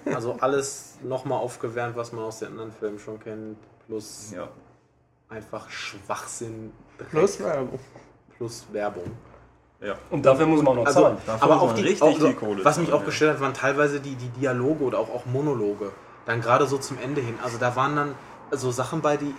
Also 0.14 0.38
alles 0.40 0.98
nochmal 1.02 1.40
aufgewärmt, 1.40 1.96
was 1.98 2.12
man 2.14 2.24
aus 2.26 2.40
den 2.40 2.50
anderen 2.50 2.72
Filmen 2.72 3.00
schon 3.00 3.20
kennt, 3.20 3.58
plus 3.88 4.32
Ja. 4.36 4.48
einfach 5.30 5.68
Schwachsinn 5.70 6.72
Plus 7.10 7.40
Werbung. 7.40 7.80
plus 8.38 8.66
Werbung. 8.72 9.12
Ja. 9.82 9.96
Und 10.12 10.26
dafür 10.26 10.46
muss 10.46 10.60
man 10.62 10.68
auch 10.74 10.76
noch 10.76 10.86
Also, 10.86 11.02
zahlen. 11.02 11.18
Aber 11.40 11.60
auch 11.62 11.74
die, 11.74 11.82
richtig 11.82 12.02
auch, 12.04 12.18
so- 12.18 12.28
viel 12.28 12.36
Kohle 12.36 12.64
was 12.64 12.78
mich 12.78 12.94
auch 12.94 13.00
ja. 13.00 13.06
gestört 13.06 13.34
hat, 13.36 13.42
waren 13.42 13.54
teilweise 13.54 14.00
die, 14.00 14.16
die 14.16 14.30
Dialoge 14.30 14.84
oder 14.84 15.00
auch, 15.00 15.10
auch 15.10 15.26
Monologe. 15.26 15.92
Dann 16.26 16.40
gerade 16.40 16.68
so 16.68 16.78
zum 16.78 16.98
Ende 17.00 17.20
hin. 17.22 17.36
Also 17.44 17.58
da 17.58 17.76
waren 17.76 17.96
dann 17.96 18.16
so 18.52 18.70
Sachen 18.72 19.02
bei, 19.02 19.18
die. 19.18 19.34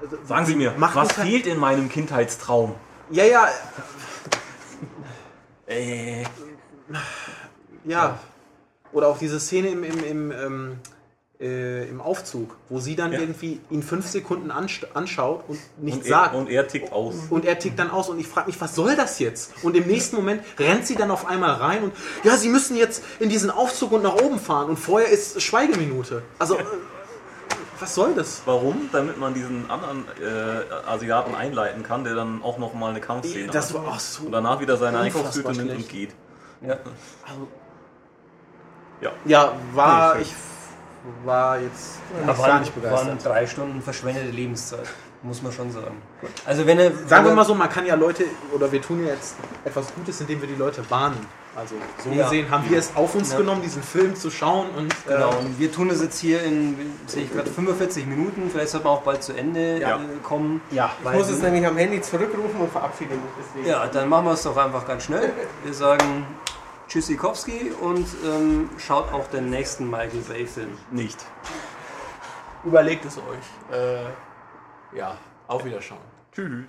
also 0.00 0.16
Sagen 0.24 0.46
Sie 0.46 0.56
mir, 0.56 0.72
was 0.78 1.12
fehlt 1.12 1.46
in 1.46 1.58
meinem 1.58 1.88
Kindheitstraum? 1.90 2.74
Ja, 3.10 3.24
ja, 3.24 3.46
Äh, 5.66 6.24
ja. 7.84 8.18
Oder 8.92 9.08
auch 9.08 9.18
diese 9.18 9.40
Szene 9.40 9.68
im, 9.68 9.82
im, 9.84 10.04
im, 10.04 10.32
ähm, 10.32 10.78
äh, 11.40 11.88
im 11.88 12.00
Aufzug, 12.00 12.56
wo 12.68 12.78
sie 12.78 12.94
dann 12.96 13.12
Ja. 13.12 13.18
irgendwie 13.18 13.60
ihn 13.70 13.82
fünf 13.82 14.06
Sekunden 14.06 14.50
anschaut 14.52 15.44
und 15.48 15.58
nichts 15.78 16.02
und, 16.04 16.06
sagt. 16.08 16.34
und 16.34 16.48
er 16.48 16.68
tickt 16.68 16.92
aus. 16.92 17.14
Und 17.28 17.44
er 17.44 17.58
tickt 17.58 17.78
dann 17.78 17.90
aus 17.90 18.08
und 18.08 18.18
ich 18.20 18.28
frage 18.28 18.46
mich, 18.46 18.60
was 18.60 18.74
soll 18.74 18.94
das 18.96 19.18
jetzt? 19.18 19.52
Und 19.64 19.76
im 19.76 19.86
nächsten 19.86 20.14
Moment 20.16 20.42
rennt 20.58 20.86
sie 20.86 20.94
dann 20.94 21.10
auf 21.10 21.26
einmal 21.26 21.50
rein 21.54 21.82
und 21.84 21.92
ja, 22.22 22.36
sie 22.36 22.48
müssen 22.48 22.76
jetzt 22.76 23.02
in 23.18 23.28
diesen 23.28 23.50
Aufzug 23.50 23.92
und 23.92 24.02
nach 24.02 24.14
oben 24.14 24.38
fahren 24.38 24.68
und 24.70 24.78
vorher 24.78 25.08
ist 25.08 25.42
Schweigeminute. 25.42 26.22
Also, 26.38 26.56
äh, 26.56 26.64
was 27.80 27.94
soll 27.96 28.14
das? 28.14 28.42
Warum? 28.46 28.88
Damit 28.92 29.18
man 29.18 29.34
diesen 29.34 29.68
anderen 29.68 30.04
äh, 30.22 30.88
Asiaten 30.88 31.34
einleiten 31.34 31.82
kann, 31.82 32.04
der 32.04 32.14
dann 32.14 32.42
auch 32.44 32.58
noch 32.58 32.72
mal 32.74 32.90
eine 32.90 33.00
Kampfszene 33.00 33.48
Das 33.50 33.70
hat. 33.74 33.82
war 33.84 33.88
auch 33.94 33.98
so. 34.00 34.26
Und 34.26 34.32
danach 34.32 34.60
wieder 34.60 34.76
seine 34.76 35.00
Einkaufstüte 35.00 35.52
nimmt 35.52 35.72
und 35.72 35.88
geht. 35.88 36.10
Ja. 36.62 36.78
Ja. 39.00 39.10
Ja, 39.26 39.52
war 39.74 40.14
Nee, 40.14 40.22
ich 40.22 40.32
war 41.24 41.58
jetzt 41.60 41.98
Aber 42.22 42.26
gar 42.46 42.60
nicht 42.60 42.74
waren 42.76 42.82
begeistert. 42.82 43.24
drei 43.24 43.46
Stunden 43.46 43.82
verschwendete 43.82 44.28
Lebenszeit, 44.30 44.88
muss 45.22 45.42
man 45.42 45.52
schon 45.52 45.70
sagen. 45.70 46.00
Also 46.46 46.66
wenn 46.66 46.78
er, 46.78 46.90
Sagen 46.92 47.08
wenn 47.10 47.24
wir 47.26 47.34
mal 47.34 47.44
so, 47.44 47.54
man 47.54 47.68
kann 47.68 47.86
ja 47.86 47.94
Leute, 47.94 48.24
oder 48.52 48.70
wir 48.72 48.80
tun 48.80 49.04
ja 49.04 49.12
jetzt 49.12 49.36
etwas 49.64 49.92
Gutes, 49.94 50.20
indem 50.20 50.40
wir 50.40 50.48
die 50.48 50.54
Leute 50.56 50.82
warnen. 50.90 51.26
Also 51.56 51.76
so 52.02 52.10
Ja. 52.10 52.24
gesehen 52.24 52.50
haben 52.50 52.68
wir 52.68 52.78
es 52.78 52.90
auf 52.96 53.14
uns 53.14 53.30
Ja. 53.30 53.38
genommen, 53.38 53.62
diesen 53.62 53.80
Film 53.82 54.16
zu 54.16 54.28
schauen 54.28 54.70
und 54.76 54.92
Genau, 55.06 55.30
äh, 55.30 55.36
und 55.36 55.56
wir 55.60 55.70
tun 55.70 55.88
es 55.88 56.02
jetzt 56.02 56.18
hier 56.18 56.42
in, 56.42 56.76
sehe 57.06 57.22
ich 57.24 57.32
gerade, 57.32 57.48
45 57.48 58.06
Minuten. 58.06 58.50
Vielleicht 58.50 58.70
sollte 58.70 58.86
man 58.88 58.96
auch 58.96 59.02
bald 59.02 59.22
zu 59.22 59.34
Ende 59.34 59.78
Ja. 59.78 59.96
äh, 59.98 60.00
kommen. 60.24 60.60
ja, 60.72 60.90
Ich 61.04 61.12
muss 61.12 61.28
es 61.28 61.40
nämlich 61.42 61.64
am 61.64 61.76
Handy 61.76 62.00
zurückrufen 62.00 62.58
und 62.60 62.72
verabschiede 62.72 63.14
mich 63.14 63.22
deswegen. 63.38 63.68
Ja, 63.70 63.86
dann 63.86 64.08
machen 64.08 64.24
wir 64.24 64.32
es 64.32 64.42
doch 64.42 64.56
einfach 64.56 64.84
ganz 64.84 65.04
schnell. 65.04 65.32
Wir 65.62 65.72
sagen 65.74 66.26
Tschüssikowski 66.88 67.72
und 67.80 68.06
ähm, 68.24 68.70
schaut 68.78 69.12
auch 69.12 69.26
den 69.28 69.50
nächsten 69.50 69.90
Michael 69.90 70.20
Bay-Film. 70.28 70.78
Nicht. 70.90 71.18
Überlegt 72.64 73.04
es 73.04 73.18
euch. 73.18 73.76
Äh, 73.76 74.96
ja, 74.96 75.16
auf 75.48 75.64
Wiederschauen. 75.64 76.00
Tschüss. 76.32 76.66